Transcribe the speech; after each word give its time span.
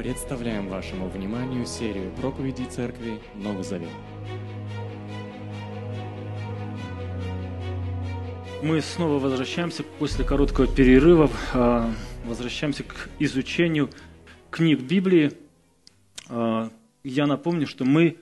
Представляем 0.00 0.68
вашему 0.68 1.10
вниманию 1.10 1.66
серию 1.66 2.10
проповедей 2.12 2.64
Церкви 2.64 3.20
Новый 3.34 3.62
Завет. 3.62 3.90
Мы 8.62 8.80
снова 8.80 9.18
возвращаемся 9.18 9.82
после 9.82 10.24
короткого 10.24 10.66
перерыва, 10.66 11.28
а, 11.52 11.92
возвращаемся 12.24 12.82
к 12.82 13.10
изучению 13.18 13.90
книг 14.50 14.80
Библии. 14.80 15.32
А, 16.30 16.70
Я 17.04 17.26
напомню, 17.26 17.66
что 17.66 17.84
мы 17.84 18.16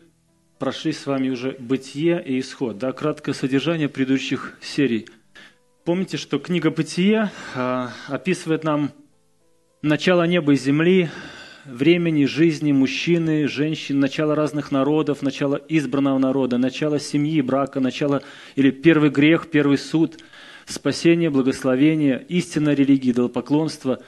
прошли 0.59 0.91
с 0.91 1.07
вами 1.07 1.29
уже 1.29 1.55
«Бытие» 1.61 2.21
и 2.21 2.41
«Исход», 2.41 2.79
да, 2.79 2.91
краткое 2.91 3.35
содержание 3.35 3.89
предыдущих 3.89 4.59
серий. 4.61 5.07
Помните, 5.85 6.17
что 6.17 6.41
книга 6.41 6.73
«Бытие» 6.73 7.31
а, 7.55 7.93
описывает 8.09 8.65
нам 8.65 8.91
начало 9.81 10.27
неба 10.27 10.55
и 10.55 10.57
земли, 10.57 11.09
времени, 11.69 12.25
жизни 12.25 12.73
мужчины, 12.73 13.47
женщин, 13.47 14.01
начало 14.01 14.35
разных 14.35 14.73
народов, 14.73 15.23
начало 15.23 15.61
избранного 15.69 16.19
народа, 16.19 16.57
начало 16.59 16.99
семьи, 16.99 17.41
брака, 17.43 17.81
начало 17.81 18.23
или 18.57 18.71
первый 18.71 19.11
грех, 19.11 19.49
первый 19.51 19.77
суд, 19.77 20.19
спасение, 20.67 21.31
благословение, 21.31 22.25
истинная 22.29 22.75
религия, 22.75 23.11
идолопоклонство. 23.11 24.01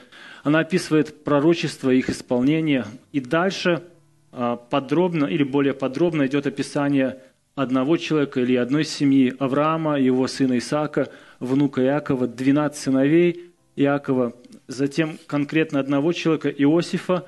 Она 0.43 0.59
описывает 0.59 1.23
пророчество, 1.23 1.91
их 1.91 2.09
исполнение. 2.09 2.85
И 3.11 3.19
дальше 3.19 3.83
а, 4.31 4.55
подробно 4.55 5.25
или 5.25 5.43
более 5.43 5.73
подробно 5.73 6.25
идет 6.25 6.47
описание 6.47 7.19
одного 7.53 7.97
человека 7.97 8.41
или 8.41 8.55
одной 8.55 8.85
семьи 8.85 9.35
Авраама, 9.37 9.99
его 9.99 10.27
сына 10.27 10.57
Исаака, 10.57 11.09
внука 11.39 11.83
Иакова, 11.83 12.27
12 12.27 12.81
сыновей 12.81 13.51
Иакова, 13.75 14.33
затем 14.67 15.19
конкретно 15.27 15.79
одного 15.79 16.11
человека 16.13 16.49
Иосифа 16.49 17.27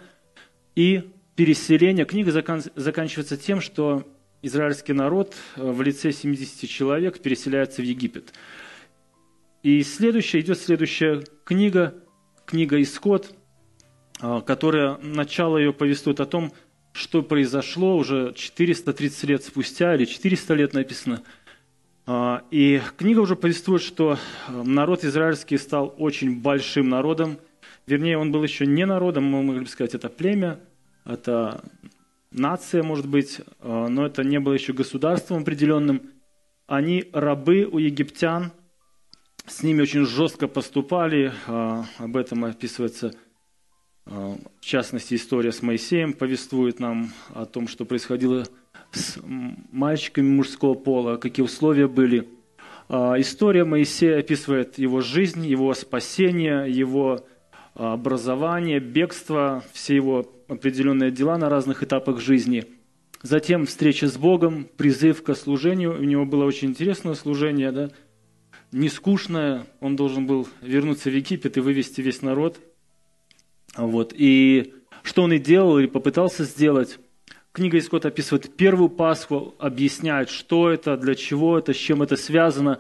и 0.76 1.12
переселение. 1.36 2.06
Книга 2.06 2.32
заканчивается 2.32 3.38
тем, 3.38 3.62
что 3.62 4.04
израильский 4.42 4.94
народ 4.94 5.36
э, 5.56 5.72
в 5.72 5.82
лице 5.82 6.12
70 6.12 6.70
человек 6.70 7.20
переселяется 7.20 7.82
в 7.82 7.86
Египет. 7.86 8.34
И 9.64 9.82
следующая, 9.84 10.42
идет 10.42 10.60
следующая 10.60 11.24
книга, 11.46 11.96
книга 12.46 12.82
«Исход», 12.82 13.34
э, 14.22 14.42
которая, 14.46 14.98
начало 14.98 15.58
ее 15.58 15.74
повествует 15.74 16.20
о 16.20 16.26
том, 16.26 16.52
что 16.92 17.24
произошло 17.24 17.98
уже 17.98 18.34
430 18.36 19.24
лет 19.24 19.44
спустя, 19.44 19.96
или 19.96 20.06
400 20.06 20.54
лет 20.54 20.74
написано. 20.74 21.24
А, 22.06 22.44
и 22.52 22.82
книга 22.98 23.20
уже 23.20 23.36
повествует, 23.36 23.82
что 23.82 24.18
э, 24.48 24.64
народ 24.64 25.06
израильский 25.06 25.58
стал 25.58 25.96
очень 25.98 26.42
большим 26.42 26.90
народом. 26.90 27.40
Вернее, 27.86 28.18
он 28.18 28.32
был 28.32 28.44
еще 28.44 28.66
не 28.66 28.86
народом, 28.86 29.26
мы 29.26 29.44
могли 29.44 29.62
бы 29.62 29.68
сказать, 29.68 29.94
это 29.94 30.10
племя, 30.10 30.60
это 31.06 31.64
нация, 32.32 32.82
может 32.82 33.08
быть, 33.08 33.42
э, 33.60 33.88
но 33.90 34.06
это 34.06 34.24
не 34.24 34.40
было 34.40 34.54
еще 34.54 34.74
государством 34.74 35.42
определенным. 35.42 36.12
Они 36.66 37.10
рабы 37.12 37.66
у 37.66 37.78
египтян, 37.78 38.52
с 39.46 39.64
ними 39.64 39.82
очень 39.82 40.06
жестко 40.06 40.48
поступали, 40.48 41.34
э, 41.48 41.84
об 41.98 42.18
этом 42.18 42.46
описывается 42.46 43.14
а, 44.06 44.36
в 44.60 44.66
частности, 44.66 45.16
история 45.16 45.52
с 45.52 45.62
Моисеем 45.62 46.12
повествует 46.14 46.80
нам 46.80 47.14
о 47.34 47.46
том, 47.46 47.68
что 47.68 47.86
происходило 47.86 48.46
с 48.92 49.18
мальчиками 49.24 50.28
мужского 50.28 50.74
пола, 50.74 51.16
какие 51.16 51.44
условия 51.44 51.88
были. 51.88 52.28
История 52.90 53.64
Моисея 53.64 54.20
описывает 54.20 54.78
его 54.78 55.00
жизнь, 55.00 55.46
его 55.48 55.74
спасение, 55.74 56.70
его 56.70 57.26
образование, 57.76 58.80
бегство, 58.80 59.64
все 59.74 59.96
его 59.96 60.32
определенные 60.48 61.12
дела 61.12 61.38
на 61.38 61.50
разных 61.50 61.84
этапах 61.84 62.20
жизни. 62.20 62.66
Затем 63.22 63.66
встреча 63.66 64.08
с 64.08 64.18
Богом, 64.18 64.68
призыв 64.78 65.24
к 65.24 65.34
служению. 65.36 65.98
У 66.00 66.04
него 66.04 66.26
было 66.26 66.46
очень 66.46 66.70
интересное 66.70 67.16
служение, 67.16 67.72
да? 67.72 67.90
не 68.72 68.90
скучное. 68.90 69.66
Он 69.80 69.96
должен 69.96 70.26
был 70.26 70.48
вернуться 70.62 71.10
в 71.10 71.16
Египет 71.16 71.58
и 71.58 71.62
вывести 71.62 72.02
весь 72.02 72.22
народ– 72.22 72.60
вот. 73.76 74.14
И 74.16 74.74
что 75.02 75.24
он 75.24 75.34
и 75.34 75.40
делал, 75.40 75.80
или 75.80 75.88
попытался 75.88 76.44
сделать. 76.44 77.00
Книга 77.52 77.78
Исход 77.78 78.06
описывает 78.06 78.56
первую 78.56 78.90
Пасху, 78.90 79.54
объясняет, 79.60 80.30
что 80.30 80.72
это, 80.72 80.98
для 80.98 81.14
чего 81.14 81.60
это, 81.60 81.74
с 81.74 81.78
чем 81.78 82.02
это 82.02 82.16
связано, 82.16 82.80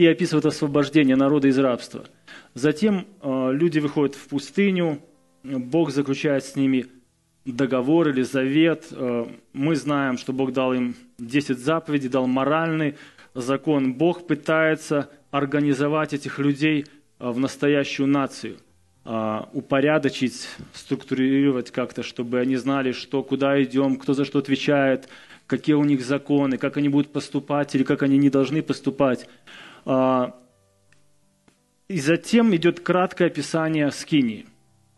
и 0.00 0.06
описывает 0.06 0.46
освобождение 0.46 1.14
народа 1.14 1.48
из 1.48 1.58
рабства. 1.58 2.06
Затем 2.54 3.06
э, 3.20 3.50
люди 3.52 3.80
выходят 3.80 4.14
в 4.14 4.28
пустыню, 4.28 5.02
Бог 5.44 5.90
заключает 5.90 6.42
с 6.42 6.56
ними 6.56 6.86
договор 7.44 8.08
или 8.08 8.22
завет. 8.22 8.86
Э, 8.92 9.26
мы 9.52 9.76
знаем, 9.76 10.16
что 10.16 10.32
Бог 10.32 10.54
дал 10.54 10.72
им 10.72 10.94
10 11.18 11.58
заповедей, 11.58 12.08
дал 12.08 12.26
моральный 12.26 12.94
закон. 13.34 13.92
Бог 13.92 14.26
пытается 14.26 15.10
организовать 15.30 16.14
этих 16.14 16.38
людей 16.38 16.86
э, 17.18 17.30
в 17.30 17.38
настоящую 17.38 18.08
нацию– 18.08 18.56
упорядочить, 19.54 20.46
структурировать 20.74 21.70
как-то, 21.70 22.02
чтобы 22.02 22.38
они 22.38 22.56
знали, 22.56 22.92
что, 22.92 23.22
куда 23.22 23.60
идем, 23.62 23.96
кто 23.96 24.12
за 24.12 24.26
что 24.26 24.40
отвечает, 24.40 25.08
какие 25.46 25.74
у 25.74 25.84
них 25.84 26.04
законы, 26.04 26.58
как 26.58 26.76
они 26.76 26.90
будут 26.90 27.10
поступать 27.10 27.74
или 27.74 27.82
как 27.82 28.02
они 28.02 28.18
не 28.18 28.28
должны 28.28 28.62
поступать. 28.62 29.26
А, 29.84 30.36
и 31.88 31.98
затем 32.00 32.54
идет 32.54 32.80
краткое 32.80 33.26
описание 33.26 33.90
скинии. 33.90 34.46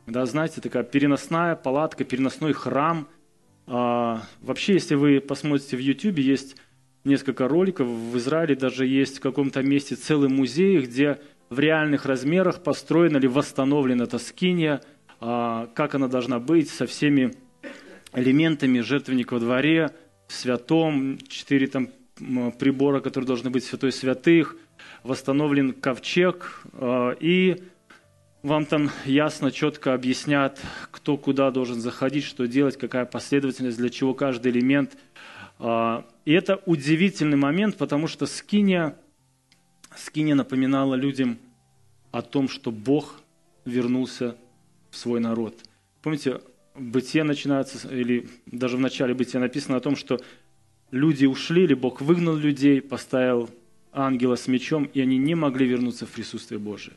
Да, 0.06 0.26
знаете, 0.26 0.60
такая 0.60 0.82
переносная 0.82 1.56
палатка, 1.56 2.04
переносной 2.04 2.53
храм. 2.53 3.09
А, 3.66 4.22
вообще, 4.41 4.75
если 4.75 4.94
вы 4.94 5.20
посмотрите 5.20 5.76
в 5.76 5.81
YouTube, 5.81 6.19
есть 6.19 6.56
несколько 7.04 7.48
роликов. 7.48 7.87
В 7.87 8.16
Израиле 8.19 8.54
даже 8.54 8.87
есть 8.87 9.19
в 9.19 9.20
каком-то 9.20 9.62
месте 9.62 9.94
целый 9.94 10.28
музей, 10.28 10.81
где 10.81 11.20
в 11.50 11.59
реальных 11.59 12.06
размерах 12.06 12.62
построена 12.62 13.19
или 13.19 13.26
восстановлена 13.26 14.04
эта 14.04 14.19
скиния, 14.19 14.82
а, 15.20 15.69
как 15.75 15.94
она 15.94 16.09
должна 16.09 16.38
быть 16.38 16.70
со 16.70 16.87
всеми 16.87 17.32
элементами 18.12 18.81
жертвенника 18.81 19.34
во 19.34 19.41
дворе, 19.41 19.91
святом, 20.28 21.19
четыре 21.28 21.66
там 21.66 21.88
прибора, 22.59 23.00
которые 23.00 23.26
должны 23.26 23.50
быть 23.50 23.64
святой 23.64 23.93
святых, 23.93 24.56
восстановлен 25.02 25.72
ковчег, 25.72 26.62
а, 26.74 27.16
и 27.18 27.62
вам 28.42 28.66
там 28.66 28.90
ясно, 29.04 29.52
четко 29.52 29.94
объяснят, 29.94 30.60
кто 30.90 31.16
куда 31.16 31.50
должен 31.50 31.80
заходить, 31.80 32.24
что 32.24 32.46
делать, 32.46 32.76
какая 32.76 33.04
последовательность, 33.04 33.78
для 33.78 33.90
чего 33.90 34.14
каждый 34.14 34.52
элемент. 34.52 34.96
А, 35.58 36.04
и 36.24 36.32
это 36.32 36.60
удивительный 36.66 37.36
момент, 37.36 37.76
потому 37.76 38.06
что 38.06 38.26
скиния 38.26 38.96
Скиния 39.96 40.34
напоминала 40.34 40.94
людям 40.94 41.38
о 42.10 42.22
том, 42.22 42.48
что 42.48 42.70
Бог 42.70 43.20
вернулся 43.64 44.36
в 44.90 44.96
свой 44.96 45.20
народ. 45.20 45.56
Помните, 46.02 46.40
Бытие 46.74 47.22
начинается, 47.22 47.86
или 47.94 48.28
даже 48.46 48.78
в 48.78 48.80
начале 48.80 49.12
Бытия 49.12 49.40
написано 49.40 49.76
о 49.76 49.80
том, 49.80 49.94
что 49.94 50.19
люди 50.90 51.26
ушли, 51.26 51.64
или 51.64 51.74
Бог 51.74 52.00
выгнал 52.00 52.34
людей, 52.34 52.80
поставил 52.80 53.50
ангела 53.92 54.36
с 54.36 54.48
мечом, 54.48 54.84
и 54.84 55.00
они 55.00 55.19
не 55.19 55.34
могли 55.34 55.66
вернуться 55.66 56.06
в 56.06 56.10
присутствие 56.10 56.58
Божие. 56.58 56.94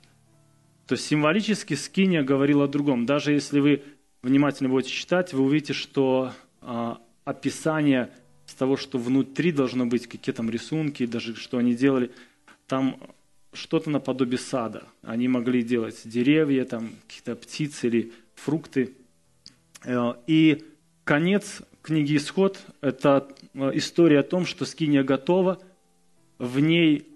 То 0.87 0.93
есть 0.93 1.05
символически 1.05 1.73
Скиния 1.73 2.23
говорил 2.23 2.61
о 2.61 2.67
другом. 2.67 3.05
Даже 3.05 3.31
если 3.31 3.59
вы 3.59 3.83
внимательно 4.21 4.69
будете 4.69 4.91
читать, 4.91 5.33
вы 5.33 5.43
увидите, 5.43 5.73
что 5.73 6.31
а, 6.61 7.01
описание 7.23 8.11
с 8.45 8.53
того, 8.53 8.77
что 8.77 8.97
внутри 8.97 9.51
должно 9.51 9.85
быть, 9.85 10.07
какие 10.07 10.33
там 10.33 10.49
рисунки, 10.49 11.05
даже 11.05 11.35
что 11.35 11.57
они 11.57 11.75
делали– 11.75 12.11
там 12.67 12.99
что-то 13.53 13.89
наподобие 13.89 14.39
сада. 14.39 14.83
Они 15.01 15.27
могли 15.27 15.63
делать 15.63 16.01
деревья, 16.05 16.65
там 16.65 16.91
какие-то 17.07 17.35
птицы 17.35 17.87
или 17.87 18.11
фрукты. 18.35 18.95
Э, 19.83 20.13
и 20.27 20.65
конец 21.03 21.61
книги 21.81 22.17
«Исход»– 22.17 22.59
это 22.81 23.27
э, 23.53 23.71
история 23.75 24.19
о 24.19 24.23
том, 24.23 24.45
что 24.45 24.65
скиния 24.65 25.03
готова, 25.03 25.61
в 26.39 26.59
ней 26.59 27.07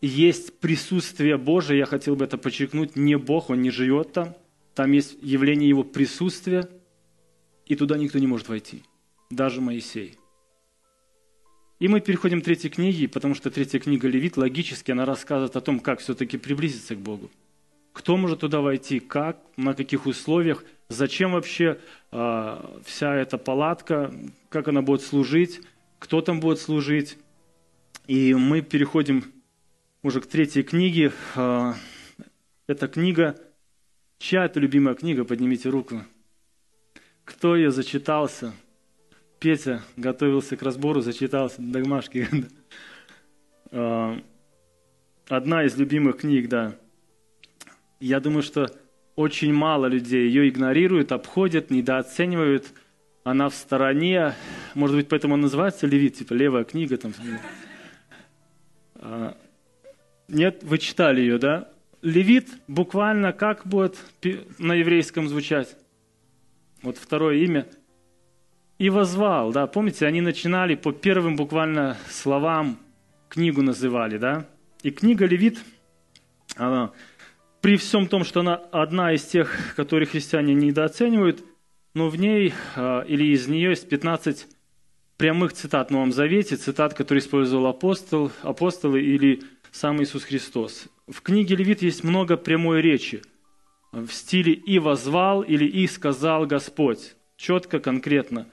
есть 0.00 0.58
присутствие 0.58 1.36
Божие, 1.36 1.78
я 1.78 1.86
хотел 1.86 2.16
бы 2.16 2.24
это 2.24 2.38
подчеркнуть, 2.38 2.96
не 2.96 3.16
Бог, 3.18 3.50
Он 3.50 3.60
не 3.60 3.70
живет 3.70 4.12
там, 4.12 4.34
там 4.74 4.92
есть 4.92 5.18
явление 5.22 5.68
Его 5.68 5.84
присутствия, 5.84 6.68
и 7.66 7.76
туда 7.76 7.98
никто 7.98 8.18
не 8.18 8.26
может 8.26 8.48
войти, 8.48 8.82
даже 9.30 9.60
Моисей. 9.60 10.16
И 11.78 11.88
мы 11.88 12.00
переходим 12.00 12.42
к 12.42 12.44
третьей 12.44 12.68
книге, 12.68 13.08
потому 13.08 13.34
что 13.34 13.50
третья 13.50 13.78
книга 13.78 14.06
Левит, 14.06 14.36
логически, 14.36 14.90
она 14.90 15.06
рассказывает 15.06 15.56
о 15.56 15.60
том, 15.62 15.80
как 15.80 16.00
все-таки 16.00 16.36
приблизиться 16.36 16.94
к 16.94 16.98
Богу. 16.98 17.30
Кто 17.94 18.16
может 18.18 18.40
туда 18.40 18.60
войти, 18.60 19.00
как, 19.00 19.38
на 19.56 19.72
каких 19.74 20.06
условиях, 20.06 20.62
зачем 20.88 21.32
вообще 21.32 21.80
э, 22.12 22.80
вся 22.84 23.14
эта 23.14 23.38
палатка, 23.38 24.12
как 24.50 24.68
она 24.68 24.82
будет 24.82 25.00
служить, 25.00 25.62
кто 25.98 26.20
там 26.20 26.40
будет 26.40 26.58
служить. 26.58 27.16
И 28.06 28.34
мы 28.34 28.62
переходим 28.62 29.24
уже 30.02 30.20
к 30.20 30.26
третьей 30.26 30.62
книге. 30.62 31.12
Э, 31.36 31.74
эта 32.66 32.88
книга, 32.88 33.36
чья 34.18 34.44
это 34.44 34.60
любимая 34.60 34.94
книга, 34.94 35.24
поднимите 35.24 35.68
руку. 35.68 36.02
кто 37.24 37.56
ее 37.56 37.70
зачитался? 37.70 38.52
Петя 39.38 39.82
готовился 39.96 40.56
к 40.56 40.62
разбору, 40.62 41.00
зачитался 41.00 41.56
догмашки. 41.60 42.28
А, 43.72 44.20
одна 45.28 45.62
из 45.64 45.76
любимых 45.76 46.18
книг, 46.18 46.48
да. 46.48 46.74
Я 48.00 48.18
думаю, 48.18 48.42
что 48.42 48.68
очень 49.14 49.52
мало 49.52 49.86
людей 49.86 50.26
ее 50.26 50.48
игнорируют, 50.48 51.12
обходят, 51.12 51.70
недооценивают. 51.70 52.72
Она 53.22 53.48
в 53.48 53.54
стороне. 53.54 54.34
Может 54.74 54.96
быть, 54.96 55.08
поэтому 55.08 55.34
она 55.34 55.42
называется 55.42 55.86
Левит, 55.86 56.16
типа 56.16 56.32
левая 56.32 56.64
книга. 56.64 56.96
Там. 56.96 57.12
А, 59.00 59.36
нет, 60.28 60.62
вы 60.62 60.78
читали 60.78 61.20
ее, 61.20 61.38
да? 61.38 61.68
Левит 62.02 62.48
буквально 62.68 63.32
как 63.32 63.66
будет 63.66 63.98
на 64.58 64.74
еврейском 64.74 65.28
звучать? 65.28 65.76
Вот 66.82 66.96
второе 66.96 67.36
имя. 67.38 67.66
И 68.78 68.88
возвал, 68.88 69.52
да, 69.52 69.66
помните, 69.66 70.06
они 70.06 70.20
начинали 70.20 70.74
по 70.74 70.92
первым 70.92 71.36
буквально 71.36 71.96
словам 72.08 72.78
книгу 73.28 73.62
называли, 73.62 74.16
да? 74.16 74.46
И 74.82 74.90
книга 74.90 75.26
Левит, 75.26 75.62
она, 76.56 76.92
при 77.60 77.76
всем 77.76 78.06
том, 78.06 78.24
что 78.24 78.40
она 78.40 78.54
одна 78.54 79.12
из 79.12 79.24
тех, 79.24 79.74
которые 79.76 80.06
христиане 80.06 80.54
недооценивают, 80.54 81.44
но 81.94 82.08
в 82.08 82.16
ней 82.16 82.54
а, 82.76 83.02
или 83.02 83.32
из 83.32 83.48
нее 83.48 83.70
есть 83.70 83.88
15 83.88 84.46
прямых 85.20 85.52
цитат 85.52 85.88
в 85.88 85.92
Новом 85.92 86.12
Завете, 86.12 86.56
цитат, 86.56 86.94
которые 86.94 87.20
использовал 87.20 87.66
апостол, 87.66 88.32
апостолы 88.40 89.02
или 89.02 89.42
сам 89.70 90.02
Иисус 90.02 90.24
Христос. 90.24 90.86
В 91.06 91.20
книге 91.20 91.56
Левит 91.56 91.82
есть 91.82 92.02
много 92.04 92.38
прямой 92.38 92.80
речи 92.80 93.20
в 93.92 94.08
стиле 94.12 94.54
«и 94.54 94.78
возвал» 94.78 95.42
или 95.42 95.66
«и 95.66 95.86
сказал 95.88 96.46
Господь». 96.46 97.16
Четко, 97.36 97.80
конкретно. 97.80 98.46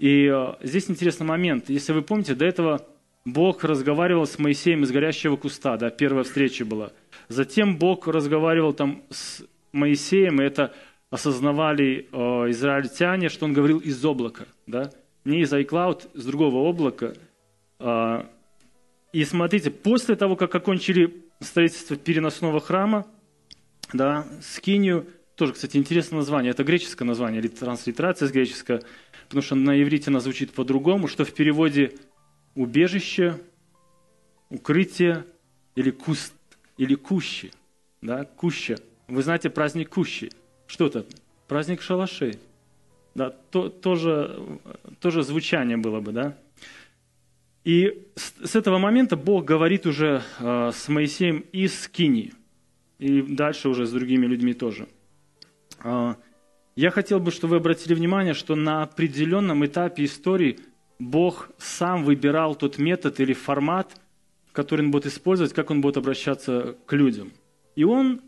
И 0.00 0.26
а, 0.26 0.58
здесь 0.60 0.90
интересный 0.90 1.26
момент. 1.28 1.70
Если 1.70 1.92
вы 1.92 2.02
помните, 2.02 2.34
до 2.34 2.44
этого 2.44 2.84
Бог 3.24 3.62
разговаривал 3.62 4.26
с 4.26 4.36
Моисеем 4.36 4.82
из 4.82 4.90
горящего 4.90 5.36
куста, 5.36 5.76
да, 5.76 5.90
первая 5.90 6.24
встреча 6.24 6.64
была. 6.64 6.90
Затем 7.28 7.76
Бог 7.76 8.08
разговаривал 8.08 8.72
там 8.72 9.04
с 9.10 9.44
Моисеем, 9.70 10.42
и 10.42 10.44
это 10.44 10.74
осознавали 11.08 12.08
э, 12.10 12.50
израильтяне, 12.50 13.28
что 13.28 13.44
он 13.44 13.52
говорил 13.52 13.78
из 13.78 14.04
облака, 14.04 14.46
да, 14.66 14.90
не 15.24 15.40
из 15.40 15.52
iCloud, 15.52 16.10
с 16.14 16.24
другого 16.24 16.68
облака. 16.68 17.14
Э, 17.78 18.24
и 19.12 19.24
смотрите, 19.24 19.70
после 19.70 20.16
того, 20.16 20.36
как 20.36 20.54
окончили 20.54 21.24
строительство 21.40 21.96
переносного 21.96 22.60
храма, 22.60 23.06
да, 23.92 24.26
Скинию, 24.42 25.06
тоже, 25.34 25.54
кстати, 25.54 25.76
интересное 25.76 26.18
название, 26.18 26.50
это 26.50 26.64
греческое 26.64 27.08
название, 27.08 27.40
или 27.40 27.48
транслитерация 27.48 28.28
с 28.28 28.32
греческого, 28.32 28.82
потому 29.24 29.42
что 29.42 29.54
на 29.54 29.80
иврите 29.82 30.10
она 30.10 30.20
звучит 30.20 30.52
по-другому, 30.52 31.08
что 31.08 31.24
в 31.24 31.32
переводе 31.32 31.92
убежище, 32.54 33.38
укрытие 34.48 35.24
или 35.74 35.90
куст, 35.90 36.34
или 36.76 36.94
кущи, 36.94 37.52
да, 38.02 38.24
куща. 38.24 38.76
Вы 39.08 39.22
знаете 39.22 39.50
праздник 39.50 39.88
кущи. 39.90 40.30
Что 40.66 40.86
это? 40.86 41.04
Праздник 41.48 41.82
шалашей. 41.82 42.38
Да, 43.20 43.30
то, 43.30 43.68
тоже, 43.68 44.40
тоже 45.00 45.22
звучание 45.22 45.76
было 45.76 46.00
бы, 46.00 46.12
да. 46.12 46.38
И 47.64 48.06
с, 48.16 48.50
с 48.50 48.56
этого 48.56 48.78
момента 48.78 49.16
Бог 49.16 49.44
говорит 49.44 49.86
уже 49.86 50.22
э, 50.38 50.70
с 50.72 50.88
Моисеем 50.88 51.44
из 51.52 51.88
Кини. 51.88 52.32
И 52.98 53.22
дальше 53.22 53.68
уже 53.68 53.84
с 53.84 53.92
другими 53.92 54.26
людьми 54.26 54.54
тоже. 54.54 54.86
Э, 55.84 56.14
я 56.76 56.90
хотел 56.90 57.20
бы, 57.20 57.30
чтобы 57.30 57.50
вы 57.50 57.56
обратили 57.56 57.94
внимание, 57.94 58.34
что 58.34 58.54
на 58.54 58.82
определенном 58.82 59.64
этапе 59.64 60.04
истории– 60.04 60.58
Бог 61.00 61.50
сам 61.58 62.04
выбирал 62.04 62.54
тот 62.54 62.78
метод 62.78 63.20
или 63.20 63.32
формат, 63.32 63.98
который 64.52 64.84
он 64.84 64.90
будет 64.90 65.06
использовать, 65.06 65.54
как 65.54 65.70
он 65.70 65.80
будет 65.80 65.96
обращаться 65.96 66.76
к 66.86 66.92
людям. 66.92 67.32
И 67.74 67.84
он 67.84 68.20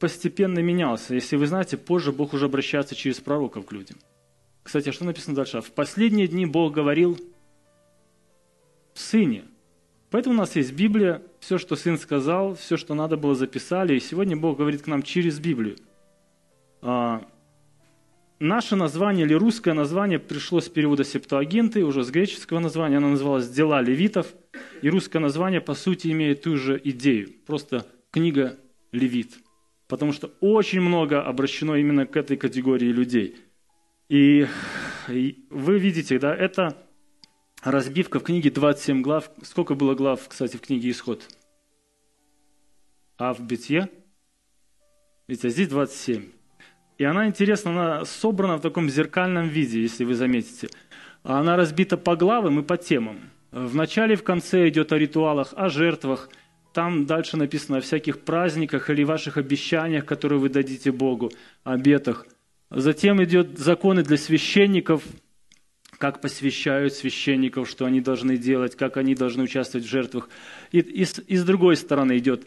постепенно 0.00 0.60
менялся. 0.60 1.14
Если 1.14 1.36
вы 1.36 1.46
знаете, 1.46 1.76
позже 1.76 2.10
Бог 2.10 2.32
уже 2.32 2.46
обращается 2.46 2.94
через 2.94 3.20
пророков 3.20 3.66
к 3.66 3.72
людям. 3.72 3.98
Кстати, 4.68 4.90
а 4.90 4.92
что 4.92 5.06
написано 5.06 5.34
дальше? 5.34 5.62
В 5.62 5.72
последние 5.72 6.28
дни 6.28 6.44
Бог 6.44 6.74
говорил 6.74 7.18
в 8.92 9.00
Сыне. 9.00 9.44
Поэтому 10.10 10.34
у 10.34 10.38
нас 10.38 10.56
есть 10.56 10.74
Библия, 10.74 11.22
все, 11.40 11.56
что 11.56 11.74
Сын 11.74 11.96
сказал, 11.96 12.54
все, 12.54 12.76
что 12.76 12.92
надо 12.92 13.16
было, 13.16 13.34
записали. 13.34 13.96
И 13.96 14.00
сегодня 14.00 14.36
Бог 14.36 14.58
говорит 14.58 14.82
к 14.82 14.86
нам 14.86 15.02
через 15.02 15.40
Библию. 15.40 15.78
А, 16.82 17.26
Наше 18.40 18.76
название 18.76 19.24
или 19.24 19.32
русское 19.32 19.72
название 19.72 20.18
пришло 20.18 20.60
с 20.60 20.68
перевода 20.68 21.02
септуагинты, 21.02 21.82
уже 21.82 22.04
с 22.04 22.10
греческого 22.10 22.58
названия. 22.58 22.98
Оно 22.98 23.08
называлось 23.08 23.48
«Дела 23.48 23.80
левитов». 23.80 24.34
И 24.82 24.90
русское 24.90 25.18
название, 25.18 25.62
по 25.62 25.72
сути, 25.72 26.08
имеет 26.08 26.42
ту 26.42 26.58
же 26.58 26.78
идею. 26.84 27.30
Просто 27.46 27.86
книга 28.10 28.58
«Левит». 28.92 29.30
Потому 29.86 30.12
что 30.12 30.30
очень 30.42 30.82
много 30.82 31.22
обращено 31.22 31.74
именно 31.74 32.04
к 32.04 32.18
этой 32.18 32.36
категории 32.36 32.92
людей. 32.92 33.47
И, 34.08 34.46
вы 35.06 35.78
видите, 35.78 36.18
да, 36.18 36.34
это 36.34 36.76
разбивка 37.62 38.20
в 38.20 38.22
книге 38.22 38.50
27 38.50 39.02
глав. 39.02 39.30
Сколько 39.42 39.74
было 39.74 39.94
глав, 39.94 40.26
кстати, 40.28 40.56
в 40.56 40.60
книге 40.62 40.90
«Исход»? 40.90 41.28
А 43.18 43.34
в 43.34 43.40
Битье? 43.40 43.90
Видите, 45.26 45.48
а 45.48 45.50
здесь 45.50 45.68
27. 45.68 46.30
И 46.96 47.04
она, 47.04 47.26
интересна, 47.26 47.70
она 47.70 48.04
собрана 48.04 48.56
в 48.56 48.60
таком 48.60 48.88
зеркальном 48.88 49.48
виде, 49.48 49.82
если 49.82 50.04
вы 50.04 50.14
заметите. 50.14 50.68
Она 51.22 51.56
разбита 51.56 51.96
по 51.96 52.16
главам 52.16 52.60
и 52.60 52.62
по 52.62 52.76
темам. 52.76 53.30
В 53.50 53.74
начале 53.74 54.14
и 54.14 54.16
в 54.16 54.24
конце 54.24 54.68
идет 54.68 54.92
о 54.92 54.98
ритуалах, 54.98 55.52
о 55.54 55.68
жертвах. 55.68 56.30
Там 56.72 57.06
дальше 57.06 57.36
написано 57.36 57.78
о 57.78 57.80
всяких 57.80 58.20
праздниках 58.20 58.88
или 58.88 59.04
ваших 59.04 59.36
обещаниях, 59.36 60.06
которые 60.06 60.38
вы 60.38 60.48
дадите 60.48 60.92
Богу, 60.92 61.30
обетах. 61.64 62.26
Затем 62.70 63.22
идет 63.24 63.58
законы 63.58 64.02
для 64.02 64.16
священников, 64.16 65.02
как 65.96 66.20
посвящают 66.20 66.92
священников, 66.92 67.68
что 67.68 67.86
они 67.86 68.00
должны 68.00 68.36
делать, 68.36 68.76
как 68.76 68.96
они 68.96 69.14
должны 69.14 69.44
участвовать 69.44 69.86
в 69.86 69.90
жертвах. 69.90 70.28
И, 70.70 70.80
и, 70.80 71.02
и 71.02 71.36
с 71.36 71.44
другой 71.44 71.76
стороны 71.76 72.18
идет 72.18 72.46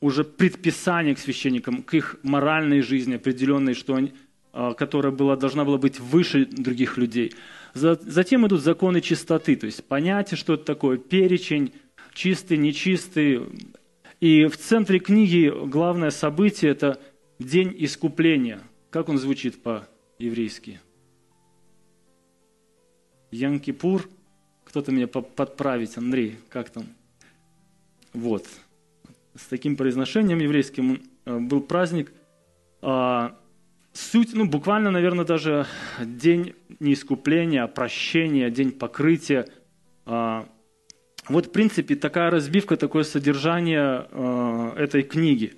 уже 0.00 0.24
предписание 0.24 1.14
к 1.14 1.18
священникам, 1.18 1.82
к 1.82 1.94
их 1.94 2.16
моральной 2.22 2.80
жизни 2.80 3.14
определенной, 3.14 3.74
что 3.74 3.94
они, 3.94 4.12
а, 4.52 4.74
которая 4.74 5.12
была, 5.12 5.36
должна 5.36 5.64
была 5.64 5.78
быть 5.78 6.00
выше 6.00 6.46
других 6.46 6.96
людей. 6.96 7.32
Затем 7.74 8.46
идут 8.46 8.62
законы 8.62 9.02
чистоты, 9.02 9.54
то 9.56 9.66
есть 9.66 9.84
понятие, 9.84 10.38
что 10.38 10.54
это 10.54 10.64
такое, 10.64 10.96
перечень, 10.96 11.74
чистый, 12.14 12.56
нечистый. 12.56 13.42
И 14.20 14.46
в 14.46 14.56
центре 14.56 14.98
книги 14.98 15.52
главное 15.66 16.10
событие– 16.10 16.70
это 16.72 16.98
день 17.38 17.74
искупления. 17.78 18.62
Как 18.96 19.10
он 19.10 19.18
звучит 19.18 19.62
по-еврейски? 19.62 20.80
Янкипур. 23.30 24.08
Кто-то 24.64 24.90
меня 24.90 25.06
подправить, 25.06 25.98
Андрей, 25.98 26.38
как 26.48 26.70
там? 26.70 26.86
Вот 28.14 28.46
с 29.34 29.44
таким 29.48 29.76
произношением 29.76 30.38
еврейским 30.38 31.02
э, 31.26 31.38
был 31.38 31.60
праздник. 31.60 32.10
А, 32.80 33.38
суть, 33.92 34.32
ну, 34.32 34.48
буквально, 34.48 34.90
наверное, 34.90 35.26
даже 35.26 35.66
день 36.00 36.54
не 36.80 36.94
искупления, 36.94 37.64
а 37.64 37.68
прощения, 37.68 38.48
день 38.48 38.72
покрытия. 38.72 39.46
А, 40.06 40.48
вот, 41.28 41.48
в 41.48 41.52
принципе, 41.52 41.96
такая 41.96 42.30
разбивка, 42.30 42.78
такое 42.78 43.04
содержание 43.04 44.06
э, 44.10 44.72
этой 44.78 45.02
книги. 45.02 45.52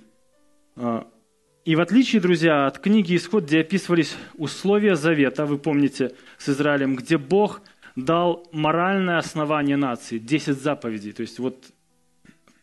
И 1.69 1.75
в 1.75 1.81
отличие, 1.81 2.19
друзья, 2.19 2.65
от 2.65 2.79
книги 2.79 3.15
«Исход», 3.15 3.43
где 3.43 3.59
описывались 3.59 4.15
условия 4.33 4.95
завета, 4.95 5.45
вы 5.45 5.59
помните, 5.59 6.15
с 6.39 6.49
Израилем, 6.49 6.95
где 6.95 7.19
Бог 7.19 7.61
дал 7.95 8.47
моральное 8.51 9.19
основание 9.19 9.77
нации, 9.77 10.17
10 10.17 10.59
заповедей. 10.59 11.11
То 11.11 11.21
есть 11.21 11.37
вот 11.37 11.63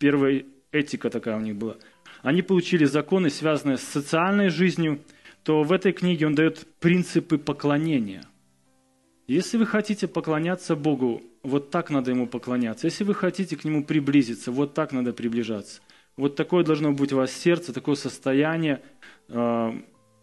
первый 0.01 0.47
этика 0.73 1.09
такая 1.09 1.37
у 1.37 1.41
них 1.41 1.55
была. 1.55 1.77
Они 2.23 2.43
получили 2.43 2.85
законы, 2.85 3.31
связанные 3.31 3.77
с 3.77 3.83
социальной 3.83 4.49
жизнью, 4.49 4.99
то 5.45 5.63
в 5.63 5.71
этой 5.71 5.93
книге 5.93 6.27
он 6.27 6.35
дает 6.35 6.67
принципы 6.81 7.39
поклонения. 7.39 8.25
Если 9.29 9.57
вы 9.57 9.67
хотите 9.67 10.09
поклоняться 10.09 10.75
Богу, 10.75 11.23
вот 11.45 11.71
так 11.71 11.91
надо 11.91 12.11
Ему 12.11 12.27
поклоняться. 12.27 12.89
Если 12.89 13.05
вы 13.05 13.15
хотите 13.15 13.55
к 13.55 13.65
Нему 13.65 13.85
приблизиться, 13.85 14.51
вот 14.51 14.75
так 14.75 14.91
надо 14.91 15.13
приближаться. 15.13 15.81
Вот 16.17 16.35
такое 16.35 16.65
должно 16.65 16.93
быть 16.93 17.13
у 17.13 17.17
вас 17.17 17.31
сердце, 17.31 17.73
такое 17.73 17.95
состояние 17.95 18.83
э, 19.29 19.73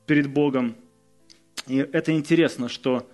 перед 0.07 0.27
Богом. 0.27 0.75
И 1.67 1.77
это 1.77 2.11
интересно, 2.13 2.67
что 2.67 3.07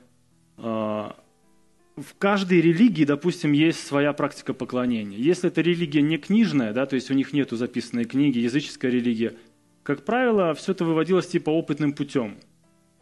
э, 0.58 0.62
в 0.62 2.16
каждой 2.18 2.62
религии, 2.62 3.04
допустим, 3.04 3.52
есть 3.52 3.86
своя 3.86 4.14
практика 4.14 4.54
поклонения. 4.54 5.18
Если 5.18 5.50
эта 5.50 5.62
религия 5.62 6.02
не 6.02 6.18
книжная, 6.18 6.72
да, 6.72 6.86
то 6.86 6.96
есть 6.96 7.12
у 7.12 7.14
них 7.14 7.34
нету 7.34 7.58
записанной 7.58 8.06
книги, 8.06 8.40
языческая 8.40 8.92
религия, 8.92 9.36
как 9.84 10.06
правило, 10.06 10.54
все 10.54 10.72
это 10.72 10.86
выводилось 10.86 11.28
типа 11.28 11.50
опытным 11.50 11.94
путем. 11.94 12.38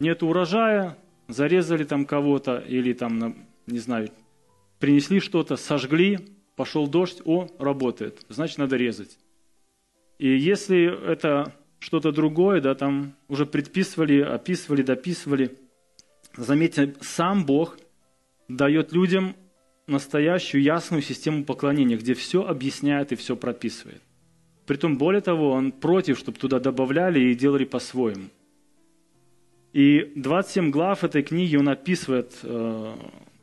Нет 0.00 0.22
урожая, 0.22 0.98
зарезали 1.28 1.84
там 1.84 2.04
кого-то 2.04 2.58
или 2.66 2.92
там, 2.92 3.46
не 3.66 3.78
знаю, 3.78 4.10
принесли 4.80 5.20
что-то, 5.20 5.56
сожгли, 5.56 6.18
пошел 6.56 6.88
дождь, 6.88 7.20
о, 7.24 7.48
работает, 7.58 8.24
значит, 8.28 8.58
надо 8.58 8.76
резать. 8.76 9.18
И 10.18 10.36
если 10.36 11.10
это 11.10 11.54
что-то 11.78 12.12
другое, 12.12 12.60
да, 12.60 12.74
там 12.74 13.14
уже 13.28 13.46
предписывали, 13.46 14.20
описывали, 14.20 14.82
дописывали, 14.82 15.56
заметьте, 16.36 16.94
сам 17.00 17.46
Бог 17.46 17.78
дает 18.48 18.92
людям 18.92 19.36
настоящую 19.86 20.62
ясную 20.62 21.02
систему 21.02 21.44
поклонения, 21.44 21.96
где 21.96 22.14
все 22.14 22.44
объясняет 22.44 23.12
и 23.12 23.16
все 23.16 23.36
прописывает. 23.36 24.02
Притом, 24.66 24.98
более 24.98 25.22
того, 25.22 25.52
он 25.52 25.72
против, 25.72 26.18
чтобы 26.18 26.38
туда 26.38 26.60
добавляли 26.60 27.20
и 27.20 27.34
делали 27.34 27.64
по-своему. 27.64 28.26
И 29.72 30.12
27 30.14 30.70
глав 30.70 31.04
этой 31.04 31.22
книги 31.22 31.56
он 31.56 31.68
описывает, 31.68 32.38
э, 32.42 32.94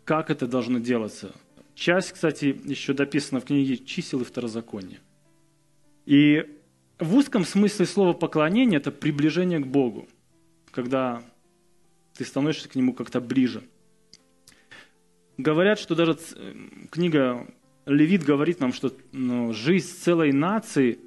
как 0.04 0.30
это 0.30 0.46
должно 0.46 0.80
делаться. 0.80 1.34
Часть, 1.74 2.12
кстати, 2.12 2.56
еще 2.66 2.94
дописана 2.94 3.42
в 3.42 3.46
книге 3.46 3.78
«Чисел 3.78 4.22
и 4.22 4.24
второзакония». 4.24 5.00
И 6.06 6.46
в 7.00 7.16
узком 7.16 7.46
смысле 7.46 7.86
слова 7.86 8.14
поклонение– 8.14 8.78
это 8.80 8.92
приближение 8.92 9.60
к 9.60 9.68
Богу, 9.68 10.08
когда 10.72 11.24
ты 12.14 12.24
становишься 12.24 12.70
к 12.70 12.76
Нему 12.76 12.94
как-то 12.94 13.20
ближе. 13.20 13.64
Говорят, 15.38 15.80
что 15.80 15.96
даже 15.96 16.18
книга 16.92 17.48
Левит 17.86 18.24
говорит 18.24 18.60
нам, 18.62 18.72
что 18.72 18.94
ну, 19.12 19.54
жизнь 19.54 19.94
целой 19.98 20.32
нации 20.32 21.00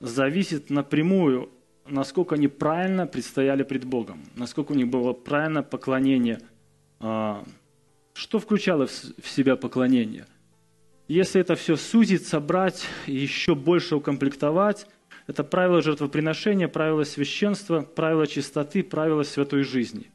зависит 0.00 0.70
напрямую, 0.70 1.50
насколько 1.86 2.36
они 2.36 2.48
правильно 2.48 3.06
предстояли 3.06 3.62
пред 3.62 3.84
Богом, 3.84 4.22
насколько 4.34 4.72
у 4.72 4.74
них 4.74 4.88
было 4.88 5.12
правильное 5.12 5.62
поклонение. 5.62 6.40
А, 7.00 7.44
что 8.14 8.38
включало 8.38 8.86
в 8.86 9.28
себя 9.28 9.56
поклонение? 9.56 10.26
Если 11.06 11.40
это 11.40 11.54
все 11.54 11.76
сузить, 11.76 12.26
собрать 12.26 12.86
еще 13.06 13.54
больше 13.54 13.96
укомплектовать, 13.96 14.86
это 15.30 15.44
правило 15.44 15.80
жертвоприношения, 15.80 16.66
правило 16.66 17.04
священства, 17.04 17.82
правило 17.82 18.26
чистоты, 18.26 18.82
правило 18.82 19.22
святой 19.22 19.62
жизни. 19.62 20.10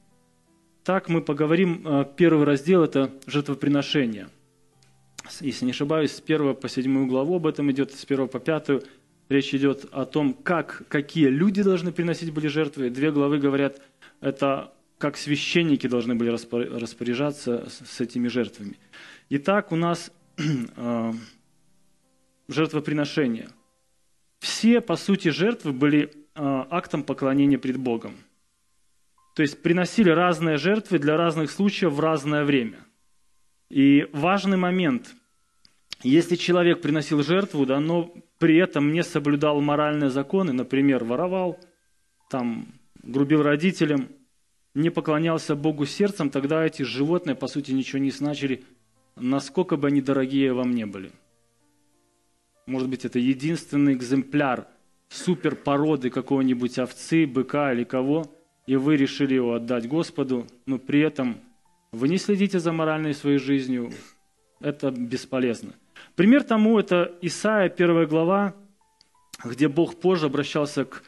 Так 0.84 1.08
мы 1.08 1.22
поговорим, 1.22 1.84
а, 1.86 2.04
первый 2.04 2.44
раздел– 2.44 2.84
это 2.84 3.14
жертвоприношение. 3.26 4.28
Если 5.40 5.64
не 5.64 5.72
ошибаюсь, 5.72 6.12
с 6.12 6.20
1 6.20 6.56
по 6.56 6.68
7 6.68 7.08
главу 7.08 7.38
об 7.38 7.48
этом 7.48 7.72
идет, 7.72 7.94
с 7.94 8.04
1 8.04 8.28
по 8.28 8.42
5 8.42 8.84
речь 9.30 9.56
идет 9.56 9.86
о 9.94 10.04
том, 10.04 10.34
как, 10.34 10.84
какие 10.90 11.28
люди 11.28 11.64
должны 11.64 11.94
приносить 11.94 12.34
были 12.34 12.48
жертвы. 12.48 12.90
Две 12.90 13.10
главы 13.10 13.38
говорят, 13.38 13.82
это 14.20 14.74
как 14.98 15.16
священники 15.16 15.88
должны 15.88 16.16
были 16.16 16.30
распоряжаться 16.30 17.70
с 17.70 18.02
этими 18.02 18.28
жертвами. 18.28 18.78
Итак, 19.30 19.72
у 19.72 19.78
нас 19.78 20.12
э, 20.76 21.14
жертвоприношение. 22.50 23.48
Все, 24.46 24.80
по 24.80 24.96
сути, 24.96 25.30
жертвы 25.30 25.72
были 25.72 26.04
э, 26.04 26.10
актом 26.36 27.02
поклонения 27.02 27.58
пред 27.58 27.78
Богом. 27.78 28.14
То 29.36 29.42
есть 29.42 29.64
приносили 29.64 30.12
разные 30.12 30.58
жертвы 30.58 31.00
для 31.00 31.18
разных 31.18 31.50
случаев 31.50 31.94
в 31.94 32.00
разное 32.00 32.44
время. 32.46 32.78
И 33.72 34.08
важный 34.14 34.58
момент, 34.58 35.16
если 36.04 36.36
человек 36.36 36.80
приносил 36.80 37.24
жертву, 37.24 37.66
да, 37.66 37.80
но 37.80 38.14
при 38.38 38.58
этом 38.58 38.94
не 38.94 39.02
соблюдал 39.02 39.62
моральные 39.62 40.12
законы, 40.12 40.54
например, 40.54 41.04
воровал, 41.04 41.60
там, 42.30 42.68
грубил 43.02 43.42
родителям, 43.42 44.10
не 44.76 44.92
поклонялся 44.92 45.56
Богу 45.56 45.88
сердцем, 45.88 46.30
тогда 46.30 46.64
эти 46.64 46.84
животные, 46.84 47.36
по 47.36 47.48
сути, 47.48 47.72
ничего 47.72 47.98
не 47.98 48.12
значили, 48.12 48.64
насколько 49.16 49.76
бы 49.76 49.88
они 49.88 50.02
дорогие 50.02 50.54
вам 50.54 50.70
не 50.76 50.86
были. 50.86 51.12
Может 52.68 52.90
быть, 52.90 53.06
это 53.06 53.20
единственный 53.20 53.94
экземпляр 53.94 54.68
супер 55.10 55.56
породы 55.56 56.10
какой-нибудь 56.10 56.80
овцы, 56.80 57.28
быка 57.28 57.72
или 57.72 57.84
кого, 57.84 58.26
и 58.66 58.76
вы 58.76 58.98
решили 58.98 59.36
его 59.36 59.54
отдать 59.54 59.88
Господу, 59.88 60.48
но 60.66 60.80
при 60.80 61.02
этом 61.02 61.38
вы 61.92 62.10
не 62.10 62.18
следите 62.18 62.60
за 62.60 62.72
моральной 62.72 63.14
своей 63.14 63.38
жизнью, 63.38 63.92
это 64.60 64.90
бесполезно. 64.90 65.74
Пример 66.16 66.44
тому 66.44 66.80
это 66.80 67.14
Исаия, 67.22 67.70
первая 67.70 68.08
глава, 68.08 68.56
где 69.44 69.68
Бог 69.68 70.00
позже 70.00 70.26
обращался 70.26 70.86
к 70.86 71.04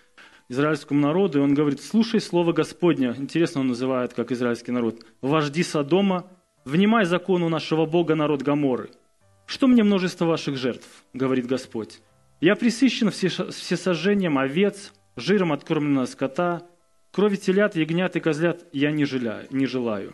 израильскому 0.50 1.02
народу, 1.02 1.40
и 1.40 1.42
он 1.42 1.54
говорит, 1.54 1.82
слушай 1.82 2.22
слово 2.22 2.54
Господня. 2.54 3.16
Интересно, 3.18 3.62
он 3.62 3.68
называет, 3.68 4.14
как 4.14 4.32
израильский 4.32 4.72
народ. 4.72 5.06
Вожди 5.22 5.64
Содома, 5.64 6.30
внимай 6.66 7.06
закону 7.06 7.50
нашего 7.50 7.86
Бога, 7.86 8.16
народ 8.16 8.44
Гаморы. 8.44 8.92
Что 9.48 9.68
мне 9.68 9.82
множество 9.84 10.26
ваших 10.26 10.58
жертв, 10.58 10.86
говорит 11.14 11.48
Господь. 11.48 12.02
Я 12.42 12.58
присыщен 12.58 13.10
всесожжением 13.10 14.38
овец, 14.38 14.94
жиром 15.16 15.54
откормленного 15.54 16.06
скота, 16.06 16.68
крови 17.12 17.38
телят, 17.38 17.76
ягнят 17.78 18.16
и 18.18 18.20
козлят 18.20 18.66
я 18.74 18.92
не 18.92 19.06
желаю. 19.06 19.48
Не 19.50 19.66
желаю. 19.66 20.14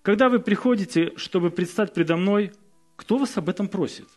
Когда 0.00 0.30
вы 0.30 0.40
приходите, 0.40 1.12
чтобы 1.16 1.50
предстать 1.50 1.92
предо 1.92 2.16
мной, 2.16 2.52
кто 2.96 3.18
вас 3.18 3.36
об 3.36 3.50
этом 3.50 3.68
просит? 3.68 4.08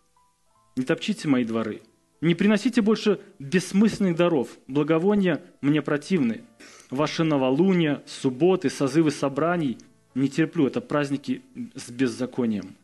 Не 0.78 0.86
топчите 0.86 1.28
мои 1.28 1.44
дворы. 1.44 1.82
Не 2.22 2.34
приносите 2.34 2.82
больше 2.82 3.20
бессмысленных 3.40 4.16
даров. 4.16 4.48
Благовония 4.68 5.44
мне 5.60 5.82
противны. 5.82 6.46
Ваши 6.90 7.26
новолуния, 7.26 8.02
субботы, 8.06 8.70
созывы 8.70 9.12
собраний 9.12 9.78
не 10.16 10.30
терплю. 10.30 10.68
Это 10.68 10.80
праздники 10.80 11.42
с 11.76 11.92
беззаконием. 11.92 12.78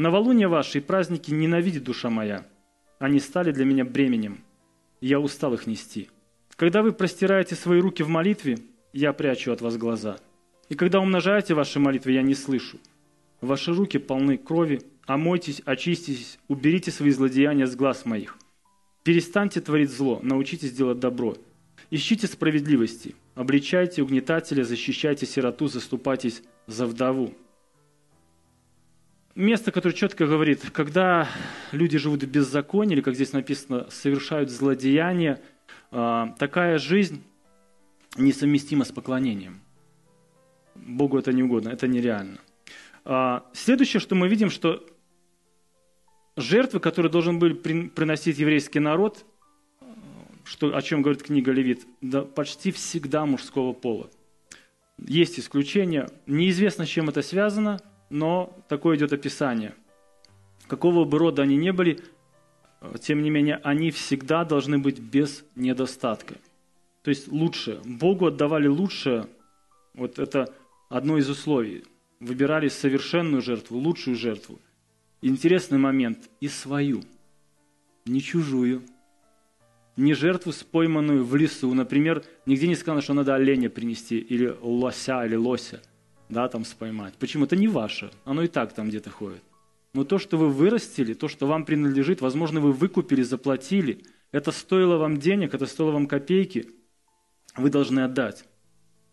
Новолуния 0.00 0.48
ваши 0.48 0.78
и 0.78 0.80
праздники 0.80 1.30
ненавидит 1.30 1.84
душа 1.84 2.08
моя. 2.08 2.46
Они 2.98 3.20
стали 3.20 3.52
для 3.52 3.66
меня 3.66 3.84
бременем. 3.84 4.38
Я 5.02 5.20
устал 5.20 5.52
их 5.52 5.66
нести. 5.66 6.08
Когда 6.56 6.80
вы 6.80 6.92
простираете 6.92 7.54
свои 7.54 7.80
руки 7.80 8.02
в 8.02 8.08
молитве, 8.08 8.60
я 8.94 9.12
прячу 9.12 9.52
от 9.52 9.60
вас 9.60 9.76
глаза. 9.76 10.16
И 10.70 10.74
когда 10.74 11.00
умножаете 11.00 11.52
ваши 11.52 11.80
молитвы, 11.80 12.12
я 12.12 12.22
не 12.22 12.34
слышу. 12.34 12.78
Ваши 13.42 13.74
руки 13.74 13.98
полны 13.98 14.38
крови, 14.38 14.80
омойтесь, 15.04 15.60
очиститесь, 15.66 16.38
уберите 16.48 16.90
свои 16.90 17.10
злодеяния 17.10 17.66
с 17.66 17.76
глаз 17.76 18.06
моих. 18.06 18.38
Перестаньте 19.02 19.60
творить 19.60 19.90
зло, 19.90 20.18
научитесь 20.22 20.72
делать 20.72 20.98
добро. 20.98 21.36
Ищите 21.90 22.26
справедливости, 22.26 23.14
обличайте 23.34 24.02
угнетателя, 24.02 24.64
защищайте 24.64 25.26
сироту, 25.26 25.66
заступайтесь 25.68 26.42
за 26.66 26.86
вдову. 26.86 27.34
Место, 29.36 29.70
которое 29.70 29.94
четко 29.94 30.26
говорит, 30.26 30.70
когда 30.72 31.28
люди 31.70 31.98
живут 31.98 32.24
в 32.24 32.26
беззаконии, 32.26 32.94
или, 32.94 33.00
как 33.00 33.14
здесь 33.14 33.32
написано, 33.32 33.88
совершают 33.88 34.50
злодеяния, 34.50 35.40
а, 35.92 36.34
такая 36.38 36.78
жизнь 36.78 37.22
несовместима 38.16 38.84
с 38.84 38.90
поклонением. 38.90 39.60
Богу 40.74 41.16
это 41.16 41.32
не 41.32 41.44
угодно, 41.44 41.68
это 41.68 41.86
нереально. 41.86 42.38
А, 43.04 43.46
следующее, 43.52 44.00
что 44.00 44.16
мы 44.16 44.26
видим, 44.26 44.50
что 44.50 44.84
жертвы, 46.36 46.80
которые 46.80 47.12
должен 47.12 47.38
был 47.38 47.54
приносить 47.54 48.38
еврейский 48.38 48.80
народ, 48.80 49.24
что, 50.44 50.76
о 50.76 50.82
чем 50.82 51.02
говорит 51.02 51.22
книга 51.22 51.52
Левит, 51.52 51.86
да, 52.00 52.22
почти 52.22 52.72
всегда 52.72 53.26
мужского 53.26 53.72
пола. 53.72 54.10
Есть 54.98 55.38
исключения. 55.38 56.08
Неизвестно, 56.26 56.84
с 56.84 56.88
чем 56.88 57.08
это 57.08 57.22
связано, 57.22 57.78
но 58.10 58.56
такое 58.68 58.96
идет 58.96 59.12
описание. 59.12 59.74
Какого 60.66 61.04
бы 61.04 61.18
рода 61.18 61.42
они 61.42 61.56
ни 61.56 61.70
были, 61.70 62.00
тем 63.00 63.22
не 63.22 63.30
менее, 63.30 63.56
они 63.62 63.90
всегда 63.90 64.44
должны 64.44 64.78
быть 64.78 64.98
без 64.98 65.44
недостатка. 65.54 66.34
То 67.02 67.10
есть 67.10 67.28
лучше. 67.28 67.80
Богу 67.84 68.26
отдавали 68.26 68.68
лучшее. 68.68 69.26
Вот 69.94 70.18
это 70.18 70.52
одно 70.88 71.16
из 71.18 71.28
условий. 71.28 71.84
Выбирали 72.20 72.68
совершенную 72.68 73.40
жертву, 73.40 73.78
лучшую 73.78 74.16
жертву– 74.16 74.58
Интересный 75.22 75.76
момент. 75.76 76.30
И 76.40 76.48
свою. 76.48 77.02
Не 78.06 78.22
чужую. 78.22 78.82
Не 79.96 80.14
жертву, 80.14 80.52
спойманную 80.52 81.24
в 81.24 81.36
лесу. 81.36 81.72
Например, 81.74 82.24
нигде 82.46 82.66
не 82.66 82.74
сказано, 82.74 83.02
что 83.02 83.12
надо 83.12 83.34
оленя 83.34 83.68
принести, 83.68 84.18
или 84.18 84.56
лося, 84.62 85.26
или 85.26 85.36
лося, 85.36 85.82
да, 86.30 86.48
там 86.48 86.64
споймать. 86.64 87.14
Почему? 87.18 87.44
Это 87.44 87.56
не 87.56 87.68
ваше. 87.68 88.10
Оно 88.24 88.42
и 88.42 88.48
так 88.48 88.72
там 88.72 88.88
где-то 88.88 89.10
ходит. 89.10 89.42
Но 89.92 90.04
то, 90.04 90.18
что 90.18 90.36
вы 90.36 90.48
вырастили, 90.48 91.14
то, 91.14 91.28
что 91.28 91.46
вам 91.46 91.64
принадлежит, 91.64 92.20
возможно, 92.20 92.60
вы 92.60 92.72
выкупили, 92.72 93.22
заплатили, 93.22 94.04
это 94.32 94.52
стоило 94.52 94.96
вам 94.96 95.18
денег, 95.18 95.54
это 95.54 95.66
стоило 95.66 95.90
вам 95.90 96.06
копейки, 96.06 96.70
вы 97.56 97.70
должны 97.70 98.00
отдать. 98.00 98.44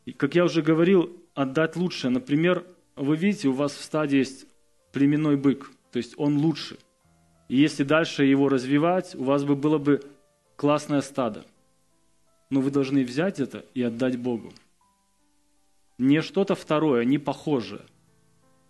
И, 0.05 0.11
как 0.11 0.35
я 0.35 0.45
уже 0.45 0.61
говорил, 0.61 1.17
отдать 1.33 1.75
лучше. 1.75 2.09
Например, 2.09 2.63
вы 2.95 3.17
видите, 3.17 3.47
у 3.47 3.53
вас 3.53 3.73
в 3.73 3.83
стаде 3.83 4.19
есть 4.19 4.45
племенной 4.91 5.35
бык– 5.35 5.71
то 5.91 5.99
есть 5.99 6.13
он 6.17 6.37
лучше. 6.37 6.77
И 7.49 7.57
если 7.57 7.83
дальше 7.83 8.23
его 8.23 8.49
развивать, 8.49 9.15
у 9.15 9.23
вас 9.23 9.43
бы 9.43 9.55
было 9.55 9.77
бы 9.77 10.01
классное 10.55 11.01
стадо. 11.01 11.45
Но 12.49 12.61
вы 12.61 12.71
должны 12.71 13.03
взять 13.03 13.39
это 13.39 13.65
и 13.73 13.81
отдать 13.81 14.17
Богу. 14.17 14.53
Не 15.97 16.21
что-то 16.21 16.55
второе, 16.55 17.05
не 17.05 17.17
похожее. 17.17 17.81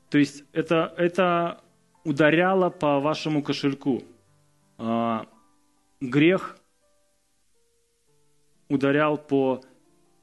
То 0.09 0.17
есть 0.17 0.43
это, 0.53 0.93
это 0.97 1.61
ударяло 2.03 2.69
по 2.69 2.99
вашему 2.99 3.43
кошельку. 3.43 4.03
А, 4.77 5.27
грех 5.99 6.57
ударял 8.69 9.17
по 9.17 9.61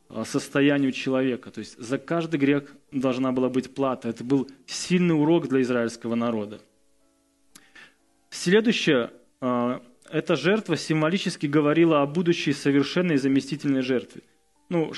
а, 0.09 0.25
состоянию 0.25 0.93
человека. 0.93 1.51
То 1.51 1.61
есть 1.61 1.79
за 1.79 1.99
каждый 1.99 2.39
грех 2.39 2.75
должна 2.91 3.33
была 3.33 3.49
быть 3.49 3.75
плата. 3.75 4.09
Это 4.09 4.25
был 4.25 4.49
сильный 4.67 5.15
урок 5.15 5.49
для 5.49 5.61
израильского 5.61 6.15
народа. 6.15 6.61
Следующее, 8.31 9.11
а, 9.41 9.83
эта 10.11 10.37
жертва 10.37 10.77
символически 10.77 11.47
говорила 11.47 12.01
о 12.01 12.07
будущей 12.07 12.53
совершенной 12.53 13.17
заместительной 13.17 13.83
жертве. 13.83 14.23
Ну, 14.69 14.93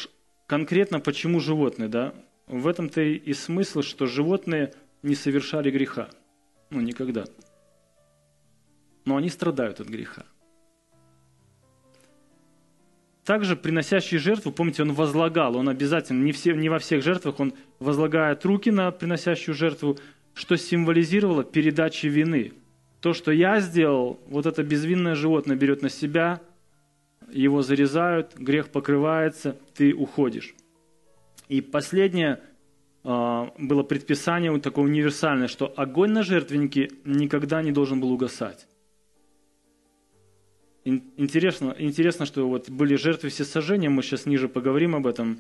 конкретно 0.47 1.01
почему 1.01 1.41
животные, 1.41 1.89
да? 1.89 2.15
В 2.47 2.67
этом-то 2.67 3.01
и 3.03 3.33
смысл, 3.33 3.83
что 3.83 4.07
животные 4.07 4.73
не 5.03 5.15
совершали 5.15 5.71
греха. 5.71 6.09
Ну, 6.71 6.81
никогда. 6.81 7.25
Но 9.05 9.17
они 9.17 9.29
страдают 9.29 9.81
от 9.81 9.89
греха. 9.89 10.25
Также 13.25 13.57
приносящий 13.57 14.19
жертву, 14.19 14.53
помните, 14.53 14.83
он 14.83 14.93
возлагал, 14.93 15.57
он 15.57 15.69
обязательно, 15.69 16.23
не, 16.23 16.31
все, 16.31 16.55
не 16.55 16.69
во 16.69 16.79
всех 16.79 17.03
жертвах, 17.03 17.41
он 17.41 17.55
возлагает 17.81 18.45
руки 18.45 18.71
на 18.71 18.93
приносящую 18.93 19.57
жертву, 19.57 19.99
что 20.33 20.57
символизировало 20.57 21.43
передачу 21.43 22.07
вины. 22.09 22.53
То, 23.01 23.15
что 23.15 23.33
я 23.33 23.59
сделал, 23.59 24.21
вот 24.29 24.47
это 24.47 24.63
безвинное 24.63 25.17
животное 25.17 25.57
берет 25.57 25.83
на 25.83 25.89
себя, 25.89 26.41
его 27.33 27.63
зарезают, 27.63 28.35
грех 28.37 28.71
покрывается, 28.71 29.57
ты 29.75 29.95
уходишь. 29.95 30.55
И 31.49 31.61
последнее 31.61 32.41
а, 33.05 33.53
было 33.59 33.83
предписание 33.83 34.59
такое 34.61 34.85
универсальное, 34.85 35.49
что 35.49 35.73
огонь 35.77 36.11
на 36.11 36.23
жертвеннике 36.23 36.91
никогда 37.05 37.63
не 37.63 37.73
должен 37.73 38.01
был 38.01 38.13
угасать. 38.13 38.67
Интересно, 40.85 41.75
интересно, 41.79 42.27
что 42.27 42.49
вот 42.49 42.71
были 42.71 42.95
жертвы 42.95 43.29
всесожжения, 43.29 43.91
мы 43.91 44.03
сейчас 44.03 44.25
ниже 44.25 44.49
поговорим 44.49 44.95
об 44.95 45.09
этом, 45.09 45.39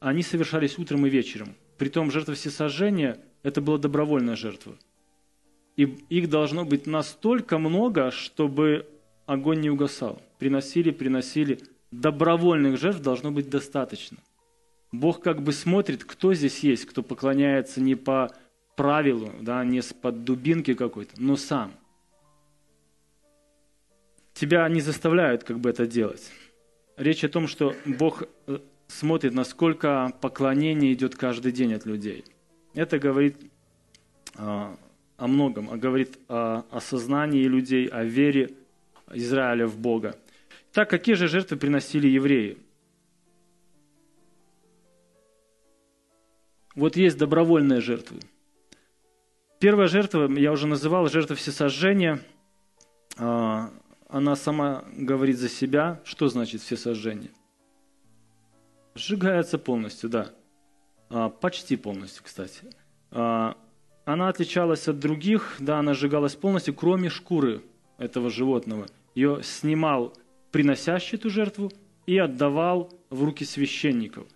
они 0.00 0.22
совершались 0.22 0.78
утром 0.78 1.06
и 1.06 1.10
вечером. 1.10 1.54
Притом 1.76 2.10
жертва 2.10 2.34
всесожжения– 2.34 3.18
это 3.42 3.60
была 3.60 3.76
добровольная 3.76 4.36
жертва. 4.36 4.74
И 5.76 5.82
их 6.08 6.30
должно 6.30 6.64
быть 6.64 6.86
настолько 6.86 7.58
много, 7.58 8.10
чтобы 8.10 8.86
огонь 9.26 9.60
не 9.60 9.70
угасал. 9.70 10.22
Приносили, 10.38 10.90
приносили. 10.90 11.60
Добровольных 11.90 12.78
жертв 12.78 13.00
должно 13.00 13.30
быть 13.30 13.48
достаточно. 13.50 14.18
Бог 14.92 15.22
как 15.22 15.42
бы 15.42 15.52
смотрит, 15.52 16.04
кто 16.04 16.34
здесь 16.34 16.60
есть, 16.60 16.86
кто 16.86 17.02
поклоняется 17.02 17.80
не 17.80 17.94
по 17.94 18.32
правилу, 18.76 19.30
да, 19.40 19.64
не 19.64 19.82
с 19.82 19.92
под 19.92 20.24
дубинки 20.24 20.74
какой-то, 20.74 21.14
но 21.18 21.36
сам– 21.36 21.72
тебя 24.36 24.68
не 24.68 24.80
заставляют 24.80 25.44
как 25.44 25.58
бы 25.58 25.70
это 25.70 25.86
делать. 25.86 26.30
Речь 26.96 27.24
о 27.24 27.28
том, 27.28 27.48
что 27.48 27.74
Бог 27.84 28.24
э, 28.46 28.58
смотрит, 28.86 29.32
насколько 29.32 30.12
поклонение 30.20 30.92
идет 30.92 31.16
каждый 31.16 31.52
день 31.52 31.74
от 31.74 31.86
людей. 31.86 32.24
Это 32.74 32.98
говорит 32.98 33.36
а, 34.34 34.76
о 35.16 35.26
многом, 35.26 35.70
а 35.70 35.76
говорит 35.78 36.18
о 36.28 36.64
осознании 36.70 37.44
людей, 37.44 37.86
о 37.86 38.04
вере 38.04 38.50
Израиля 39.12 39.66
в 39.66 39.78
Бога. 39.78 40.16
Так, 40.72 40.90
какие 40.90 41.14
же 41.14 41.28
жертвы 41.28 41.56
приносили 41.56 42.08
евреи? 42.08 42.58
Вот 46.74 46.96
есть 46.96 47.16
добровольные 47.16 47.80
жертвы. 47.80 48.20
Первая 49.58 49.88
жертва, 49.88 50.30
я 50.32 50.52
уже 50.52 50.66
называл, 50.66 51.08
жертва 51.08 51.34
всесожжения 51.34 52.20
а,– 53.16 53.70
она 54.08 54.36
сама 54.36 54.84
говорит 54.96 55.38
за 55.38 55.48
себя, 55.48 56.00
что 56.04 56.28
значит 56.28 56.60
все 56.60 56.76
сожжения. 56.76 57.30
Сжигается 58.94 59.58
полностью, 59.58 60.08
да. 60.08 60.30
А, 61.10 61.28
почти 61.28 61.76
полностью, 61.76 62.22
кстати. 62.24 62.64
А, 63.10 63.56
она 64.04 64.28
отличалась 64.28 64.88
от 64.88 64.98
других, 65.00 65.56
да, 65.58 65.80
она 65.80 65.94
сжигалась 65.94 66.36
полностью, 66.36 66.74
кроме 66.74 67.08
шкуры 67.08 67.62
этого 67.98 68.30
животного. 68.30 68.86
Ее 69.14 69.40
снимал 69.42 70.12
приносящий 70.50 71.16
эту 71.18 71.30
жертву 71.30 71.70
и 72.06 72.18
отдавал 72.18 72.92
в 73.10 73.24
руки 73.24 73.44
священников. 73.44 74.26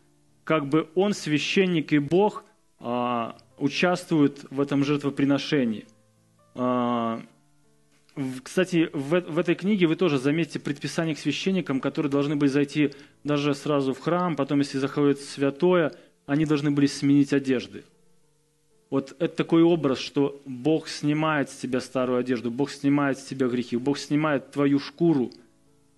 Как 0.44 0.68
бы 0.68 0.88
он, 0.94 1.12
священник 1.14 1.92
и 1.92 1.98
Бог, 1.98 2.44
а, 2.78 3.36
участвуют 3.58 4.46
в 4.50 4.60
этом 4.60 4.84
жертвоприношении. 4.84 5.86
А, 6.54 7.22
кстати, 8.42 8.90
в, 8.92 9.38
этой 9.38 9.54
книге 9.54 9.86
вы 9.86 9.96
тоже 9.96 10.18
заметите 10.18 10.58
предписание 10.58 11.14
к 11.14 11.18
священникам, 11.18 11.80
которые 11.80 12.10
должны 12.10 12.36
были 12.36 12.48
зайти 12.48 12.92
даже 13.22 13.54
сразу 13.54 13.94
в 13.94 14.00
храм, 14.00 14.34
потом, 14.36 14.58
если 14.58 14.78
заходит 14.78 15.20
святое, 15.20 15.92
они 16.26 16.44
должны 16.44 16.70
были 16.70 16.86
сменить 16.86 17.32
одежды. 17.32 17.84
Вот 18.90 19.14
это 19.20 19.36
такой 19.36 19.62
образ, 19.62 19.98
что 19.98 20.42
Бог 20.44 20.88
снимает 20.88 21.48
с 21.48 21.56
тебя 21.56 21.80
старую 21.80 22.18
одежду, 22.18 22.50
Бог 22.50 22.70
снимает 22.70 23.18
с 23.18 23.24
тебя 23.24 23.46
грехи, 23.46 23.76
Бог 23.76 23.98
снимает 23.98 24.50
твою 24.50 24.80
шкуру. 24.80 25.30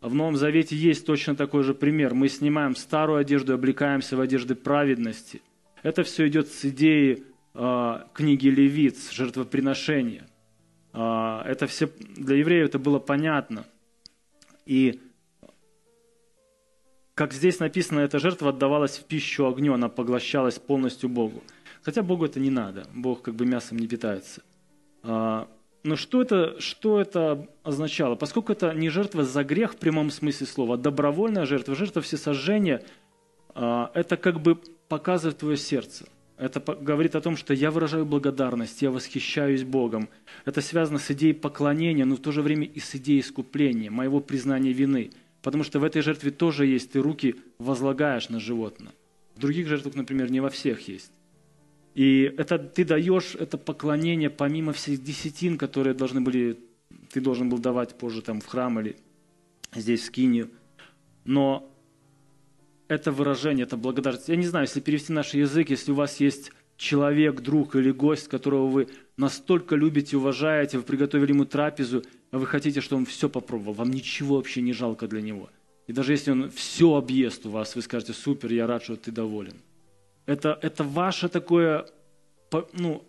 А 0.02 0.08
в 0.08 0.14
Новом 0.14 0.36
Завете 0.36 0.76
есть 0.76 1.06
точно 1.06 1.34
такой 1.34 1.62
же 1.62 1.74
пример. 1.74 2.12
Мы 2.12 2.28
снимаем 2.28 2.76
старую 2.76 3.18
одежду 3.18 3.54
облекаемся 3.54 4.16
в 4.16 4.20
одежды 4.20 4.54
праведности. 4.54 5.40
Это 5.82 6.02
все 6.02 6.28
идет 6.28 6.48
с 6.48 6.64
идеи 6.66 7.24
э, 7.54 7.98
книги 8.12 8.48
Левиц, 8.48 9.10
жертвоприношения. 9.10 10.26
А, 10.92 11.42
это 11.46 11.66
все 11.66 11.88
для 12.16 12.36
евреев 12.36 12.68
это 12.68 12.78
было 12.78 12.98
понятно. 12.98 13.64
И 14.66 15.00
как 17.14 17.32
здесь 17.32 17.58
написано, 17.58 18.00
эта 18.00 18.18
жертва 18.18 18.50
отдавалась 18.50 18.98
в 18.98 19.04
пищу 19.04 19.46
огню, 19.46 19.74
она 19.74 19.88
поглощалась 19.88 20.58
полностью 20.58 21.08
Богу. 21.08 21.42
Хотя 21.82 22.02
Богу 22.02 22.24
это 22.24 22.40
не 22.40 22.50
надо, 22.50 22.86
Бог 22.94 23.22
как 23.22 23.34
бы 23.34 23.46
мясом 23.46 23.78
не 23.78 23.86
питается. 23.86 24.42
А, 25.02 25.48
но 25.82 25.96
что 25.96 26.22
это, 26.22 26.60
что 26.60 27.00
это 27.00 27.48
означало? 27.64 28.14
Поскольку 28.14 28.52
это 28.52 28.72
не 28.72 28.88
жертва 28.88 29.24
за 29.24 29.42
грех 29.44 29.74
в 29.74 29.76
прямом 29.76 30.10
смысле 30.10 30.46
слова, 30.46 30.74
а 30.74 30.78
добровольная 30.78 31.44
жертва, 31.44 31.74
жертва 31.74 32.02
всесожжения, 32.02 32.82
а, 33.54 33.90
это 33.94 34.16
как 34.16 34.40
бы 34.40 34.58
показывает 34.88 35.38
твое 35.38 35.56
сердце– 35.56 36.06
это 36.42 36.60
говорит 36.60 37.14
о 37.14 37.20
том, 37.20 37.36
что 37.36 37.54
я 37.54 37.70
выражаю 37.70 38.04
благодарность, 38.04 38.82
я 38.82 38.90
восхищаюсь 38.90 39.62
Богом. 39.62 40.08
Это 40.44 40.60
связано 40.60 40.98
с 40.98 41.08
идеей 41.12 41.34
поклонения, 41.34 42.04
но 42.04 42.16
в 42.16 42.20
то 42.20 42.32
же 42.32 42.42
время 42.42 42.66
и 42.66 42.80
с 42.80 42.96
идеей 42.96 43.20
искупления, 43.20 43.92
моего 43.92 44.20
признания 44.20 44.72
вины. 44.72 45.12
Потому 45.40 45.62
что 45.62 45.78
в 45.78 45.84
этой 45.84 46.02
жертве 46.02 46.32
тоже 46.32 46.66
есть, 46.66 46.90
ты 46.90 47.00
руки 47.00 47.36
возлагаешь 47.58 48.28
на 48.28 48.40
животное. 48.40 48.92
В 49.36 49.40
других 49.40 49.68
жертвах, 49.68 49.94
например, 49.94 50.32
не 50.32 50.40
во 50.40 50.50
всех 50.50 50.88
есть. 50.88 51.12
И 51.94 52.32
это 52.38 52.58
ты 52.58 52.84
даешь 52.84 53.34
это 53.34 53.58
поклонение 53.58 54.30
помимо 54.30 54.72
всех 54.72 55.02
десятин, 55.02 55.58
которые 55.58 55.94
должны 55.94 56.20
были, 56.20 56.58
ты 57.10 57.20
должен 57.20 57.50
был 57.50 57.58
давать 57.58 57.96
позже 57.98 58.22
там 58.22 58.40
в 58.40 58.46
храм 58.46 58.80
или 58.80 58.96
здесь 59.74 60.00
в 60.00 60.04
скинию. 60.06 60.50
Но 61.24 61.70
это 62.88 63.12
выражение, 63.12 63.64
это 63.64 63.76
благодарность. 63.76 64.28
Я 64.28 64.36
не 64.36 64.46
знаю, 64.46 64.66
если 64.66 64.80
перевести 64.80 65.12
наш 65.12 65.34
язык, 65.34 65.70
если 65.70 65.92
у 65.92 65.94
вас 65.94 66.18
есть 66.20 66.52
человек, 66.76 67.40
друг 67.40 67.76
или 67.76 67.90
гость, 67.90 68.28
которого 68.28 68.66
вы 68.66 68.88
настолько 69.16 69.76
любите, 69.76 70.16
уважаете, 70.16 70.78
вы 70.78 70.84
приготовили 70.84 71.32
ему 71.32 71.44
трапезу, 71.44 72.02
а 72.30 72.38
вы 72.38 72.46
хотите, 72.46 72.80
чтобы 72.80 73.00
он 73.00 73.06
все 73.06 73.28
попробовал, 73.28 73.74
вам 73.74 73.90
ничего 73.90 74.36
вообще 74.36 74.62
не 74.62 74.72
жалко 74.72 75.06
для 75.06 75.20
него. 75.20 75.50
И 75.86 75.92
даже 75.92 76.12
если 76.12 76.30
он 76.30 76.50
все 76.50 76.94
объест 76.94 77.46
у 77.46 77.50
вас, 77.50 77.76
вы 77.76 77.82
скажете, 77.82 78.14
супер, 78.14 78.52
я 78.52 78.66
рад, 78.66 78.82
что 78.82 78.96
ты 78.96 79.10
доволен. 79.10 79.54
Это, 80.26 80.58
это 80.62 80.84
ваше 80.84 81.28
такое 81.28 81.86
ну, 82.72 83.04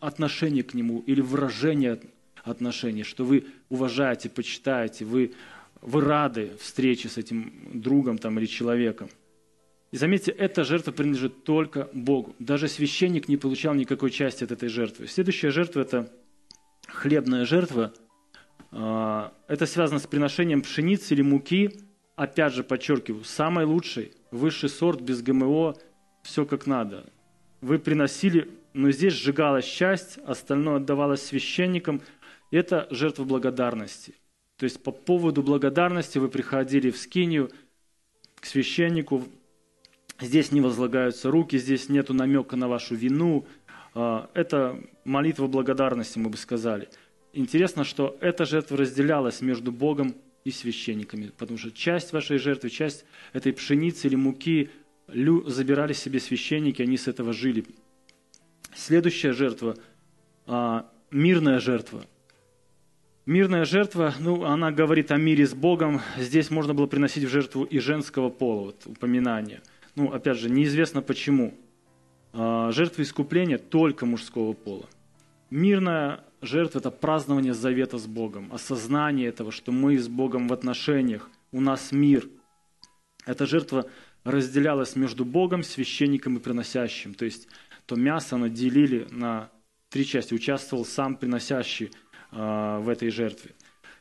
отношение 0.00 0.62
к 0.62 0.74
нему 0.74 1.00
или 1.06 1.20
выражение 1.20 2.00
отношения, 2.42 3.04
что 3.04 3.24
вы 3.24 3.46
уважаете, 3.68 4.28
почитаете, 4.28 5.04
вы 5.04 5.34
вы 5.82 6.00
рады 6.00 6.52
встрече 6.60 7.08
с 7.08 7.18
этим 7.18 7.52
другом 7.74 8.16
там, 8.16 8.38
или 8.38 8.46
человеком. 8.46 9.10
И 9.90 9.96
заметьте, 9.98 10.30
эта 10.30 10.64
жертва 10.64 10.92
принадлежит 10.92 11.44
только 11.44 11.90
Богу. 11.92 12.34
Даже 12.38 12.68
священник 12.68 13.28
не 13.28 13.36
получал 13.36 13.74
никакой 13.74 14.10
части 14.10 14.44
от 14.44 14.52
этой 14.52 14.68
жертвы. 14.68 15.06
Следующая 15.06 15.50
жертва– 15.50 15.80
это 15.82 16.10
хлебная 16.86 17.44
жертва. 17.44 17.92
А, 18.70 19.34
это 19.48 19.66
связано 19.66 19.98
с 19.98 20.06
приношением 20.06 20.62
пшеницы 20.62 21.12
или 21.12 21.20
муки. 21.20 21.80
Опять 22.16 22.54
же, 22.54 22.62
подчеркиваю, 22.62 23.24
самый 23.24 23.66
лучший, 23.66 24.12
высший 24.32 24.68
сорт, 24.68 25.00
без 25.00 25.22
ГМО, 25.22 25.76
все 26.22 26.44
как 26.44 26.66
надо. 26.66 27.08
Вы 27.60 27.78
приносили, 27.78 28.50
но 28.72 28.90
здесь 28.90 29.12
сжигалась 29.12 29.66
часть, 29.66 30.18
остальное 30.26 30.76
отдавалось 30.76 31.22
священникам. 31.22 32.00
Это 32.50 32.88
жертва 32.90 33.22
благодарности. 33.22 34.14
То 34.56 34.64
есть 34.64 34.82
по 34.82 34.90
поводу 34.90 35.44
благодарности 35.44 36.18
вы 36.18 36.28
приходили 36.28 36.90
в 36.90 36.96
скинию 36.96 37.50
к 38.40 38.46
священнику, 38.46 39.24
Здесь 40.22 40.52
не 40.52 40.60
возлагаются 40.60 41.32
руки, 41.32 41.58
здесь 41.58 41.88
нет 41.88 42.08
намека 42.10 42.56
на 42.56 42.68
вашу 42.68 42.94
вину. 42.94 43.44
А, 43.92 44.30
это 44.34 44.80
молитва 45.04 45.48
благодарности, 45.48 46.18
мы 46.18 46.30
бы 46.30 46.36
сказали. 46.36 46.88
Интересно, 47.32 47.82
что 47.82 48.16
эта 48.20 48.44
жертва 48.44 48.76
разделялась 48.76 49.40
между 49.40 49.72
Богом 49.72 50.14
и 50.44 50.50
священниками, 50.50 51.30
потому 51.38 51.58
что 51.58 51.70
часть 51.70 52.12
вашей 52.12 52.38
жертвы, 52.38 52.70
часть 52.70 53.04
этой 53.32 53.52
пшеницы 53.52 54.08
или 54.08 54.16
муки 54.16 54.70
забирали 55.06 55.92
себе 55.92 56.20
священники, 56.20 56.82
они 56.82 56.96
с 56.96 57.08
этого 57.08 57.32
жили. 57.32 57.64
Следующая 58.74 59.32
жертва 59.32 59.76
а,– 60.46 60.90
мирная 61.10 61.60
жертва. 61.60 62.04
Мирная 63.24 63.64
жертва, 63.64 64.14
ну, 64.18 64.44
она 64.44 64.72
говорит 64.72 65.12
о 65.12 65.16
мире 65.16 65.46
с 65.46 65.54
Богом. 65.54 66.00
Здесь 66.18 66.50
можно 66.50 66.74
было 66.74 66.86
приносить 66.86 67.24
в 67.24 67.28
жертву 67.28 67.62
и 67.62 67.78
женского 67.78 68.30
пола, 68.30 68.66
вот, 68.66 68.82
упоминание. 68.86 69.60
Ну, 69.94 70.10
опять 70.10 70.38
же, 70.38 70.50
неизвестно 70.50 71.02
почему. 71.02 71.54
А, 72.32 72.72
жертва 72.72 73.02
искупления 73.02 73.58
только 73.58 74.06
мужского 74.06 74.54
пола. 74.54 74.88
Мирная 75.50 76.24
жертва– 76.42 76.78
это 76.80 76.90
празднование 76.90 77.54
завета 77.54 77.98
с 77.98 78.06
Богом, 78.06 78.52
осознание 78.52 79.28
этого, 79.28 79.50
что 79.50 79.72
мы 79.72 79.96
с 79.96 80.08
Богом 80.08 80.48
в 80.48 80.52
отношениях, 80.52 81.30
у 81.52 81.60
нас 81.60 81.92
мир. 81.92 82.28
Эта 83.24 83.46
жертва 83.46 83.88
разделялась 84.24 84.96
между 84.96 85.24
Богом, 85.24 85.62
священником 85.62 86.36
и 86.36 86.40
приносящим. 86.40 87.14
То 87.14 87.24
есть 87.24 87.48
то 87.86 87.96
мясо 87.96 88.36
оно 88.36 88.48
делили 88.48 89.06
на 89.10 89.50
три 89.88 90.04
части. 90.04 90.34
Участвовал 90.34 90.84
сам 90.84 91.16
приносящий 91.16 91.90
э, 92.30 92.78
в 92.80 92.88
этой 92.88 93.10
жертве. 93.10 93.52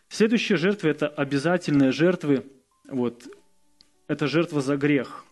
Следующая 0.10 0.58
жертва– 0.58 0.88
это 0.90 1.08
обязательные 1.08 1.92
жертвы. 1.92 2.46
Вот, 2.88 3.28
это 4.08 4.28
жертва 4.28 4.62
за 4.62 4.78
грех. 4.78 5.26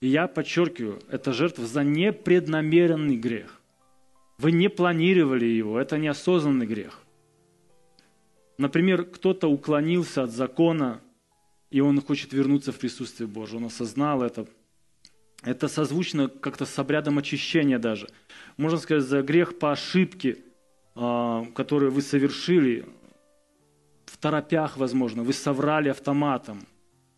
И 0.00 0.08
я 0.08 0.26
подчеркиваю, 0.26 1.00
это 1.10 1.32
жертва 1.32 1.66
за 1.66 1.82
непреднамеренный 1.84 3.16
грех. 3.16 3.60
Вы 4.38 4.52
не 4.52 4.68
планировали 4.68 5.46
его, 5.46 5.78
это 5.78 5.98
неосознанный 5.98 6.66
грех. 6.66 7.02
Например, 8.58 9.04
кто-то 9.04 9.48
уклонился 9.48 10.22
от 10.22 10.30
закона, 10.30 11.00
и 11.70 11.80
он 11.80 12.00
хочет 12.00 12.32
вернуться 12.32 12.72
в 12.72 12.78
присутствие 12.78 13.26
Божие. 13.26 13.58
Он 13.58 13.66
осознал 13.66 14.22
это. 14.22 14.46
Это 15.42 15.68
созвучно 15.68 16.28
как-то 16.28 16.64
с 16.64 16.78
обрядом 16.78 17.18
очищения 17.18 17.78
даже. 17.78 18.08
Можно 18.56 18.78
сказать, 18.78 19.04
за 19.04 19.22
грех 19.22 19.58
по 19.58 19.72
ошибке, 19.72 20.38
а, 20.94 21.46
который 21.54 21.90
вы 21.90 22.02
совершили, 22.02 22.86
в 24.06 24.16
торопях, 24.16 24.76
возможно, 24.76 25.22
вы 25.22 25.32
соврали 25.32 25.88
автоматом, 25.90 26.66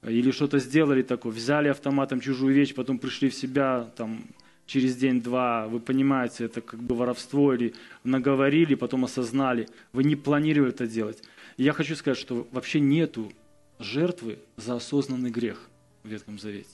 или 0.02 0.31
что-то 0.31 0.59
сделали 0.59 1.02
такое, 1.02 1.33
взяли 1.33 1.68
автоматом 1.68 2.20
чужую 2.20 2.54
вещь, 2.54 2.74
потом 2.74 2.98
пришли 2.98 3.28
в 3.28 3.35
себя, 3.35 3.85
там, 3.96 4.24
через 4.68 4.96
день-два, 4.96 5.66
вы 5.66 5.81
понимаете, 5.81 6.44
это 6.44 6.61
как 6.61 6.81
бы 6.81 6.94
воровство, 6.94 7.54
или 7.54 7.74
наговорили, 8.04 8.74
потом 8.74 9.04
осознали, 9.07 9.66
вы 9.92 10.04
не 10.04 10.14
планировали 10.14 10.72
это 10.72 10.87
делать. 10.87 11.22
Я 11.57 11.72
хочу 11.72 11.96
сказать, 11.96 12.18
что 12.18 12.46
вообще 12.52 12.78
нету 12.78 13.33
жертвы 13.78 14.38
за 14.57 14.76
осознанный 14.76 15.31
грех 15.31 15.68
в 16.04 16.09
Ветхом 16.09 16.38
Завете. 16.38 16.68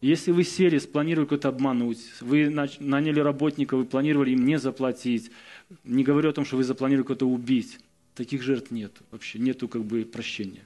Если 0.00 0.30
вы 0.30 0.44
сели, 0.44 0.78
спланировали 0.78 1.26
кого-то 1.26 1.48
обмануть, 1.48 1.98
вы 2.20 2.48
наняли 2.48 3.18
работника, 3.18 3.76
вы 3.76 3.84
планировали 3.84 4.30
им 4.30 4.44
не 4.46 4.56
заплатить, 4.58 5.32
не 5.82 6.04
говорю 6.04 6.30
о 6.30 6.32
том, 6.32 6.44
что 6.44 6.56
вы 6.56 6.62
запланировали 6.62 7.06
кого-то 7.06 7.26
убить, 7.26 7.80
таких 8.14 8.42
жертв 8.42 8.70
нет 8.70 8.92
вообще, 9.10 9.40
нету 9.40 9.66
как 9.66 9.82
бы 9.82 10.04
прощения. 10.04 10.64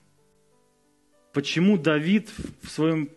Почему 1.33 1.79
Давид 1.79 2.29
в 2.61 2.68
своем 2.68 3.09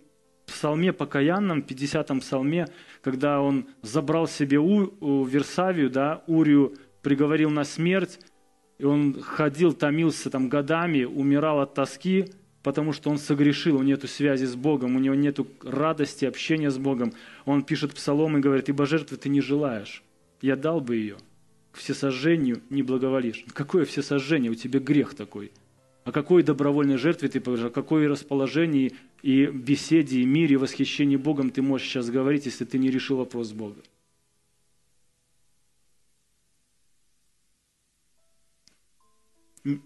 псалме 0.46 0.94
покаянном, 0.94 1.60
50-м 1.60 2.20
псалме, 2.20 2.68
когда 3.02 3.42
он 3.42 3.68
забрал 3.82 4.28
себе 4.28 4.60
у, 4.60 4.94
у 5.00 5.26
Версавию, 5.26 5.90
да, 5.90 6.24
Урию 6.28 6.76
приговорил 7.02 7.50
на 7.50 7.64
смерть, 7.64 8.20
и 8.78 8.86
он 8.86 9.22
ходил, 9.22 9.74
томился 9.74 10.30
там 10.30 10.50
годами, 10.50 11.04
умирал 11.04 11.62
от 11.62 11.74
тоски, 11.74 12.32
потому 12.64 12.94
что 12.94 13.10
он 13.10 13.18
согрешил, 13.18 13.76
у 13.76 13.84
него 13.84 14.00
нет 14.00 14.10
связи 14.10 14.46
с 14.46 14.56
Богом, 14.56 14.96
у 14.96 15.00
него 15.00 15.16
нет 15.16 15.40
радости, 15.64 16.26
общения 16.26 16.72
с 16.72 16.78
Богом. 16.78 17.14
Он 17.46 17.64
пишет 17.64 17.94
псалом 17.94 18.38
и 18.38 18.42
говорит, 18.42 18.70
ибо 18.70 18.86
жертвы 18.86 19.18
ты 19.18 19.30
не 19.30 19.42
желаешь, 19.42 20.04
я 20.42 20.56
дал 20.56 20.82
бы 20.82 20.96
ее, 20.96 21.18
к 21.72 21.78
всесожжению 21.78 22.62
не 22.70 22.84
благоволишь. 22.84 23.46
Какое 23.54 23.86
всесожжение, 23.86 24.52
у 24.52 24.56
тебя 24.56 24.80
грех 24.80 25.14
такой– 25.14 25.52
о 26.06 26.12
какой 26.12 26.44
добровольной 26.44 26.98
жертве 26.98 27.30
ты 27.30 27.40
поговоришь, 27.40 27.66
о 27.66 27.72
какой 27.72 28.08
расположении 28.08 28.94
и 29.24 29.48
беседе, 29.48 30.22
и 30.22 30.26
мире, 30.26 30.54
и 30.54 30.58
восхищении 30.58 31.18
Богом 31.18 31.50
ты 31.50 31.64
можешь 31.64 31.88
сейчас 31.88 32.12
говорить, 32.12 32.46
если 32.46 32.64
ты 32.64 32.78
не 32.78 32.92
решил 32.92 33.18
вопрос 33.18 33.50
с 33.50 33.54
Богом. 33.54 33.84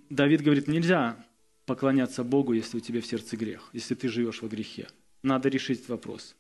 Давид 0.10 0.42
говорит, 0.42 0.68
нельзя 0.68 1.26
поклоняться 1.66 2.26
Богу, 2.26 2.52
если 2.52 2.78
у 2.78 2.82
тебя 2.82 3.00
в 3.00 3.06
сердце 3.06 3.38
грех, 3.38 3.70
если 3.72 3.96
ты 3.96 4.10
живешь 4.10 4.42
во 4.42 4.50
грехе. 4.50 4.90
Надо 5.24 5.48
решить 5.48 5.80
этот 5.80 5.90
вопрос. 5.90 6.36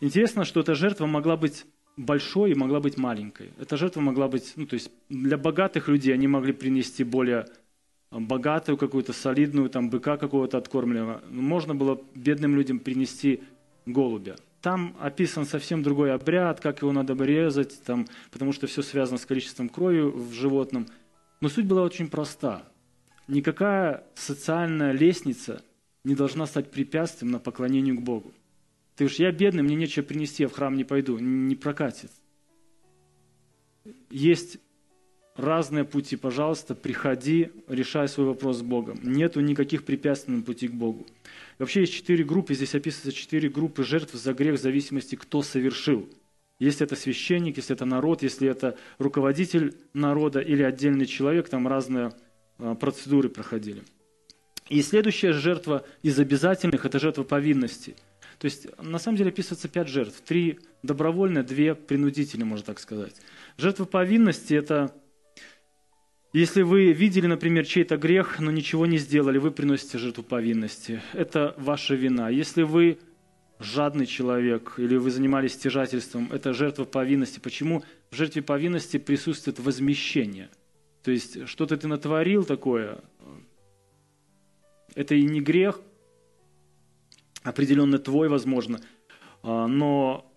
Интересно, 0.00 0.44
что 0.44 0.60
эта 0.60 0.74
жертва 0.74 1.06
могла 1.06 1.36
быть 1.36 1.64
большой 1.96 2.50
и 2.50 2.54
могла 2.54 2.80
быть 2.80 2.96
маленькой. 2.96 3.52
Эта 3.60 3.76
жертва 3.76 4.00
могла 4.00 4.26
быть, 4.26 4.54
ну, 4.56 4.66
то 4.66 4.74
есть 4.74 4.90
для 5.08 5.36
богатых 5.36 5.86
людей 5.86 6.12
они 6.12 6.26
могли 6.26 6.52
принести 6.52 7.04
более 7.04 7.46
богатую 8.10 8.76
какую-то 8.76 9.12
солидную, 9.12 9.70
там 9.70 9.90
быка 9.90 10.16
какого-то 10.16 10.58
откормленного. 10.58 11.22
Можно 11.30 11.74
было 11.74 12.00
бедным 12.14 12.56
людям 12.56 12.80
принести 12.80 13.42
голубя. 13.86 14.36
Там 14.60 14.96
описан 15.00 15.46
совсем 15.46 15.82
другой 15.82 16.12
обряд, 16.12 16.60
как 16.60 16.82
его 16.82 16.92
надо 16.92 17.14
резать, 17.24 17.82
там, 17.82 18.06
потому 18.30 18.52
что 18.52 18.66
все 18.66 18.82
связано 18.82 19.18
с 19.18 19.24
количеством 19.24 19.68
крови 19.68 20.00
в 20.00 20.32
животном. 20.32 20.86
Но 21.40 21.48
суть 21.48 21.66
была 21.66 21.82
очень 21.82 22.08
проста. 22.08 22.64
Никакая 23.26 24.04
социальная 24.14 24.92
лестница 24.92 25.62
не 26.04 26.14
должна 26.14 26.46
стать 26.46 26.70
препятствием 26.70 27.30
на 27.32 27.38
поклонению 27.38 27.96
к 27.96 28.02
Богу. 28.02 28.34
Ты 28.96 29.04
уж 29.04 29.14
я 29.14 29.32
бедный, 29.32 29.62
мне 29.62 29.76
нечего 29.76 30.04
принести, 30.04 30.42
я 30.42 30.48
в 30.48 30.52
храм 30.52 30.76
не 30.76 30.84
пойду. 30.84 31.18
Не 31.18 31.54
прокатит. 31.54 32.10
Есть 34.10 34.58
разные 35.36 35.84
пути, 35.84 36.16
пожалуйста, 36.16 36.74
приходи, 36.74 37.50
решай 37.68 38.08
свой 38.08 38.26
вопрос 38.26 38.58
с 38.58 38.62
Богом. 38.62 39.00
Нету 39.02 39.40
никаких 39.40 39.84
препятствий 39.84 40.34
на 40.34 40.42
пути 40.42 40.68
к 40.68 40.72
Богу. 40.72 41.06
Вообще 41.58 41.80
есть 41.80 41.94
четыре 41.94 42.24
группы, 42.24 42.54
здесь 42.54 42.74
описывается 42.74 43.12
четыре 43.12 43.48
группы 43.48 43.84
жертв 43.84 44.14
за 44.14 44.32
грех 44.34 44.58
в 44.58 44.62
зависимости, 44.62 45.14
кто 45.14 45.42
совершил. 45.42 46.08
Если 46.58 46.84
это 46.84 46.94
священник, 46.94 47.56
если 47.56 47.74
это 47.74 47.86
народ, 47.86 48.22
если 48.22 48.48
это 48.48 48.76
руководитель 48.98 49.74
народа 49.94 50.40
или 50.40 50.62
отдельный 50.62 51.06
человек, 51.06 51.48
там 51.48 51.66
разные 51.66 52.12
а, 52.58 52.74
процедуры 52.74 53.30
проходили. 53.30 53.82
И 54.68 54.82
следующая 54.82 55.32
жертва 55.32 55.84
из 56.02 56.18
обязательных– 56.18 56.84
это 56.86 56.98
жертва 56.98 57.24
повинности. 57.24 57.96
То 58.38 58.44
есть 58.44 58.68
на 58.80 58.98
самом 58.98 59.18
деле 59.18 59.30
описывается 59.30 59.68
пять 59.68 59.88
жертв. 59.88 60.20
Три 60.20 60.60
добровольные, 60.82 61.42
две 61.42 61.74
принудительные, 61.74 62.46
можно 62.46 62.66
так 62.66 62.78
сказать. 62.78 63.14
Жертва 63.56 63.84
повинности– 63.84 64.54
это 64.54 64.94
если 66.32 66.62
вы 66.62 66.92
видели, 66.92 67.26
например, 67.26 67.66
чей-то 67.66 67.96
грех, 67.96 68.38
но 68.38 68.52
ничего 68.52 68.86
не 68.86 68.98
сделали, 68.98 69.38
вы 69.38 69.50
приносите 69.50 69.98
жертву 69.98 70.22
повинности. 70.22 71.02
Это 71.12 71.54
ваша 71.58 71.96
вина. 71.96 72.28
Если 72.28 72.62
вы 72.62 72.98
жадный 73.58 74.06
человек 74.06 74.74
или 74.76 74.96
вы 74.96 75.10
занимались 75.10 75.54
стяжательством, 75.54 76.30
это 76.32 76.54
жертва 76.54 76.84
повинности. 76.84 77.40
Почему 77.40 77.82
в 78.10 78.14
жертве 78.14 78.42
повинности 78.42 78.96
присутствует 78.96 79.58
возмещение? 79.58 80.50
То 81.02 81.10
есть 81.10 81.48
что-то 81.48 81.76
ты 81.76 81.88
натворил 81.88 82.44
такое, 82.44 83.00
это 84.94 85.16
и 85.16 85.24
не 85.24 85.40
грех, 85.40 85.80
определенно 87.42 87.98
твой, 87.98 88.28
возможно, 88.28 88.80
а, 89.42 89.66
но 89.66 90.30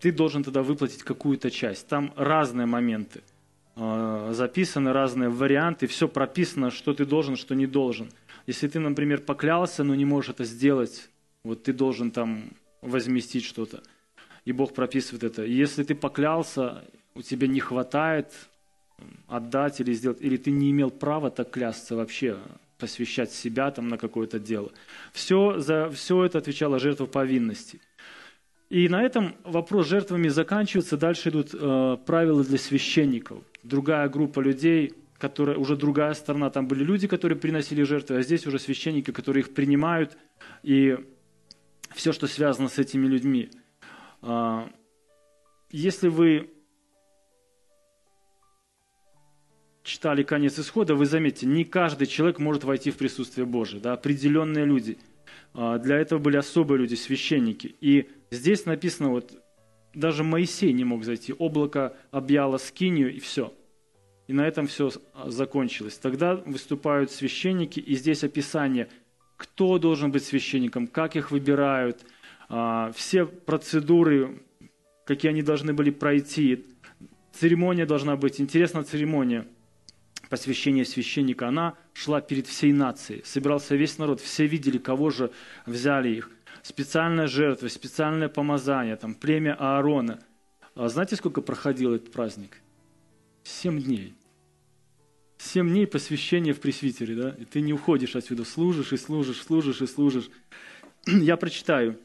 ты 0.00 0.12
должен 0.12 0.44
тогда 0.44 0.62
выплатить 0.62 1.04
какую-то 1.04 1.50
часть. 1.50 1.88
Там 1.88 2.12
разные 2.16 2.66
моменты– 2.66 3.22
записаны 3.78 4.92
разные 4.92 5.28
варианты, 5.28 5.86
все 5.86 6.08
прописано, 6.08 6.70
что 6.70 6.94
ты 6.94 7.04
должен, 7.04 7.36
что 7.36 7.54
не 7.54 7.66
должен. 7.66 8.10
Если 8.46 8.66
ты, 8.66 8.80
например, 8.80 9.20
поклялся, 9.20 9.84
но 9.84 9.94
не 9.94 10.04
можешь 10.04 10.30
это 10.30 10.44
сделать, 10.44 11.10
вот 11.44 11.62
ты 11.62 11.72
должен 11.72 12.10
там 12.10 12.50
возместить 12.82 13.44
что-то, 13.44 13.82
и 14.44 14.52
Бог 14.52 14.74
прописывает 14.74 15.24
это. 15.24 15.44
Если 15.44 15.84
ты 15.84 15.94
поклялся, 15.94 16.84
у 17.14 17.22
тебя 17.22 17.46
не 17.46 17.60
хватает 17.60 18.32
отдать 19.26 19.80
или 19.80 19.92
сделать, 19.92 20.18
или 20.20 20.36
ты 20.36 20.50
не 20.50 20.70
имел 20.70 20.90
права 20.90 21.30
так 21.30 21.50
клясться 21.50 21.94
вообще, 21.94 22.38
посвящать 22.78 23.32
себя 23.32 23.70
там 23.70 23.88
на 23.88 23.98
какое-то 23.98 24.38
дело. 24.38 24.72
Все, 25.12 25.60
за 25.60 25.90
все 25.90 26.24
это 26.24 26.38
отвечала 26.38 26.78
жертва 26.78 27.06
повинности. 27.06 27.80
И 28.70 28.88
на 28.88 29.02
этом 29.02 29.34
вопрос 29.44 29.86
с 29.86 29.90
жертвами 29.90 30.28
заканчивается. 30.28 30.96
Дальше 30.96 31.30
идут 31.30 31.54
э, 31.54 31.96
правила 32.04 32.44
для 32.44 32.58
священников 32.58 33.42
другая 33.62 34.08
группа 34.08 34.40
людей, 34.40 34.94
которая 35.18 35.56
уже 35.56 35.76
другая 35.76 36.14
сторона. 36.14 36.50
Там 36.50 36.66
были 36.68 36.84
люди, 36.84 37.06
которые 37.06 37.38
приносили 37.38 37.82
жертвы, 37.82 38.18
а 38.18 38.22
здесь 38.22 38.46
уже 38.46 38.58
священники, 38.58 39.10
которые 39.10 39.42
их 39.42 39.54
принимают. 39.54 40.16
И 40.62 40.96
все, 41.94 42.12
что 42.12 42.26
связано 42.26 42.68
с 42.68 42.78
этими 42.78 43.06
людьми. 43.06 43.50
А, 44.22 44.70
если 45.70 46.08
вы 46.08 46.50
читали 49.82 50.22
конец 50.22 50.58
исхода, 50.58 50.94
вы 50.94 51.06
заметите, 51.06 51.46
не 51.46 51.64
каждый 51.64 52.06
человек 52.06 52.38
может 52.38 52.64
войти 52.64 52.90
в 52.90 52.96
присутствие 52.96 53.46
Божие. 53.46 53.80
Да? 53.80 53.94
Определенные 53.94 54.64
люди. 54.64 54.98
А, 55.54 55.78
для 55.78 55.96
этого 55.96 56.18
были 56.18 56.36
особые 56.36 56.78
люди, 56.78 56.94
священники. 56.94 57.74
И 57.80 58.08
здесь 58.30 58.66
написано, 58.66 59.10
вот 59.10 59.32
даже 59.94 60.24
Моисей 60.24 60.72
не 60.72 60.84
мог 60.84 61.04
зайти. 61.04 61.32
Облако 61.32 61.96
объяло 62.10 62.58
скинию, 62.58 63.14
и 63.14 63.18
все. 63.18 63.52
И 64.26 64.32
на 64.32 64.46
этом 64.46 64.66
все 64.66 64.90
закончилось. 65.26 65.98
Тогда 65.98 66.36
выступают 66.36 67.10
священники, 67.10 67.80
и 67.80 67.94
здесь 67.94 68.24
описание, 68.24 68.88
кто 69.36 69.78
должен 69.78 70.12
быть 70.12 70.24
священником, 70.24 70.86
как 70.86 71.16
их 71.16 71.30
выбирают, 71.30 72.04
а, 72.48 72.92
все 72.92 73.26
процедуры, 73.26 74.42
какие 75.04 75.30
они 75.30 75.42
должны 75.42 75.72
были 75.72 75.90
пройти. 75.90 76.66
Церемония 77.32 77.86
должна 77.86 78.16
быть. 78.16 78.40
Интересная 78.40 78.82
церемония 78.82 79.46
посвящения 80.28 80.84
священника. 80.84 81.48
Она 81.48 81.76
шла 81.92 82.20
перед 82.20 82.46
всей 82.46 82.72
нацией. 82.72 83.22
Собирался 83.24 83.76
весь 83.76 83.98
народ. 83.98 84.20
Все 84.20 84.46
видели, 84.46 84.78
кого 84.78 85.10
же 85.10 85.30
взяли 85.66 86.10
их. 86.10 86.30
Специальная 86.62 87.26
жертва, 87.26 87.68
специальное 87.68 88.28
помазание, 88.28 88.96
там, 88.96 89.14
племя 89.14 89.56
Аарона. 89.58 90.20
А 90.74 90.88
знаете, 90.88 91.16
сколько 91.16 91.40
проходил 91.40 91.94
этот 91.94 92.12
праздник? 92.12 92.58
Семь 93.42 93.80
дней. 93.82 94.14
Семь 95.38 95.68
дней 95.68 95.86
посвящения 95.86 96.52
в 96.52 96.60
пресвитере, 96.60 97.14
да? 97.14 97.30
И 97.38 97.44
ты 97.44 97.60
не 97.60 97.72
уходишь 97.72 98.16
отсюда, 98.16 98.44
служишь 98.44 98.92
и 98.92 98.96
служишь, 98.96 99.42
служишь 99.42 99.80
и 99.80 99.86
служишь. 99.86 100.30
Я 101.06 101.36
прочитаю. 101.36 101.98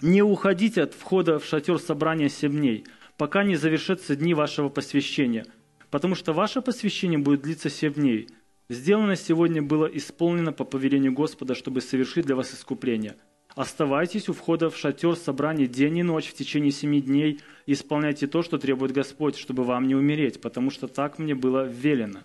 «Не 0.00 0.22
уходите 0.22 0.82
от 0.82 0.94
входа 0.94 1.40
в 1.40 1.44
шатер 1.44 1.80
собрания 1.80 2.28
семь 2.28 2.52
дней, 2.52 2.84
пока 3.16 3.42
не 3.42 3.56
завершатся 3.56 4.14
дни 4.14 4.32
вашего 4.32 4.68
посвящения, 4.68 5.44
потому 5.90 6.14
что 6.14 6.32
ваше 6.32 6.60
посвящение 6.60 7.18
будет 7.18 7.42
длиться 7.42 7.70
семь 7.70 7.94
дней. 7.94 8.28
Сделано 8.68 9.16
сегодня 9.16 9.62
было 9.62 9.86
исполнено 9.86 10.52
по 10.52 10.64
повелению 10.64 11.12
Господа, 11.12 11.54
чтобы 11.54 11.80
совершить 11.80 12.26
для 12.26 12.36
вас 12.36 12.52
искупление. 12.52 13.16
Оставайтесь 13.54 14.28
у 14.28 14.34
входа 14.34 14.70
в 14.70 14.76
шатер 14.76 15.16
собрания 15.16 15.66
день 15.66 15.98
и 15.98 16.02
ночь 16.02 16.28
в 16.28 16.34
течение 16.34 16.70
семи 16.70 17.00
дней 17.00 17.40
и 17.66 17.72
исполняйте 17.72 18.26
то, 18.26 18.42
что 18.42 18.58
требует 18.58 18.92
Господь, 18.92 19.36
чтобы 19.36 19.64
вам 19.64 19.88
не 19.88 19.94
умереть, 19.94 20.40
потому 20.40 20.70
что 20.70 20.86
так 20.86 21.18
мне 21.18 21.34
было 21.34 21.66
велено». 21.66 22.20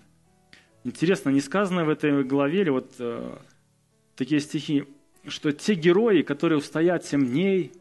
Интересно, 0.83 1.29
не 1.29 1.39
сказано 1.39 1.85
в 1.85 1.89
этой 1.89 2.25
главе, 2.25 2.61
или 2.61 2.69
вот 2.69 2.91
э, 2.99 3.37
такие 4.17 4.41
стихи, 4.41 4.83
что 5.25 5.53
те 5.53 5.75
герои, 5.75 6.23
которые 6.23 6.57
устоят 6.57 7.05
семь 7.05 7.25
дней, 7.25 7.71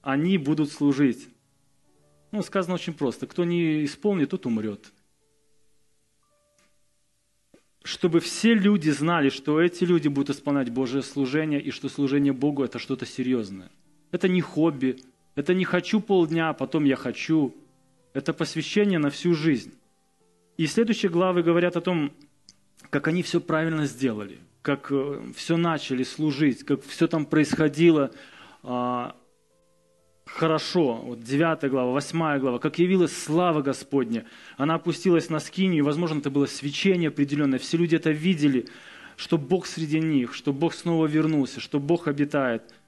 они 0.00 0.38
будут 0.38 0.72
служить. 0.72 1.28
Ну, 2.30 2.42
сказано 2.42 2.74
очень 2.74 2.94
просто. 2.94 3.26
Кто 3.26 3.44
не 3.44 3.84
исполнит, 3.84 4.30
тот 4.30 4.46
умрет. 4.46 4.92
Чтобы 7.82 8.20
все 8.20 8.54
люди 8.54 8.90
знали, 8.90 9.28
что 9.28 9.60
эти 9.60 9.84
люди 9.84 10.08
будут 10.08 10.36
исполнять 10.36 10.70
Божье 10.70 11.02
служение, 11.02 11.60
и 11.60 11.70
что 11.70 11.88
служение 11.88 12.32
Богу– 12.32 12.62
это 12.64 12.78
что-то 12.78 13.06
серьезное. 13.06 13.70
Это 14.12 14.28
не 14.28 14.40
хобби, 14.40 14.98
это 15.34 15.54
не 15.54 15.64
хочу 15.64 16.00
полдня, 16.00 16.50
а 16.50 16.54
потом 16.54 16.84
я 16.84 16.96
хочу. 16.96 17.54
Это 18.12 18.32
посвящение 18.32 18.98
на 18.98 19.10
всю 19.10 19.34
жизнь. 19.34 19.72
И 20.56 20.66
следующие 20.66 21.10
главы 21.10 21.42
говорят 21.42 21.76
о 21.76 21.80
том, 21.80 22.12
как 22.90 23.08
они 23.08 23.22
все 23.22 23.40
правильно 23.40 23.86
сделали, 23.86 24.38
как 24.60 24.92
э, 24.92 25.22
все 25.34 25.56
начали 25.56 26.02
служить, 26.02 26.62
как 26.62 26.84
все 26.84 27.08
там 27.08 27.24
происходило 27.24 28.12
а, 28.62 29.16
хорошо. 30.34 30.94
Вот 30.96 31.22
9 31.22 31.70
глава, 31.70 31.92
8 31.92 32.38
глава, 32.38 32.58
как 32.58 32.78
явилась 32.78 33.16
слава 33.16 33.62
Господня. 33.62 34.26
Она 34.56 34.74
опустилась 34.74 35.30
на 35.30 35.40
скинию, 35.40 35.84
возможно, 35.84 36.18
это 36.18 36.30
было 36.30 36.46
свечение 36.46 37.08
определенное. 37.08 37.58
Все 37.58 37.76
люди 37.76 37.96
это 37.96 38.10
видели, 38.10 38.66
что 39.16 39.38
Бог 39.38 39.66
среди 39.66 40.00
них, 40.00 40.34
что 40.34 40.52
Бог 40.52 40.74
снова 40.74 41.06
вернулся, 41.06 41.60
что 41.60 41.78
Бог 41.78 42.08
обитает– 42.08 42.62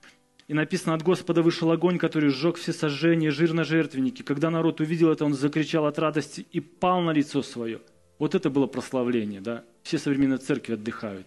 и 0.46 0.52
написано, 0.52 0.94
от 0.94 1.02
Господа 1.02 1.42
вышел 1.42 1.70
огонь, 1.70 1.98
который 1.98 2.28
сжег 2.28 2.56
все 2.56 2.72
сожжения, 2.72 3.30
жир 3.30 3.54
на 3.54 3.64
жертвеннике. 3.64 4.22
Когда 4.22 4.50
народ 4.50 4.80
увидел 4.80 5.10
это, 5.10 5.24
он 5.24 5.32
закричал 5.32 5.86
от 5.86 5.98
радости 5.98 6.46
и 6.52 6.60
пал 6.60 7.00
на 7.00 7.12
лицо 7.12 7.42
свое. 7.42 7.80
Вот 8.18 8.34
это 8.34 8.50
было 8.50 8.66
прославление, 8.66 9.40
да? 9.40 9.64
Все 9.82 9.98
современные 9.98 10.38
церкви 10.38 10.74
отдыхают. 10.74 11.26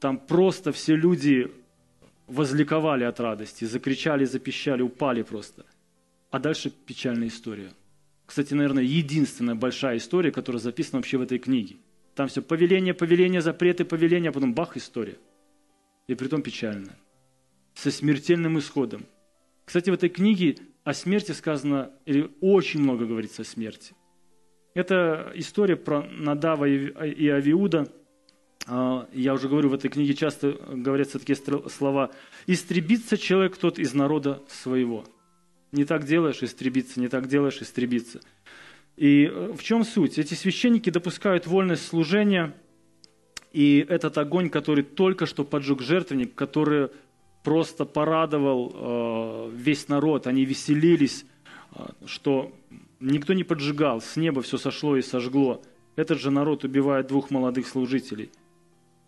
Там 0.00 0.18
просто 0.18 0.72
все 0.72 0.96
люди 0.96 1.52
возликовали 2.26 3.04
от 3.04 3.20
радости, 3.20 3.64
закричали, 3.64 4.24
запищали, 4.24 4.82
упали 4.82 5.22
просто. 5.22 5.64
А 6.30 6.38
дальше 6.38 6.70
печальная 6.70 7.28
история. 7.28 7.72
Кстати, 8.26 8.54
наверное, 8.54 8.82
единственная 8.82 9.54
большая 9.54 9.98
история, 9.98 10.32
которая 10.32 10.60
записана 10.60 10.98
вообще 10.98 11.18
в 11.18 11.22
этой 11.22 11.38
книге. 11.38 11.76
Там 12.14 12.28
все 12.28 12.42
повеление, 12.42 12.94
повеление, 12.94 13.40
запреты, 13.40 13.84
повеление, 13.84 14.30
а 14.30 14.32
потом 14.32 14.54
бах, 14.54 14.76
история. 14.76 15.18
И 16.06 16.14
притом 16.14 16.42
печальная 16.42 16.96
со 17.74 17.90
смертельным 17.90 18.58
исходом. 18.58 19.06
Кстати, 19.64 19.90
в 19.90 19.94
этой 19.94 20.08
книге 20.08 20.56
о 20.84 20.94
смерти 20.94 21.32
сказано, 21.32 21.90
или 22.06 22.30
очень 22.40 22.80
много 22.80 23.06
говорится 23.06 23.42
о 23.42 23.44
смерти. 23.44 23.94
Это 24.74 25.32
история 25.34 25.76
про 25.76 26.02
Надава 26.02 26.66
и 26.66 27.28
Авиуда. 27.28 27.88
А, 28.66 29.08
я 29.12 29.34
уже 29.34 29.48
говорю, 29.48 29.68
в 29.68 29.74
этой 29.74 29.90
книге 29.90 30.14
часто 30.14 30.52
говорятся 30.70 31.18
такие 31.18 31.36
слова. 31.68 32.10
«Истребится 32.46 33.16
человек 33.18 33.56
тот 33.56 33.78
из 33.78 33.94
народа 33.94 34.42
своего». 34.48 35.04
Не 35.72 35.84
так 35.86 36.04
делаешь– 36.04 36.42
истребиться, 36.42 37.00
не 37.00 37.08
так 37.08 37.28
делаешь– 37.28 37.58
истребиться. 37.62 38.20
И 38.96 39.24
э, 39.24 39.52
в 39.56 39.62
чем 39.62 39.84
суть? 39.84 40.18
Эти 40.18 40.34
священники 40.34 40.90
допускают 40.90 41.46
вольность 41.46 41.86
служения, 41.86 42.54
и 43.52 43.84
этот 43.88 44.18
огонь, 44.18 44.50
который 44.50 44.84
только 44.84 45.26
что 45.26 45.44
поджег 45.44 45.80
жертвенник, 45.80 46.34
который 46.34 46.90
просто 47.42 47.84
порадовал 47.84 48.72
э, 48.74 49.50
весь 49.54 49.88
народ, 49.88 50.26
они 50.26 50.44
веселились, 50.44 51.24
э, 51.74 51.86
что 52.04 52.52
никто 53.00 53.32
не 53.32 53.44
поджигал, 53.44 54.00
с 54.02 54.16
неба 54.16 54.42
все 54.42 54.58
сошло 54.58 54.96
и 54.96 55.02
сожгло. 55.02 55.62
Этот 55.96 56.20
же 56.20 56.30
народ 56.30 56.64
убивает 56.64 57.08
двух 57.08 57.30
молодых 57.30 57.66
служителей. 57.66 58.30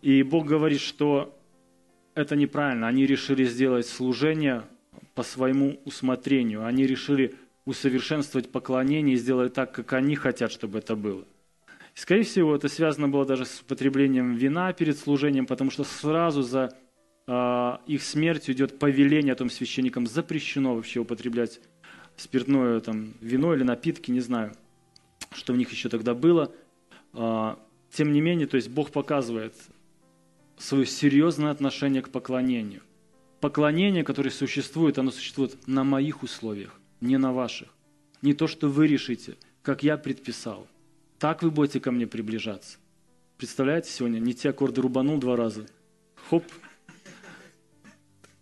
И 0.01 0.23
Бог 0.23 0.45
говорит, 0.45 0.81
что 0.81 1.37
это 2.13 2.35
неправильно. 2.35 2.87
Они 2.87 3.05
решили 3.05 3.43
сделать 3.43 3.87
служение 3.87 4.63
по 5.13 5.23
своему 5.23 5.79
усмотрению. 5.85 6.65
Они 6.65 6.85
решили 6.85 7.35
усовершенствовать 7.65 8.51
поклонение 8.51 9.15
и 9.15 9.17
сделать 9.17 9.53
так, 9.53 9.71
как 9.71 9.93
они 9.93 10.15
хотят, 10.15 10.51
чтобы 10.51 10.79
это 10.79 10.95
было. 10.95 11.25
И, 11.95 11.99
скорее 11.99 12.23
всего, 12.23 12.55
это 12.55 12.67
связано 12.67 13.07
было 13.07 13.25
даже 13.25 13.45
с 13.45 13.61
употреблением 13.61 14.35
вина 14.35 14.71
перед 14.73 14.97
служением, 14.97 15.45
потому 15.45 15.71
что 15.71 15.83
сразу 15.83 16.41
за 16.41 16.77
а, 17.27 17.81
их 17.87 18.03
смертью 18.03 18.53
идет 18.53 18.77
повеление 18.77 19.33
о 19.33 19.35
том 19.35 19.49
священникам, 19.49 20.05
запрещено 20.05 20.75
вообще 20.75 20.99
употреблять 20.99 21.59
спиртное 22.17 22.79
там, 22.81 23.13
вино 23.19 23.53
или 23.53 23.63
напитки, 23.63 24.11
не 24.11 24.19
знаю, 24.19 24.53
что 25.33 25.53
в 25.53 25.57
них 25.57 25.71
еще 25.71 25.89
тогда 25.89 26.13
было. 26.13 26.53
А, 27.13 27.57
тем 27.91 28.11
не 28.11 28.21
менее, 28.21 28.47
то 28.47 28.57
есть 28.57 28.69
Бог 28.69 28.91
показывает 28.91 29.53
свое 30.57 30.85
серьезное 30.85 31.51
отношение 31.51 32.01
к 32.01 32.09
поклонению. 32.09 32.81
Поклонение, 33.41 34.03
которое 34.03 34.31
существует, 34.31 34.97
оно 34.97 35.11
существует 35.11 35.67
на 35.67 35.83
моих 35.83 36.23
условиях, 36.23 36.79
не 37.01 37.17
на 37.17 37.33
ваших. 37.33 37.69
Не 38.21 38.33
то, 38.33 38.47
что 38.47 38.69
вы 38.69 38.87
решите, 38.87 39.37
как 39.61 39.83
я 39.83 39.97
предписал. 39.97 40.67
Так 41.19 41.43
вы 41.43 41.51
будете 41.51 41.79
ко 41.79 41.91
мне 41.91 42.07
приближаться. 42.07 42.77
Представляете, 43.37 43.91
сегодня 43.91 44.19
не 44.19 44.33
те 44.33 44.49
аккорды 44.49 44.81
рубанул 44.81 45.17
два 45.19 45.35
раза. 45.35 45.67
Хоп, 46.29 46.43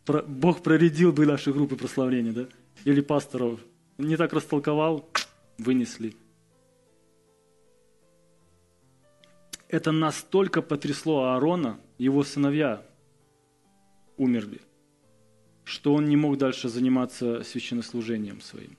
Бог 0.05 0.61
проредил 0.61 1.11
бы 1.11 1.25
наши 1.25 1.51
группы 1.51 1.75
прославления, 1.75 2.31
да? 2.31 2.47
Или 2.85 3.01
пасторов. 3.01 3.59
Не 3.97 4.17
так 4.17 4.33
растолковал, 4.33 5.09
вынесли. 5.57 6.15
Это 9.69 9.91
настолько 9.91 10.61
потрясло 10.61 11.23
Аарона, 11.23 11.79
его 12.03 12.23
сыновья 12.23 12.85
умерли, 14.17 14.59
что 15.63 15.93
он 15.93 16.05
не 16.05 16.17
мог 16.17 16.37
дальше 16.37 16.67
заниматься 16.67 17.43
священнослужением 17.43 18.41
своим. 18.41 18.77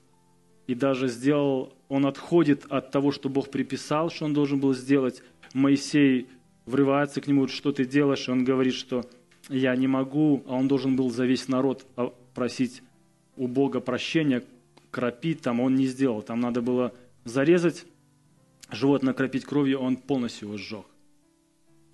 И 0.67 0.75
даже 0.75 1.07
сделал, 1.07 1.73
он 1.89 2.05
отходит 2.05 2.65
от 2.69 2.91
того, 2.91 3.11
что 3.11 3.29
Бог 3.29 3.49
приписал, 3.49 4.09
что 4.11 4.25
он 4.25 4.33
должен 4.33 4.59
был 4.59 4.75
сделать. 4.75 5.23
Моисей 5.53 6.27
врывается 6.65 7.19
к 7.19 7.27
нему, 7.27 7.47
что 7.47 7.71
ты 7.71 7.85
делаешь, 7.85 8.27
и 8.27 8.31
он 8.31 8.43
говорит, 8.43 8.75
что 8.75 9.09
я 9.49 9.75
не 9.75 9.87
могу, 9.87 10.43
а 10.47 10.55
он 10.55 10.67
должен 10.67 10.95
был 10.95 11.09
за 11.09 11.25
весь 11.25 11.47
народ 11.47 11.85
просить 12.33 12.83
у 13.37 13.47
Бога 13.47 13.79
прощения, 13.79 14.43
кропить, 14.91 15.41
там 15.41 15.59
он 15.59 15.75
не 15.75 15.87
сделал. 15.87 16.21
Там 16.21 16.39
надо 16.39 16.61
было 16.61 16.93
зарезать 17.23 17.85
животное, 18.71 19.13
кропить 19.13 19.45
кровью, 19.45 19.79
он 19.79 19.97
полностью 19.97 20.47
его 20.47 20.57
сжег. 20.57 20.85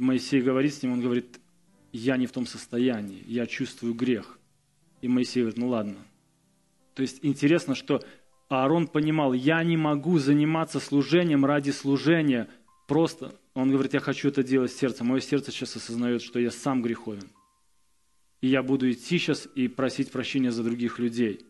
Моисей 0.02 0.42
говорит 0.42 0.74
с 0.74 0.82
ним, 0.82 0.94
он 0.94 1.02
говорит, 1.02 1.40
я 1.94 2.18
не 2.18 2.26
в 2.26 2.32
том 2.32 2.46
состоянии, 2.46 3.24
я 3.28 3.46
чувствую 3.46 3.94
грех. 3.94 4.40
И 5.02 5.08
Моисей 5.08 5.42
говорит, 5.42 5.60
ну 5.60 5.70
ладно. 5.70 5.98
То 6.96 7.02
есть 7.02 7.20
интересно, 7.22 7.76
что 7.76 8.04
Аарон 8.50 8.88
понимал, 8.88 9.34
я 9.34 9.64
не 9.64 9.78
могу 9.78 10.20
заниматься 10.20 10.80
служением 10.80 11.46
ради 11.46 11.72
служения. 11.72 12.50
Просто 12.88 13.40
он 13.54 13.72
говорит, 13.72 13.94
я 13.94 14.00
хочу 14.00 14.30
это 14.30 14.44
делать 14.44 14.72
сердцем. 14.72 15.08
Мое 15.08 15.22
сердце 15.22 15.52
сейчас 15.52 15.76
осознает, 15.76 16.22
что 16.22 16.40
я 16.40 16.52
сам 16.52 16.82
греховен. 16.82 17.30
И 18.42 18.48
я 18.48 18.64
буду 18.64 18.92
идти 18.92 19.20
сейчас 19.20 19.48
и 19.56 19.68
просить 19.68 20.12
прощения 20.12 20.52
за 20.52 20.64
других 20.64 21.00
людей. 21.00 21.46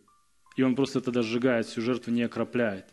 И 0.58 0.64
он 0.64 0.76
просто 0.76 1.00
тогда 1.00 1.22
сжигает, 1.22 1.66
всю 1.68 1.82
жертву 1.82 2.12
не 2.12 2.24
окропляет. 2.24 2.86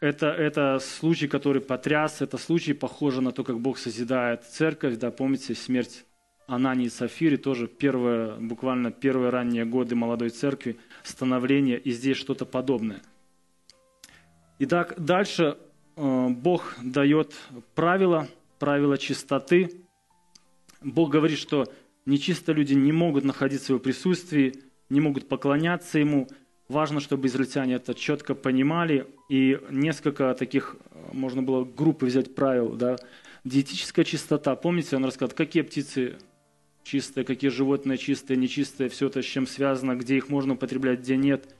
Это, 0.00 0.28
это 0.28 0.78
случай, 0.78 1.28
который 1.28 1.60
потряс, 1.60 2.22
это 2.22 2.38
случай, 2.38 2.72
похоже 2.72 3.20
на 3.20 3.32
то, 3.32 3.44
как 3.44 3.60
Бог 3.60 3.76
созидает 3.76 4.44
церковь. 4.44 4.96
Да, 4.96 5.10
помните, 5.10 5.54
смерть 5.54 6.06
Анании 6.46 6.86
и 6.86 6.90
Сафири, 6.90 7.36
тоже 7.36 7.68
первые, 7.68 8.36
буквально 8.36 8.92
первые 8.92 9.28
ранние 9.28 9.66
годы 9.66 9.96
молодой 9.96 10.30
церкви, 10.30 10.78
становление, 11.02 11.78
и 11.78 11.90
здесь 11.90 12.16
что-то 12.16 12.46
подобное. 12.46 13.02
Итак, 14.58 14.94
дальше 14.96 15.58
э, 15.96 16.28
Бог 16.28 16.76
дает 16.82 17.34
правила, 17.74 18.26
правила 18.58 18.96
чистоты. 18.96 19.82
Бог 20.80 21.10
говорит, 21.10 21.38
что 21.38 21.70
нечистые 22.06 22.56
люди 22.56 22.72
не 22.72 22.92
могут 22.92 23.24
находиться 23.24 23.66
в 23.66 23.68
его 23.70 23.80
присутствии, 23.80 24.54
не 24.88 25.00
могут 25.00 25.28
поклоняться 25.28 25.98
ему– 25.98 26.26
Важно, 26.70 27.00
чтобы 27.00 27.26
израильтяне 27.26 27.74
это 27.74 27.96
четко 27.96 28.36
понимали, 28.36 29.08
и 29.28 29.58
несколько 29.70 30.32
таких, 30.34 30.76
можно 31.12 31.42
было 31.42 31.64
группы 31.64 32.06
взять 32.06 32.36
правил, 32.36 32.76
да, 32.76 32.94
диетическая 33.42 34.04
чистота. 34.04 34.54
Помните, 34.54 34.94
он 34.94 35.04
рассказал, 35.04 35.34
какие 35.34 35.64
птицы 35.64 36.18
чистые, 36.84 37.24
какие 37.24 37.50
животные 37.50 37.98
чистые, 37.98 38.36
нечистые, 38.36 38.88
все 38.88 39.08
это 39.08 39.20
с 39.20 39.24
чем 39.24 39.48
связано, 39.48 39.96
где 39.96 40.16
их 40.16 40.28
можно 40.28 40.54
употреблять, 40.54 41.00
где 41.00 41.16
нет. 41.16 41.56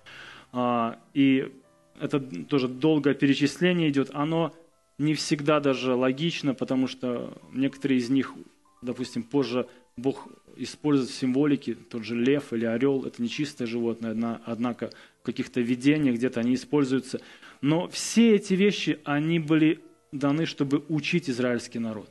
А, 0.52 1.00
и 1.12 1.52
это 2.00 2.20
тоже 2.20 2.68
долгое 2.68 3.14
перечисление 3.14 3.90
идет. 3.90 4.10
Оно 4.12 4.54
не 4.96 5.14
всегда 5.14 5.58
даже 5.58 5.96
логично, 5.96 6.54
потому 6.54 6.86
что 6.86 7.36
некоторые 7.52 7.98
из 7.98 8.10
них, 8.10 8.32
допустим, 8.80 9.24
позже 9.24 9.66
Бог 10.00 10.28
использует 10.56 11.10
в 11.10 11.14
символике, 11.14 11.74
тот 11.74 12.04
же 12.04 12.14
лев 12.16 12.52
или 12.52 12.64
орел, 12.64 13.04
это 13.04 13.22
нечистое 13.22 13.66
животное, 13.66 14.40
однако 14.44 14.90
в 15.20 15.24
каких-то 15.24 15.60
видениях 15.60 16.16
где-то 16.16 16.40
они 16.40 16.54
используются. 16.54 17.20
Но 17.60 17.88
все 17.88 18.34
эти 18.34 18.54
вещи, 18.54 18.98
они 19.04 19.38
были 19.38 19.80
даны, 20.12 20.46
чтобы 20.46 20.84
учить 20.88 21.30
израильский 21.30 21.78
народ. 21.78 22.10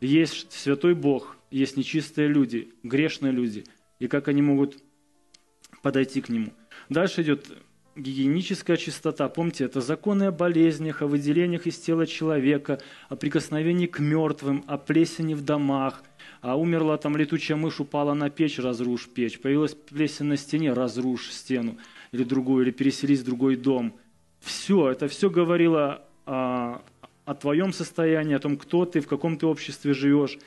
Есть 0.00 0.52
святой 0.52 0.94
Бог, 0.94 1.36
есть 1.50 1.76
нечистые 1.76 2.28
люди, 2.28 2.72
грешные 2.82 3.32
люди, 3.32 3.64
и 3.98 4.06
как 4.06 4.28
они 4.28 4.42
могут 4.42 4.82
подойти 5.82 6.20
к 6.20 6.28
Нему. 6.28 6.52
Дальше 6.88 7.22
идет 7.22 7.50
гигиеническая 7.98 8.76
чистота. 8.76 9.28
Помните, 9.28 9.64
это 9.64 9.80
законы 9.80 10.24
о 10.24 10.32
болезнях, 10.32 11.02
о 11.02 11.06
выделениях 11.06 11.66
из 11.66 11.78
тела 11.78 12.06
человека, 12.06 12.80
о 13.08 13.16
прикосновении 13.16 13.86
к 13.86 13.98
мертвым, 13.98 14.64
о 14.66 14.78
плесени 14.78 15.34
в 15.34 15.42
домах, 15.42 16.02
а 16.40 16.58
умерла 16.58 16.96
там 16.96 17.16
летучая 17.16 17.56
мышь, 17.56 17.80
упала 17.80 18.14
на 18.14 18.30
печь, 18.30 18.58
разрушь 18.58 19.08
печь. 19.08 19.40
Появилась 19.40 19.74
плесень 19.74 20.26
на 20.26 20.36
стене, 20.36 20.72
разрушь 20.72 21.30
стену 21.30 21.76
или 22.12 22.24
другую, 22.24 22.64
или 22.64 22.70
переселись 22.70 23.20
в 23.20 23.24
другой 23.24 23.56
дом. 23.56 23.94
Все, 24.40 24.90
это 24.90 25.08
все 25.08 25.28
говорило 25.30 26.04
о, 26.24 26.82
о 27.24 27.34
твоем 27.34 27.72
состоянии, 27.72 28.36
о 28.36 28.38
том, 28.38 28.56
кто 28.56 28.84
ты, 28.84 29.00
в 29.00 29.08
каком 29.08 29.36
ты 29.36 29.46
обществе 29.46 29.92
живешь. 29.92 30.38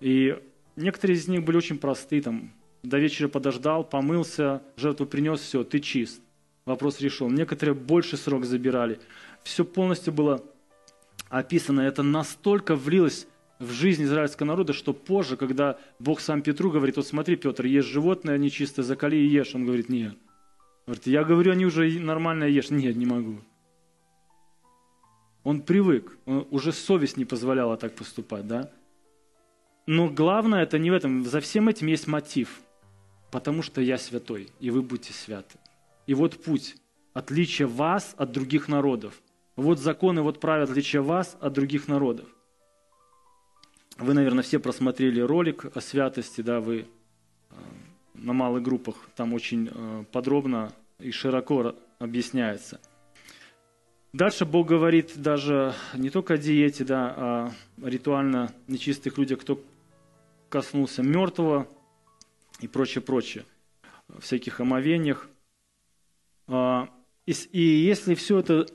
И 0.00 0.38
некоторые 0.76 1.16
из 1.16 1.26
них 1.26 1.44
были 1.44 1.56
очень 1.56 1.78
простые, 1.78 2.22
там, 2.22 2.52
до 2.84 2.98
вечера 2.98 3.28
подождал, 3.28 3.82
помылся, 3.82 4.62
жертву 4.76 5.06
принес, 5.06 5.40
все, 5.40 5.64
ты 5.64 5.80
чист. 5.80 6.20
Вопрос 6.66 7.00
решен. 7.00 7.34
Некоторые 7.34 7.74
больше 7.74 8.16
срок 8.16 8.44
забирали. 8.44 8.98
Все 9.42 9.64
полностью 9.64 10.12
было 10.12 10.42
описано. 11.28 11.82
Это 11.82 12.02
настолько 12.02 12.74
влилось 12.74 13.26
в 13.58 13.70
жизнь 13.70 14.04
израильского 14.04 14.46
народа, 14.46 14.72
что 14.72 14.92
позже, 14.92 15.36
когда 15.36 15.78
Бог 15.98 16.20
сам 16.20 16.42
Петру 16.42 16.70
говорит, 16.70 16.96
вот 16.96 17.06
смотри, 17.06 17.36
Петр, 17.36 17.66
ешь 17.66 17.84
животное 17.84 18.38
нечистое, 18.38 18.84
закали 18.84 19.16
и 19.16 19.26
ешь. 19.26 19.54
Он 19.54 19.64
говорит, 19.64 19.88
нет. 19.88 20.16
Говорит, 20.86 21.06
я 21.06 21.24
говорю, 21.24 21.52
они 21.52 21.66
уже 21.66 21.98
нормально 22.00 22.44
ешь. 22.44 22.70
Нет, 22.70 22.96
не 22.96 23.06
могу. 23.06 23.40
Он 25.42 25.60
привык, 25.60 26.16
он, 26.24 26.46
уже 26.50 26.72
совесть 26.72 27.18
не 27.18 27.26
позволяла 27.26 27.76
так 27.76 27.94
поступать, 27.94 28.46
да? 28.46 28.70
Но 29.86 30.08
главное 30.08 30.62
это 30.62 30.78
не 30.78 30.90
в 30.90 30.94
этом, 30.94 31.24
за 31.24 31.40
всем 31.40 31.68
этим 31.68 31.88
есть 31.88 32.06
мотив. 32.06 32.60
Потому 33.30 33.62
что 33.62 33.82
я 33.82 33.98
святой, 33.98 34.48
и 34.60 34.70
вы 34.70 34.80
будете 34.80 35.12
святы. 35.12 35.58
И 36.06 36.14
вот 36.14 36.42
путь, 36.42 36.76
отличие 37.12 37.66
вас 37.66 38.14
от 38.16 38.32
других 38.32 38.68
народов. 38.68 39.22
Вот 39.56 39.78
законы, 39.78 40.22
вот 40.22 40.40
правила 40.40 40.70
отличия 40.70 41.00
вас 41.00 41.36
от 41.40 41.52
других 41.52 41.88
народов. 41.88 42.28
Вы, 43.98 44.14
наверное, 44.14 44.42
все 44.42 44.58
просмотрели 44.58 45.20
ролик 45.20 45.64
о 45.76 45.80
святости, 45.80 46.40
да, 46.40 46.60
вы 46.60 46.80
э, 46.80 47.54
на 48.14 48.32
малых 48.32 48.62
группах, 48.62 48.96
там 49.14 49.32
очень 49.32 49.70
э, 49.72 50.04
подробно 50.10 50.72
и 50.98 51.12
широко 51.12 51.76
объясняется. 52.00 52.80
Дальше 54.12 54.44
Бог 54.44 54.68
говорит 54.68 55.12
даже 55.16 55.74
не 55.94 56.10
только 56.10 56.34
о 56.34 56.38
диете, 56.38 56.84
да, 56.84 57.14
а 57.16 57.52
ритуально 57.82 58.52
нечистых 58.68 59.18
людях, 59.18 59.40
кто 59.40 59.60
коснулся 60.48 61.02
мертвого 61.02 61.68
и 62.60 62.68
прочее, 62.68 63.02
прочее, 63.02 63.44
всяких 64.20 64.60
омовениях. 64.60 65.28
А, 66.46 66.88
и 67.26 67.32
если 67.62 68.14
все 68.14 68.38
это 68.40 68.66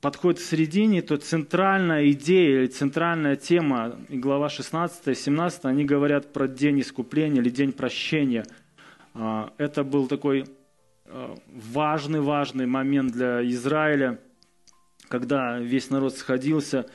подходит 0.00 0.40
к 0.40 0.42
середине, 0.44 1.02
то 1.02 1.16
центральная 1.16 2.10
идея 2.10 2.60
или 2.60 2.66
центральная 2.66 3.36
тема, 3.36 3.98
и 4.08 4.18
глава 4.18 4.48
16 4.48 5.16
17, 5.16 5.64
они 5.64 5.84
говорят 5.84 6.32
про 6.32 6.48
день 6.48 6.80
искупления 6.80 7.40
или 7.40 7.50
день 7.50 7.72
прощения. 7.72 8.44
А, 9.14 9.52
это 9.58 9.84
был 9.84 10.06
такой 10.06 10.44
важный-важный 11.46 12.66
момент 12.66 13.12
для 13.12 13.44
Израиля, 13.50 14.20
когда 15.08 15.58
весь 15.58 15.90
народ 15.90 16.16
сходился, 16.16 16.86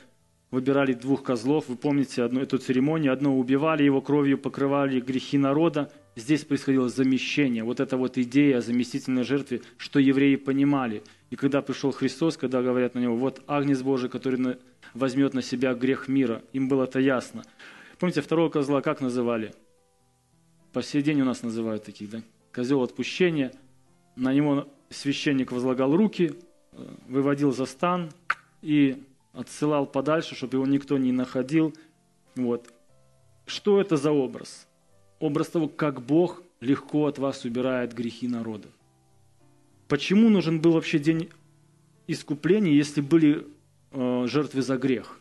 выбирали 0.50 0.94
двух 0.94 1.22
козлов. 1.22 1.68
Вы 1.68 1.76
помните 1.76 2.22
одну 2.22 2.40
эту 2.40 2.58
церемонию. 2.58 3.12
Одно 3.12 3.36
убивали 3.38 3.82
его 3.82 4.00
кровью, 4.00 4.38
покрывали 4.38 5.00
грехи 5.00 5.38
народа. 5.38 5.92
Здесь 6.16 6.44
происходило 6.44 6.88
замещение. 6.88 7.62
Вот 7.62 7.78
эта 7.78 7.96
вот 7.96 8.18
идея 8.18 8.58
о 8.58 8.60
заместительной 8.60 9.22
жертве, 9.22 9.62
что 9.78 10.00
евреи 10.00 10.36
понимали– 10.36 11.02
и 11.30 11.36
когда 11.36 11.60
пришел 11.60 11.90
Христос, 11.90 12.36
когда 12.36 12.62
говорят 12.62 12.94
на 12.94 13.00
него, 13.00 13.16
вот 13.16 13.42
Агнец 13.46 13.82
Божий, 13.82 14.08
который 14.08 14.58
возьмет 14.94 15.34
на 15.34 15.42
себя 15.42 15.74
грех 15.74 16.08
мира, 16.08 16.42
им 16.52 16.68
было 16.68 16.84
это 16.84 17.00
ясно. 17.00 17.42
Помните, 17.98 18.20
второго 18.20 18.48
козла 18.48 18.80
как 18.80 19.00
называли? 19.00 19.54
По 20.72 20.82
сей 20.82 21.02
день 21.02 21.20
у 21.22 21.24
нас 21.24 21.42
называют 21.42 21.84
таких, 21.84 22.10
да? 22.10 22.22
Козел 22.52 22.82
отпущения. 22.82 23.52
На 24.14 24.32
него 24.32 24.68
священник 24.88 25.50
возлагал 25.50 25.96
руки, 25.96 26.34
э, 26.72 26.94
выводил 27.08 27.52
за 27.52 27.66
стан 27.66 28.10
и 28.62 29.02
отсылал 29.32 29.86
подальше, 29.86 30.34
чтобы 30.34 30.58
его 30.58 30.66
никто 30.66 30.96
не 30.96 31.12
находил. 31.12 31.74
Вот. 32.36 32.72
Что 33.46 33.80
это 33.80 33.96
за 33.96 34.12
образ? 34.12 34.66
Образ 35.18 35.48
того, 35.48 35.68
как 35.68 36.04
Бог 36.04 36.42
легко 36.60 37.06
от 37.06 37.18
вас 37.18 37.44
убирает 37.44 37.94
грехи 37.94 38.28
народа. 38.28 38.68
Почему 39.88 40.28
нужен 40.28 40.60
был 40.60 40.72
вообще 40.72 40.98
день 40.98 41.28
искупления, 42.06 42.72
если 42.72 43.00
были 43.00 43.46
э, 43.92 44.26
жертвы 44.26 44.62
за 44.62 44.76
грех? 44.76 45.20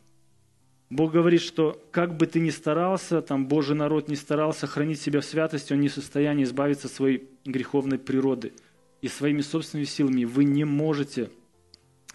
Бог 0.89 1.11
говорит, 1.11 1.41
что 1.41 1.81
как 1.91 2.15
бы 2.15 2.27
ты 2.27 2.39
ни 2.39 2.51
старался, 2.51 3.21
там 3.21 3.47
Божий 3.47 3.75
народ 3.75 4.07
не 4.07 4.15
старался 4.15 4.67
хранить 4.67 5.01
себя 5.01 5.21
в 5.21 5.25
святости, 5.25 5.73
он 5.73 5.81
не 5.81 5.87
в 5.87 5.93
состоянии 5.93 6.43
избавиться 6.43 6.87
от 6.87 6.93
своей 6.93 7.27
греховной 7.43 7.97
природы. 7.97 8.53
И 9.01 9.07
своими 9.07 9.41
собственными 9.41 9.85
силами 9.85 10.25
вы 10.25 10.45
не 10.45 10.63
можете, 10.63 11.29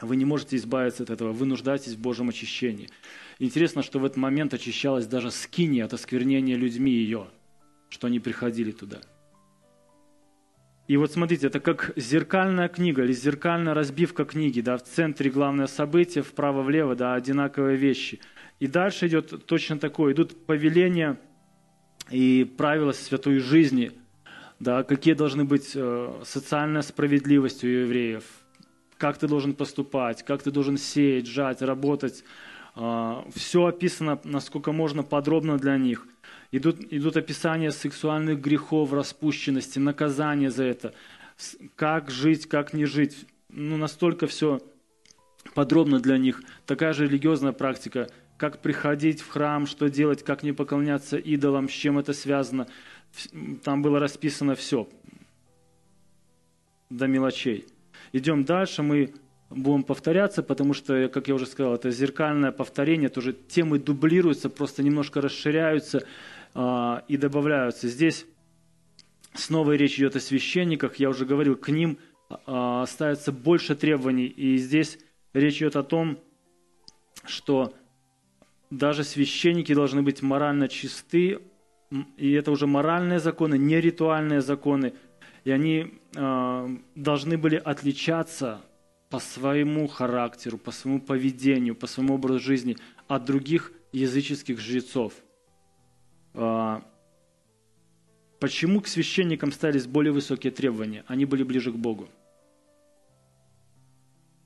вы 0.00 0.16
не 0.16 0.24
можете 0.24 0.56
избавиться 0.56 1.02
от 1.02 1.10
этого, 1.10 1.32
вы 1.32 1.46
нуждаетесь 1.46 1.94
в 1.94 2.00
Божьем 2.00 2.28
очищении. 2.28 2.88
Интересно, 3.38 3.82
что 3.82 3.98
в 3.98 4.04
этот 4.04 4.16
момент 4.16 4.54
очищалась 4.54 5.06
даже 5.06 5.30
скиния 5.30 5.84
от 5.84 5.92
осквернения 5.92 6.56
людьми 6.56 6.90
ее, 6.90 7.28
что 7.90 8.06
они 8.06 8.18
приходили 8.18 8.72
туда– 8.72 9.00
и 10.90 10.96
вот 10.96 11.12
смотрите, 11.12 11.46
это 11.46 11.60
как 11.60 11.92
зеркальная 11.94 12.66
книга 12.66 13.04
или 13.04 13.12
зеркальная 13.12 13.74
разбивка 13.74 14.24
книги, 14.24 14.60
да, 14.60 14.76
в 14.76 14.82
центре 14.82 15.30
главное 15.30 15.68
событие, 15.68 16.24
вправо-влево, 16.24 16.96
да, 16.96 17.14
одинаковые 17.14 17.76
вещи. 17.76 18.18
И 18.58 18.66
дальше 18.66 19.06
идет 19.06 19.46
точно 19.46 19.78
такое, 19.78 20.14
идут 20.14 20.46
повеления 20.46 21.16
и 22.10 22.42
правила 22.58 22.90
святой 22.90 23.38
жизни, 23.38 23.92
да, 24.58 24.82
какие 24.82 25.14
должны 25.14 25.44
быть 25.44 25.70
э, 25.76 26.22
социальная 26.24 26.82
справедливость 26.82 27.62
у 27.62 27.68
евреев, 27.68 28.24
как 28.98 29.16
ты 29.16 29.28
должен 29.28 29.54
поступать, 29.54 30.24
как 30.24 30.42
ты 30.42 30.50
должен 30.50 30.76
сеять, 30.76 31.28
жать, 31.28 31.62
работать, 31.62 32.24
э, 32.74 33.14
все 33.32 33.66
описано, 33.66 34.20
насколько 34.24 34.72
можно, 34.72 35.04
подробно 35.04 35.56
для 35.56 35.76
них. 35.78 36.04
Идут, 36.52 36.80
идут 36.90 37.16
описания 37.16 37.70
сексуальных 37.70 38.40
грехов, 38.40 38.92
распущенности, 38.92 39.78
наказания 39.78 40.50
за 40.50 40.64
это, 40.64 40.94
как 41.76 42.10
жить, 42.10 42.48
как 42.48 42.72
не 42.72 42.86
жить. 42.86 43.26
Ну, 43.48 43.76
настолько 43.76 44.26
все 44.26 44.60
подробно 45.54 46.00
для 46.00 46.18
них. 46.18 46.42
Такая 46.66 46.92
же 46.92 47.06
религиозная 47.06 47.52
практика, 47.52 48.08
как 48.36 48.62
приходить 48.62 49.20
в 49.20 49.28
храм, 49.28 49.66
что 49.66 49.88
делать, 49.88 50.24
как 50.24 50.42
не 50.42 50.52
поклоняться 50.52 51.18
идолам, 51.18 51.68
с 51.68 51.72
чем 51.72 51.98
это 51.98 52.12
связано. 52.12 52.66
Там 53.62 53.82
было 53.82 54.00
расписано 54.00 54.54
все 54.54 54.88
до 56.90 57.06
мелочей. 57.06 57.66
Идем 58.12 58.44
дальше, 58.44 58.82
мы 58.82 59.14
будем 59.50 59.84
повторяться, 59.84 60.42
потому 60.42 60.74
что, 60.74 61.08
как 61.08 61.28
я 61.28 61.34
уже 61.34 61.46
сказал, 61.46 61.74
это 61.74 61.90
зеркальное 61.90 62.52
повторение, 62.52 63.08
тоже 63.08 63.32
темы 63.32 63.78
дублируются, 63.78 64.48
просто 64.48 64.82
немножко 64.82 65.20
расширяются 65.20 66.06
и 66.54 67.16
добавляются. 67.16 67.88
Здесь 67.88 68.26
снова 69.34 69.72
речь 69.72 69.98
идет 69.98 70.16
о 70.16 70.20
священниках, 70.20 70.96
я 70.96 71.08
уже 71.08 71.24
говорил, 71.24 71.56
к 71.56 71.68
ним 71.68 71.98
э, 72.30 72.84
ставится 72.88 73.32
больше 73.32 73.74
требований, 73.74 74.26
и 74.26 74.56
здесь 74.56 74.98
речь 75.32 75.58
идет 75.58 75.76
о 75.76 75.82
том, 75.82 76.18
что 77.24 77.74
даже 78.70 79.04
священники 79.04 79.74
должны 79.74 80.02
быть 80.02 80.22
морально 80.22 80.68
чисты, 80.68 81.40
и 82.16 82.32
это 82.32 82.50
уже 82.52 82.66
моральные 82.66 83.18
законы, 83.18 83.58
не 83.58 83.80
ритуальные 83.80 84.40
законы, 84.40 84.94
и 85.44 85.50
они 85.50 85.94
э, 86.14 86.68
должны 86.94 87.38
были 87.38 87.56
отличаться 87.56 88.60
по 89.08 89.18
своему 89.18 89.88
характеру, 89.88 90.56
по 90.56 90.70
своему 90.70 91.00
поведению, 91.00 91.74
по 91.74 91.88
своему 91.88 92.14
образу 92.14 92.38
жизни 92.38 92.76
от 93.08 93.24
других 93.24 93.72
языческих 93.92 94.60
жрецов. 94.60 95.14
А, 96.34 96.82
почему 98.38 98.80
к 98.80 98.88
священникам 98.88 99.52
ставились 99.52 99.86
более 99.86 100.12
высокие 100.12 100.52
требования? 100.52 101.04
Они 101.06 101.24
были 101.24 101.42
ближе 101.42 101.72
к 101.72 101.76
Богу. 101.76 102.08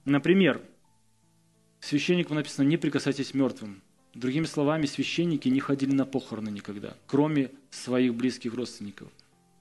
Например, 0.05 0.61
священникам 1.80 2.37
написано 2.37 2.66
«не 2.66 2.76
прикасайтесь 2.76 3.35
мертвым». 3.35 3.82
Другими 4.14 4.45
словами, 4.45 4.87
священники 4.87 5.49
не 5.49 5.59
ходили 5.59 5.93
на 5.93 6.07
похороны 6.07 6.49
никогда, 6.49 6.95
кроме 7.07 7.51
своих 7.70 8.14
близких 8.14 8.55
родственников. 8.55 9.09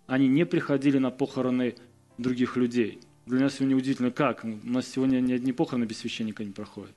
Они 0.05 0.27
не 0.27 0.45
приходили 0.45 0.99
на 0.99 1.09
похороны 1.09 1.75
других 2.17 2.55
людей– 2.55 2.99
для 3.25 3.39
нас 3.39 3.55
сегодня 3.55 3.77
удивительно, 3.77 4.11
как? 4.11 4.43
У 4.43 4.67
нас 4.67 4.87
сегодня 4.87 5.21
ни 5.21 5.31
одни 5.31 5.53
похороны 5.53 5.85
без 5.85 5.99
священника 5.99 6.43
не 6.43 6.51
проходят. 6.51 6.95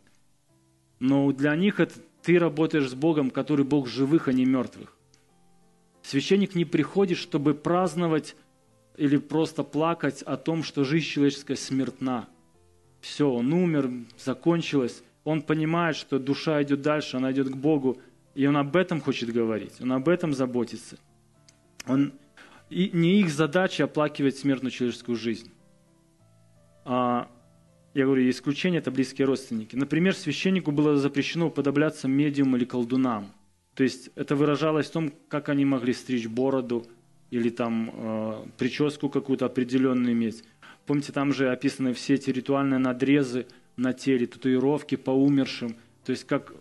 Но 0.98 1.30
для 1.30 1.54
них 1.54 1.78
это 1.78 1.94
ты 2.22 2.38
работаешь 2.38 2.90
с 2.90 2.94
Богом, 2.94 3.30
который 3.30 3.64
Бог 3.64 3.86
живых, 3.86 4.26
а 4.26 4.32
не 4.32 4.44
мертвых. 4.44 4.95
Священник 6.07 6.54
не 6.54 6.64
приходит, 6.64 7.18
чтобы 7.18 7.52
праздновать 7.52 8.36
или 8.96 9.16
просто 9.16 9.64
плакать 9.64 10.22
о 10.22 10.36
том, 10.36 10.62
что 10.62 10.84
жизнь 10.84 11.04
человеческая 11.04 11.57
смертна. 11.57 12.28
Все, 13.00 13.28
он 13.28 13.52
умер, 13.52 13.90
закончилось. 14.16 15.02
Он 15.24 15.42
понимает, 15.42 15.96
что 15.96 16.20
душа 16.20 16.62
идет 16.62 16.80
дальше, 16.80 17.16
она 17.16 17.32
идет 17.32 17.48
к 17.48 17.57
Богу, 17.57 17.98
и 18.36 18.46
он 18.46 18.57
об 18.57 18.76
этом 18.76 19.00
хочет 19.00 19.32
говорить, 19.32 19.80
он 19.80 19.90
об 19.90 20.09
этом 20.09 20.32
заботится. 20.32 20.96
Он, 21.88 22.12
и 22.70 22.88
не 22.92 23.18
их 23.18 23.30
задача 23.30 23.82
оплакивать 23.82 24.38
смертную 24.38 24.70
человеческую 24.70 25.16
жизнь. 25.16 25.50
А, 26.84 27.28
я 27.94 28.04
говорю, 28.04 28.30
исключение– 28.30 28.78
это 28.80 28.92
близкие 28.92 29.26
родственники. 29.26 29.74
Например, 29.74 30.14
священнику 30.14 30.70
было 30.70 30.98
запрещено 30.98 31.48
уподобляться 31.48 32.07
медиумам 32.07 32.59
или 32.59 32.64
колдунам. 32.64 33.32
То 33.76 33.82
есть 33.82 34.08
это 34.14 34.34
выражалось 34.34 34.86
в 34.86 34.92
том, 34.92 35.12
как 35.28 35.50
они 35.50 35.66
могли 35.66 35.92
стричь 35.92 36.26
бороду 36.26 36.86
или 37.30 37.50
там 37.50 37.90
э, 37.92 38.46
прическу 38.56 39.10
какую-то 39.10 39.44
определенную 39.44 40.14
иметь. 40.14 40.44
Помните, 40.86 41.12
там 41.12 41.34
же 41.34 41.50
описаны 41.50 41.92
все 41.92 42.14
эти 42.14 42.30
ритуальные 42.30 42.78
надрезы 42.78 43.46
на 43.76 43.92
теле, 43.92 44.26
татуировки 44.26 44.94
по 44.94 45.10
умершим. 45.10 45.76
То 46.06 46.12
есть 46.12 46.24
как 46.24 46.54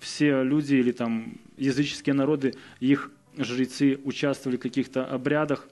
все 0.00 0.42
люди 0.42 0.74
или 0.74 0.90
там 0.90 1.38
языческие 1.56 2.14
народы, 2.14 2.54
их 2.80 3.12
жрецы 3.36 4.00
участвовали 4.02 4.56
в 4.56 4.60
каких-то 4.60 5.06
обрядах, 5.06 5.68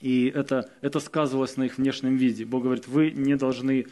и 0.00 0.32
это, 0.34 0.70
это 0.80 1.00
сказывалось 1.00 1.58
на 1.58 1.64
их 1.64 1.76
внешнем 1.76 2.16
виде. 2.16 2.46
Бог 2.46 2.62
говорит, 2.62 2.88
вы 2.88 3.10
не 3.10 3.36
должны 3.36 3.88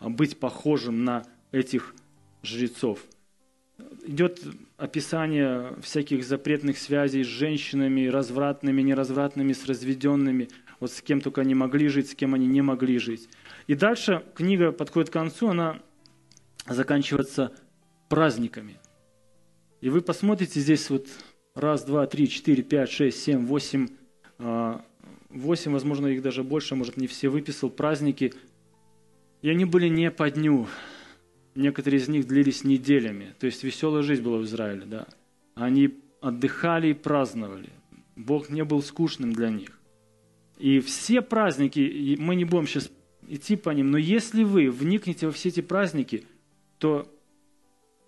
быть 0.00 0.38
похожим 0.38 1.02
на 1.02 1.24
этих 1.50 1.92
жрецов. 2.44 3.00
Идет 4.06 4.40
описание 4.76 5.74
всяких 5.80 6.24
запретных 6.24 6.78
связей 6.78 7.24
с 7.24 7.26
женщинами, 7.26 8.06
развратными, 8.06 8.82
неразвратными, 8.82 9.52
с 9.52 9.66
разведенными, 9.66 10.48
вот 10.80 10.92
с 10.92 11.00
кем 11.00 11.20
только 11.20 11.40
они 11.40 11.54
могли 11.54 11.88
жить, 11.88 12.10
с 12.10 12.14
кем 12.14 12.34
они 12.34 12.46
не 12.46 12.62
могли 12.62 12.98
жить. 12.98 13.28
И 13.66 13.74
дальше 13.74 14.22
книга 14.34 14.72
подходит 14.72 15.10
к 15.10 15.12
концу, 15.12 15.48
она 15.48 15.80
заканчивается 16.68 17.52
праздниками. 18.08 18.76
И 19.80 19.88
вы 19.88 20.02
посмотрите 20.02 20.60
здесь 20.60 20.90
вот 20.90 21.06
раз, 21.54 21.84
два, 21.84 22.06
три, 22.06 22.28
четыре, 22.28 22.62
пять, 22.62 22.90
шесть, 22.90 23.22
семь, 23.22 23.46
восемь 23.46 23.88
а, 24.38 24.84
восемь, 25.30 25.72
возможно, 25.72 26.06
их 26.08 26.22
даже 26.22 26.42
больше, 26.42 26.74
может, 26.74 26.96
не 26.96 27.06
все 27.06 27.28
выписал, 27.28 27.70
праздники. 27.70 28.32
И 29.42 29.50
они 29.50 29.64
были 29.64 29.88
не 29.88 30.10
по 30.10 30.30
дню. 30.30 30.66
Некоторые 31.56 32.00
из 32.00 32.08
них 32.08 32.26
длились 32.26 32.64
неделями. 32.64 33.34
То 33.38 33.46
есть 33.46 33.64
веселая 33.64 34.02
жизнь 34.02 34.22
была 34.22 34.38
в 34.38 34.44
Израиле, 34.44 34.84
да. 34.86 35.06
Они 35.54 35.94
отдыхали 36.20 36.88
и 36.88 36.94
праздновали. 36.94 37.70
Бог 38.14 38.50
не 38.50 38.64
был 38.64 38.82
скучным 38.82 39.32
для 39.32 39.50
них. 39.50 39.78
И 40.58 40.80
все 40.80 41.20
праздники, 41.22 42.16
мы 42.18 42.34
не 42.34 42.44
будем 42.44 42.66
сейчас 42.66 42.90
идти 43.28 43.56
по 43.56 43.70
ним, 43.70 43.90
но 43.90 43.98
если 43.98 44.44
вы 44.44 44.70
вникнете 44.70 45.26
во 45.26 45.32
все 45.32 45.48
эти 45.48 45.60
праздники, 45.60 46.24
то 46.78 47.12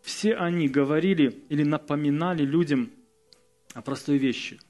все 0.02 0.34
они 0.34 0.68
говорили 0.68 1.42
или 1.48 1.64
напоминали 1.64 2.44
людям 2.44 2.90
о 3.74 3.82
простой 3.82 4.18
вещи– 4.18 4.58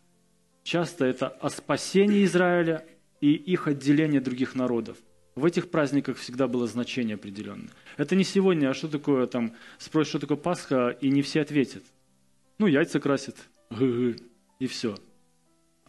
Часто 0.69 1.07
это 1.07 1.29
о 1.29 1.49
спасении 1.49 2.27
Израиля 2.27 2.85
и 3.23 3.33
их 3.33 3.69
отделении 3.69 4.19
от 4.19 4.25
других 4.25 4.55
народов. 4.55 4.99
В 5.39 5.45
этих 5.45 5.71
праздниках 5.71 6.17
всегда 6.17 6.49
было 6.49 6.67
значение 6.67 7.15
определенное. 7.15 7.71
Это 7.97 8.17
не 8.17 8.25
сегодня, 8.25 8.71
а 8.71 8.75
что 8.75 8.89
такое 8.89 9.29
там, 9.29 9.55
спросишь, 9.79 10.09
что 10.09 10.19
такое 10.19 10.37
Пасха, 10.37 10.89
и 10.89 11.11
не 11.11 11.23
все 11.23 11.43
ответят. 11.43 11.85
Ну, 12.59 12.67
яйца 12.67 12.99
красят, 12.99 13.37
и 13.71 14.67
все. 14.67 14.97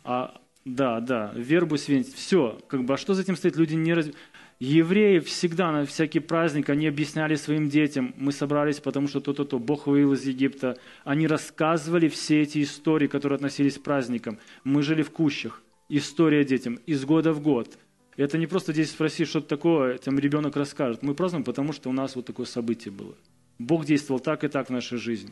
А, 0.03 0.39
да, 0.65 0.99
да, 0.99 1.33
вербу 1.35 1.77
свинить, 1.77 2.13
все. 2.13 2.59
Как 2.67 2.83
бы, 2.83 2.93
а 2.93 2.97
что 2.97 3.15
за 3.15 3.23
этим 3.23 3.35
стоит? 3.35 3.55
Люди 3.55 3.73
не 3.73 3.95
раз... 3.95 4.11
Евреи 4.59 5.17
всегда 5.17 5.71
на 5.71 5.83
всякий 5.87 6.19
праздник, 6.19 6.69
они 6.69 6.85
объясняли 6.85 7.33
своим 7.33 7.69
детям, 7.69 8.13
мы 8.17 8.31
собрались, 8.31 8.79
потому 8.79 9.07
что 9.07 9.19
то-то-то, 9.19 9.57
Бог 9.57 9.87
вывел 9.87 10.13
из 10.13 10.25
Египта. 10.25 10.77
Они 11.05 11.25
рассказывали 11.25 12.07
все 12.07 12.41
эти 12.41 12.61
истории, 12.61 13.07
которые 13.07 13.37
относились 13.37 13.79
к 13.79 13.81
праздникам. 13.83 14.37
Мы 14.63 14.83
жили 14.83 15.01
в 15.01 15.09
кущах. 15.09 15.63
История 15.87 16.43
детям 16.45 16.75
из 16.85 17.03
года 17.03 17.33
в 17.33 17.41
год. 17.41 17.79
Это 18.19 18.37
не 18.37 18.47
просто 18.47 18.73
здесь 18.73 18.91
спросить, 18.91 19.27
что-то 19.27 19.47
такое, 19.47 19.97
там 19.97 20.19
ребенок 20.19 20.55
расскажет. 20.55 21.03
Мы 21.03 21.15
празднуем, 21.15 21.43
потому 21.43 21.73
что 21.73 21.89
у 21.89 21.93
нас 21.93 22.15
вот 22.15 22.25
такое 22.25 22.45
событие 22.45 22.91
было. 22.91 23.15
Бог 23.59 23.85
действовал 23.85 24.19
так 24.19 24.43
и 24.43 24.47
так 24.47 24.67
в 24.67 24.71
нашей 24.71 24.97
жизни. 24.97 25.31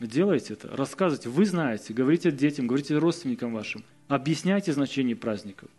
Делайте 0.00 0.54
это, 0.54 0.74
рассказывайте, 0.76 1.28
вы 1.28 1.44
знаете, 1.44 1.92
говорите 1.92 2.30
детям, 2.30 2.66
говорите 2.66 2.96
родственникам 2.96 3.52
вашим, 3.52 3.84
объясняйте 4.08 4.72
значение 4.72 5.16
праздников– 5.16 5.68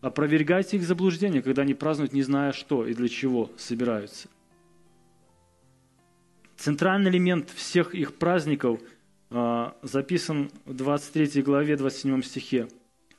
Опровергайте 0.00 0.76
их 0.76 0.84
заблуждения, 0.84 1.42
когда 1.42 1.62
они 1.62 1.74
празднуют, 1.74 2.12
не 2.12 2.22
зная 2.22 2.52
что 2.52 2.86
и 2.86 2.94
для 2.94 3.08
чего 3.08 3.50
собираются. 3.56 4.28
Центральный 6.56 7.10
элемент 7.10 7.50
всех 7.50 7.94
их 7.94 8.14
праздников 8.14 8.80
э, 9.30 9.70
записан 9.82 10.50
в 10.64 10.74
23 10.74 11.42
главе, 11.42 11.76
27 11.76 12.22
стихе. 12.22 12.68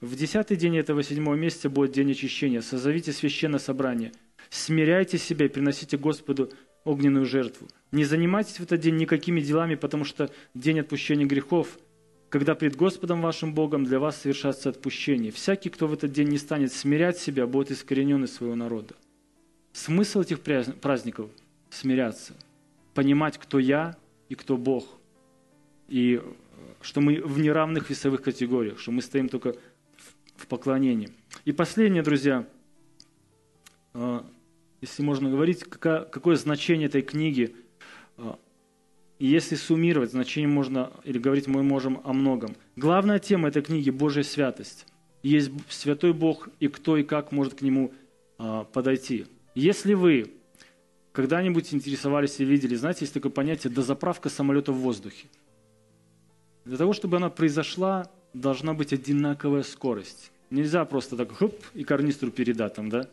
В 0.02 0.16
десятый 0.16 0.58
день 0.58 0.78
этого 0.78 1.04
седьмого 1.04 1.36
месяца 1.36 1.70
будет 1.70 1.92
день 1.92 2.12
очищения. 2.12 2.62
Созовите 2.62 3.12
священное 3.12 3.60
собрание. 3.60 4.12
Смиряйте 4.50 5.18
себя 5.18 5.46
и 5.46 5.50
приносите 5.50 5.98
Господу 5.98 6.52
огненную 6.84 7.26
жертву. 7.26 7.68
Не 7.92 8.06
занимайтесь 8.06 8.60
в 8.60 8.64
этот 8.64 8.80
день 8.80 8.96
никакими 8.96 9.42
делами, 9.42 9.76
потому 9.76 10.06
что 10.06 10.32
день 10.54 10.80
отпущения 10.80 11.26
грехов– 11.26 11.78
когда 12.30 12.56
пред 12.56 12.76
Господом 12.76 13.22
вашим 13.22 13.54
Богом 13.54 13.86
для 13.86 14.00
вас 14.00 14.22
совершается 14.22 14.70
отпущение. 14.70 15.32
Всякий, 15.32 15.70
кто 15.70 15.88
в 15.88 15.94
этот 15.94 16.12
день 16.12 16.28
не 16.30 16.38
станет 16.38 16.74
смирять 16.74 17.18
себя, 17.18 17.48
будет 17.48 17.72
искоренен 17.72 18.24
из 18.24 18.34
своего 18.34 18.56
народа. 18.56 18.96
Смысл 19.72 20.22
этих 20.22 20.42
праздников– 20.42 21.30
смиряться, 21.70 22.34
понимать, 22.94 23.38
кто 23.38 23.60
я 23.60 23.96
и 24.28 24.36
кто 24.36 24.58
Бог, 24.58 25.00
и 25.88 26.20
э, 26.22 26.32
что 26.82 27.00
мы 27.00 27.22
в 27.22 27.40
неравных 27.40 27.90
весовых 27.90 28.24
категориях, 28.24 28.80
что 28.80 28.92
мы 28.92 29.02
стоим 29.02 29.30
только 29.30 29.56
в 30.38 30.48
поклонении. 30.48 31.10
И 31.46 31.52
последнее, 31.52 32.04
друзья, 32.04 32.48
э, 33.94 34.22
если 34.82 35.04
можно 35.04 35.30
говорить, 35.30 35.64
какое 35.64 36.36
значение 36.36 36.88
этой 36.88 37.02
книги– 37.02 37.56
э, 38.18 38.34
если 39.20 39.56
суммировать, 39.56 40.12
значение 40.12 40.48
можно, 40.48 40.92
или 41.04 41.18
говорить 41.18 41.48
мы 41.48 41.64
можем 41.64 42.02
о 42.04 42.14
многом. 42.14 42.56
Главная 42.76 43.20
тема 43.20 43.48
этой 43.48 43.64
книги– 43.64 43.90
Божья 43.92 44.22
святость. 44.22 44.86
Есть 45.24 45.52
святой 45.70 46.14
Бог, 46.14 46.50
и 46.60 46.68
кто 46.68 46.98
и 46.98 47.04
как 47.04 47.32
может 47.32 47.56
к 47.56 47.62
Нему 47.62 47.94
а, 48.38 48.66
подойти. 48.66 49.26
Если 49.56 49.96
вы 49.96 50.32
когда-нибудь 51.12 51.74
интересовались 51.74 52.40
и 52.40 52.46
видели, 52.46 52.76
знаете, 52.76 53.00
есть 53.02 53.14
такое 53.16 53.32
понятие 53.32 53.74
«дозаправка 53.74 54.30
самолета 54.30 54.72
в 54.72 54.78
воздухе». 54.78 55.28
Для 56.66 56.78
того, 56.78 56.94
чтобы 56.94 57.18
она 57.18 57.32
произошла, 57.32 58.12
должна 58.42 58.74
быть 58.74 58.94
одинаковая 58.94 59.64
скорость. 59.64 60.32
Нельзя 60.50 60.86
просто 60.86 61.18
так 61.18 61.32
хоп 61.32 61.56
и 61.74 61.84
карнистру 61.84 62.32
передать 62.32 62.76
там, 62.76 62.90
да? 62.90 63.10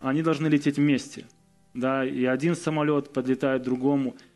Они 0.00 0.22
должны 0.22 0.48
лететь 0.48 0.76
вместе. 0.76 1.26
Да, 1.72 2.04
и 2.04 2.24
один 2.24 2.56
самолет 2.56 3.12
подлетает 3.12 3.62
другому– 3.62 4.16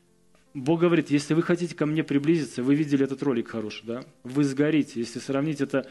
Бог 0.55 0.81
говорит, 0.81 1.11
если 1.11 1.35
вы 1.35 1.43
хотите 1.43 1.75
ко 1.75 1.85
мне 1.85 2.05
приблизиться, 2.05 2.62
вы 2.62 2.77
видели 2.77 3.05
этот 3.05 3.25
ролик 3.25 3.49
хороший, 3.49 3.85
да? 3.85 4.05
Вы 4.22 4.45
сгорите. 4.45 5.01
Если 5.01 5.18
сравнить 5.18 5.61
это 5.61 5.91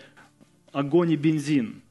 огонь 0.72 1.12
и 1.12 1.18
бензин. 1.18 1.82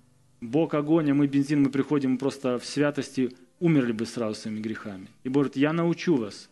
Бог 0.40 0.72
огонь, 0.72 1.10
а 1.10 1.14
мы 1.14 1.26
бензин, 1.26 1.62
мы 1.62 1.70
приходим 1.70 2.16
просто 2.16 2.58
в 2.58 2.64
святости, 2.64 3.36
умерли 3.60 3.92
бы 3.92 4.06
сразу 4.06 4.40
своими 4.40 4.60
грехами. 4.60 5.08
И 5.22 5.28
Бог 5.28 5.42
говорит, 5.42 5.56
я 5.56 5.74
научу 5.74 6.16
вас. 6.16 6.48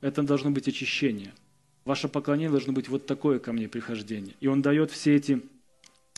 Это 0.00 0.24
должно 0.24 0.50
быть 0.50 0.66
очищение. 0.66 1.32
Ваше 1.84 2.08
поклонение 2.08 2.50
должно 2.50 2.72
быть 2.72 2.88
вот 2.88 3.06
такое 3.06 3.38
ко 3.38 3.52
мне 3.52 3.68
прихождение. 3.68 4.34
И 4.40 4.46
Он 4.46 4.62
дает 4.62 4.90
все 4.90 5.14
эти, 5.16 5.42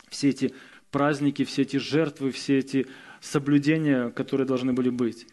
все 0.09 0.29
эти 0.29 0.53
праздники, 0.91 1.43
все 1.43 1.63
эти 1.63 1.77
жертвы, 1.77 2.31
все 2.31 2.59
эти 2.59 2.87
соблюдения, 3.19 4.09
которые 4.09 4.47
должны 4.47 4.73
были 4.73 4.89
быть. 4.89 5.27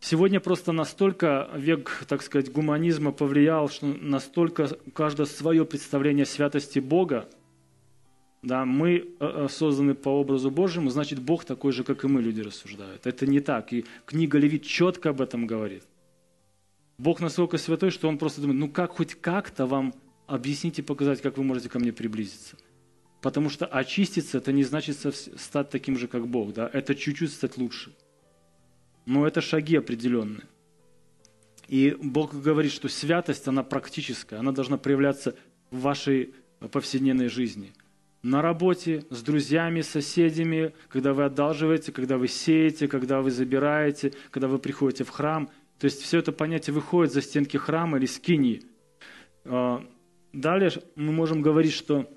Сегодня 0.00 0.40
просто 0.40 0.72
настолько 0.72 1.48
век, 1.54 2.04
так 2.08 2.22
сказать, 2.22 2.52
гуманизма 2.52 3.12
повлиял, 3.12 3.68
что 3.68 3.86
настолько 3.86 4.68
у 4.86 4.90
каждого 4.90 5.26
свое 5.26 5.64
представление 5.64 6.26
святости 6.26 6.78
Бога. 6.78 7.28
Да, 8.42 8.66
мы 8.66 8.96
э, 8.96 9.04
э, 9.20 9.48
созданы 9.48 9.94
по 9.94 10.10
образу 10.10 10.50
Божьему, 10.50 10.90
значит, 10.90 11.18
Бог 11.20 11.46
такой 11.46 11.72
же, 11.72 11.84
как 11.84 12.04
и 12.04 12.08
мы, 12.08 12.20
люди 12.20 12.42
рассуждают. 12.42 13.06
Это 13.06 13.26
не 13.26 13.40
так. 13.40 13.72
И 13.72 13.86
книга 14.04 14.36
Левит 14.36 14.64
четко 14.64 15.10
об 15.10 15.22
этом 15.22 15.46
говорит. 15.46 15.84
Бог 16.98 17.20
настолько 17.20 17.58
святой, 17.58 17.90
что 17.90 18.08
Он 18.08 18.18
просто 18.18 18.40
думает, 18.40 18.60
ну 18.60 18.68
как 18.68 18.92
хоть 18.92 19.14
как-то 19.14 19.66
вам 19.66 19.94
объяснить 20.26 20.78
и 20.78 20.82
показать, 20.82 21.20
как 21.20 21.36
вы 21.36 21.44
можете 21.44 21.68
ко 21.68 21.78
мне 21.78 21.92
приблизиться. 21.92 22.56
Потому 23.20 23.50
что 23.50 23.66
очиститься– 23.66 24.38
это 24.38 24.52
не 24.52 24.64
значит 24.64 24.98
стать 24.98 25.70
таким 25.70 25.96
же, 25.98 26.08
как 26.08 26.28
Бог. 26.28 26.52
Да? 26.52 26.68
Это 26.72 26.94
чуть-чуть 26.94 27.32
стать 27.32 27.56
лучше– 27.56 27.94
но 29.06 29.26
это 29.26 29.40
шаги 29.40 29.76
определенные. 29.76 30.44
И 31.68 31.96
Бог 32.00 32.34
говорит, 32.34 32.72
что 32.72 32.88
святость, 32.88 33.48
она 33.48 33.62
практическая, 33.62 34.38
она 34.38 34.52
должна 34.52 34.76
проявляться 34.76 35.34
в 35.70 35.80
вашей 35.80 36.34
повседневной 36.70 37.28
жизни. 37.28 37.72
На 38.22 38.40
работе, 38.40 39.04
с 39.10 39.22
друзьями, 39.22 39.82
соседями, 39.82 40.74
когда 40.88 41.12
вы 41.12 41.24
одалживаете, 41.24 41.92
когда 41.92 42.16
вы 42.16 42.28
сеете, 42.28 42.88
когда 42.88 43.20
вы 43.20 43.30
забираете, 43.30 44.14
когда 44.30 44.48
вы 44.48 44.58
приходите 44.58 45.04
в 45.04 45.10
храм. 45.10 45.50
То 45.78 45.86
есть 45.86 46.02
все 46.02 46.18
это 46.18 46.32
понятие 46.32 46.74
выходит 46.74 47.12
за 47.12 47.22
стенки 47.22 47.56
храма 47.56 47.98
или 47.98 48.06
скини. 48.06 48.62
А, 49.44 49.84
далее 50.32 50.70
мы 50.96 51.12
можем 51.12 51.42
говорить, 51.42 51.72
что 51.72 52.08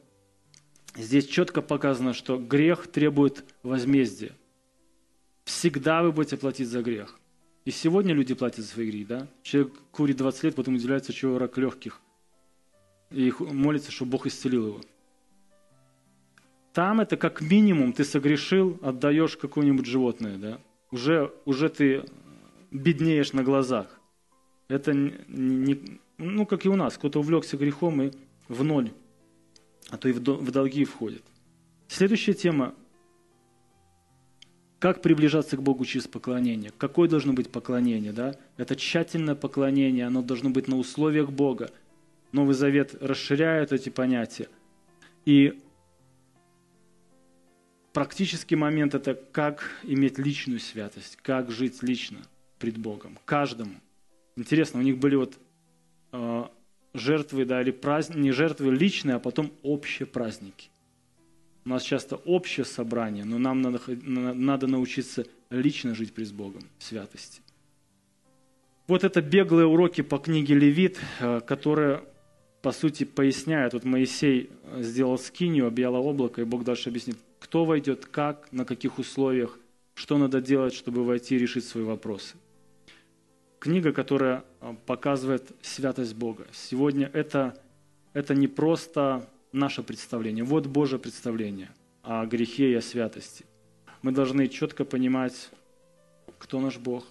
здесь 0.95 1.27
четко 1.27 1.61
показано, 1.61 2.13
что 2.13 2.37
грех 2.37 2.87
требует 2.87 3.43
возмездия. 3.63 4.31
Всегда 5.43 6.03
вы 6.03 6.11
будете 6.11 6.37
платить 6.37 6.67
за 6.67 6.81
грех. 6.81 7.19
И 7.65 7.71
сегодня 7.71 8.13
люди 8.13 8.33
платят 8.33 8.63
за 8.63 8.71
свои 8.71 8.89
грехи, 8.89 9.05
да? 9.05 9.27
Человек 9.43 9.73
курит 9.91 10.17
20 10.17 10.43
лет, 10.43 10.55
потом 10.55 10.75
удивляется, 10.75 11.11
чего 11.11 11.37
рак 11.37 11.57
легких. 11.57 12.01
И 13.11 13.33
молится, 13.39 13.91
чтобы 13.91 14.11
Бог 14.11 14.27
исцелил 14.27 14.67
его. 14.67 14.81
Там 16.73 17.01
это 17.01 17.17
как 17.17 17.41
минимум 17.41 17.91
ты 17.91 18.03
согрешил, 18.03 18.79
отдаешь 18.81 19.35
какое-нибудь 19.35 19.85
животное, 19.85 20.37
да? 20.37 20.61
Уже, 20.91 21.33
уже 21.45 21.69
ты 21.69 22.05
беднеешь 22.71 23.33
на 23.33 23.43
глазах. 23.43 23.87
Это 24.67 24.93
не, 24.93 25.13
не, 25.27 25.99
ну, 26.17 26.45
как 26.45 26.65
и 26.65 26.69
у 26.69 26.75
нас, 26.75 26.97
кто-то 26.97 27.19
увлекся 27.19 27.57
грехом 27.57 28.01
и 28.01 28.11
в 28.47 28.63
ноль, 28.63 28.91
а 29.89 29.97
то 29.97 30.09
и 30.09 30.11
в, 30.11 30.19
в 30.19 30.51
долги 30.51 30.85
входит. 30.85 31.23
Следующая 31.87 32.33
тема 32.33 32.75
как 34.79 35.01
приближаться 35.01 35.57
к 35.57 35.63
Богу 35.63 35.85
через 35.85 36.07
поклонение? 36.07 36.71
Какое 36.77 37.09
должно 37.09 37.33
быть 37.33 37.49
поклонение? 37.49 38.11
Да? 38.11 38.35
Это 38.57 38.75
тщательное 38.75 39.33
поклонение, 39.33 40.05
оно 40.05 40.21
должно 40.21 40.49
быть 40.51 40.67
на 40.67 40.77
условиях 40.77 41.31
Бога. 41.31 41.71
Новый 42.31 42.53
Завет 42.53 42.95
расширяет 43.01 43.71
эти 43.71 43.89
понятия. 43.89 44.49
И 45.25 45.59
практический 47.91 48.55
момент– 48.55 48.93
это 48.95 49.15
как 49.15 49.71
иметь 49.83 50.19
личную 50.19 50.59
святость, 50.59 51.17
как 51.23 51.49
жить 51.49 51.81
лично 51.81 52.19
пред 52.59 52.77
Богом, 52.77 53.17
каждому. 53.25 53.75
Интересно, 54.35 54.79
у 54.79 54.83
них 54.83 54.97
были 54.97 55.15
вот 55.15 55.37
э, 56.11 56.43
жертвы, 56.93 57.45
да, 57.45 57.61
или 57.61 57.71
праздники, 57.71 58.19
не 58.19 58.31
жертвы 58.31 58.71
личные, 58.73 59.15
а 59.15 59.19
потом 59.19 59.51
общие 59.63 60.05
праздники. 60.05 60.69
У 61.65 61.69
нас 61.69 61.83
часто 61.83 62.15
общее 62.15 62.65
собрание, 62.65 63.25
но 63.25 63.37
нам 63.37 63.61
надо, 63.61 63.81
надо 63.87 64.67
научиться 64.67 65.25
лично 65.49 65.95
жить 65.95 66.13
пред 66.13 66.33
Богом 66.33 66.61
в 66.77 66.83
святости. 66.83 67.41
Вот 68.87 69.03
это 69.03 69.21
беглые 69.21 69.65
уроки 69.65 70.01
по 70.01 70.17
книге 70.17 70.55
Левит, 70.55 70.99
э, 71.19 71.41
которые, 71.41 72.03
по 72.61 72.71
сути, 72.71 73.03
поясняют. 73.03 73.73
Вот 73.73 73.83
Моисей 73.83 74.49
сделал 74.79 75.17
скинию, 75.17 75.67
объяло 75.67 75.97
облако, 75.97 76.41
и 76.41 76.45
Бог 76.45 76.63
дальше 76.63 76.89
объяснит, 76.89 77.17
кто 77.39 77.65
войдет, 77.65 78.05
как, 78.05 78.51
на 78.51 78.65
каких 78.65 78.97
условиях, 78.97 79.59
что 79.93 80.17
надо 80.17 80.41
делать, 80.41 80.73
чтобы 80.73 81.03
войти 81.03 81.35
и 81.35 81.39
решить 81.39 81.65
свои 81.65 81.83
вопросы. 81.83 82.35
Книга, 83.59 83.91
которая 83.91 84.43
э, 84.61 84.75
показывает 84.85 85.51
святость 85.61 86.15
Бога. 86.15 86.47
Сегодня 86.51 87.09
это, 87.13 87.59
это 88.13 88.35
не 88.35 88.47
просто 88.47 89.27
наше 89.51 89.83
представление. 89.83 90.43
Вот 90.43 90.67
Божье 90.67 90.99
представление 90.99 91.71
о 92.03 92.25
грехе 92.25 92.71
и 92.71 92.75
о 92.75 92.81
святости. 92.81 93.45
Мы 94.01 94.11
должны 94.11 94.47
четко 94.47 94.85
понимать, 94.85 95.49
кто 96.37 96.59
наш 96.59 96.77
Бог 96.77 97.05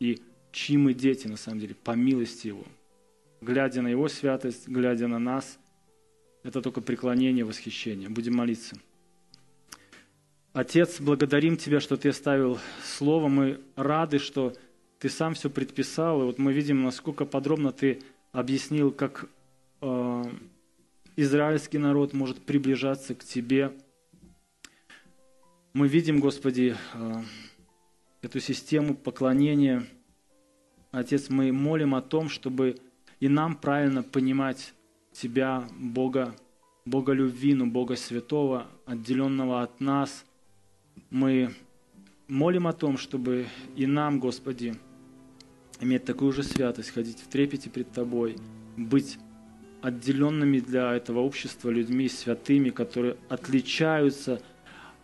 и 0.00 0.20
чьи 0.52 0.76
мы 0.76 0.94
дети 0.94 1.28
на 1.28 1.36
самом 1.36 1.60
деле, 1.60 1.74
по 1.74 1.92
милости 1.92 2.48
Его. 2.48 2.64
Глядя 3.40 3.82
на 3.82 3.88
Его 3.88 4.08
святость, 4.08 4.66
глядя 4.66 5.06
на 5.06 5.18
нас, 5.18 5.58
это 6.42 6.62
только 6.62 6.80
преклонение, 6.80 7.44
восхищение. 7.44 8.08
Будем 8.08 8.34
молиться. 8.34 8.76
Отец, 10.52 11.00
благодарим 11.00 11.56
Тебя, 11.56 11.80
что 11.80 11.96
Ты 11.96 12.08
оставил 12.08 12.58
Слово. 12.82 13.28
Мы 13.28 13.60
рады, 13.76 14.18
что 14.18 14.54
Ты 15.06 15.10
сам 15.10 15.34
все 15.34 15.48
предписал. 15.48 16.20
И 16.20 16.24
вот 16.24 16.38
мы 16.38 16.52
видим, 16.52 16.82
насколько 16.82 17.26
подробно 17.26 17.70
Ты 17.70 18.02
объяснил, 18.32 18.90
как 18.90 19.28
э, 19.80 20.24
израильский 21.14 21.78
народ 21.78 22.12
может 22.12 22.44
приближаться 22.44 23.14
к 23.14 23.22
Тебе. 23.22 23.72
Мы 25.74 25.86
видим, 25.86 26.18
Господи, 26.18 26.74
э, 26.94 27.22
эту 28.20 28.40
систему 28.40 28.96
поклонения. 28.96 29.86
Отец, 30.90 31.30
мы 31.30 31.52
молим 31.52 31.94
о 31.94 32.02
том, 32.02 32.28
чтобы 32.28 32.74
и 33.20 33.28
нам 33.28 33.54
правильно 33.54 34.02
понимать 34.02 34.74
Тебя, 35.12 35.68
Бога, 35.78 36.34
Бога 36.84 37.12
любви, 37.12 37.54
но 37.54 37.66
Бога 37.66 37.94
святого, 37.94 38.66
отделенного 38.86 39.62
от 39.62 39.80
нас. 39.80 40.24
Мы 41.10 41.54
молим 42.26 42.66
о 42.66 42.72
том, 42.72 42.98
чтобы 42.98 43.46
и 43.76 43.86
нам, 43.86 44.18
Господи, 44.18 44.74
иметь 45.80 46.04
такую 46.04 46.32
же 46.32 46.42
святость, 46.42 46.90
ходить 46.90 47.18
в 47.20 47.28
трепете 47.28 47.70
пред 47.70 47.90
Тобой, 47.92 48.36
быть 48.76 49.18
отделенными 49.82 50.58
для 50.58 50.94
этого 50.94 51.20
общества 51.20 51.70
людьми, 51.70 52.08
святыми, 52.08 52.70
которые 52.70 53.16
отличаются 53.28 54.42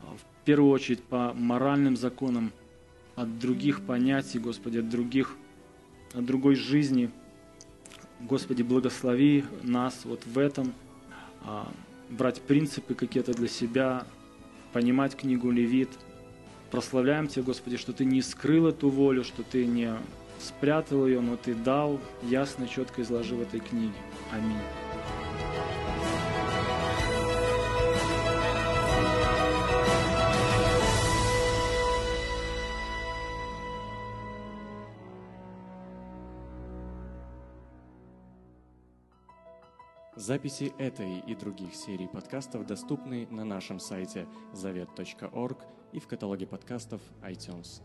а, 0.01 0.07
в 0.17 0.45
первую 0.45 0.73
очередь 0.73 1.03
по 1.03 1.33
моральным 1.35 1.97
законам 1.97 2.53
от 3.15 3.39
других 3.39 3.83
понятий, 3.83 4.39
Господи, 4.39 4.79
от 4.79 4.89
других, 4.89 5.37
от 6.15 6.25
другой 6.25 6.57
жизни. 6.57 7.11
Господи, 8.21 8.63
благослови 8.63 9.45
нас 9.63 10.01
вот 10.05 10.25
в 10.27 10.39
этом, 10.39 10.73
а, 11.45 11.71
брать 12.11 12.41
принципы 12.41 12.95
какие-то 12.95 13.35
для 13.35 13.49
себя, 13.49 14.07
понимать 14.73 15.17
книгу 15.17 15.51
Левит. 15.51 15.91
Прославляем 16.71 17.29
Тебя, 17.29 17.43
Господи, 17.45 17.77
что 17.77 17.93
Ты 17.93 18.05
не 18.05 18.23
скрыл 18.23 18.67
эту 18.67 18.89
волю, 18.89 19.25
что 19.25 19.43
Ты 19.43 19.67
не 19.67 19.95
спрятал 20.43 21.07
ее, 21.07 21.21
но 21.21 21.37
Ты 21.37 21.55
дал, 21.55 22.01
ясно, 22.23 22.69
четко 22.69 23.03
изложи 23.03 23.35
в 23.35 23.41
этой 23.41 23.61
книге. 23.61 23.95
Аминь. 24.33 24.59
Записи 40.15 40.73
этой 40.79 41.19
и 41.19 41.35
других 41.35 41.75
серий 41.75 42.07
подкастов 42.07 42.65
доступны 42.65 43.27
на 43.31 43.45
нашем 43.45 43.81
сайте 43.81 44.29
завет.орг 44.53 45.59
и 45.93 45.99
в 45.99 46.07
каталоге 46.07 46.47
подкастов 46.47 47.01
iTunes. 47.23 47.83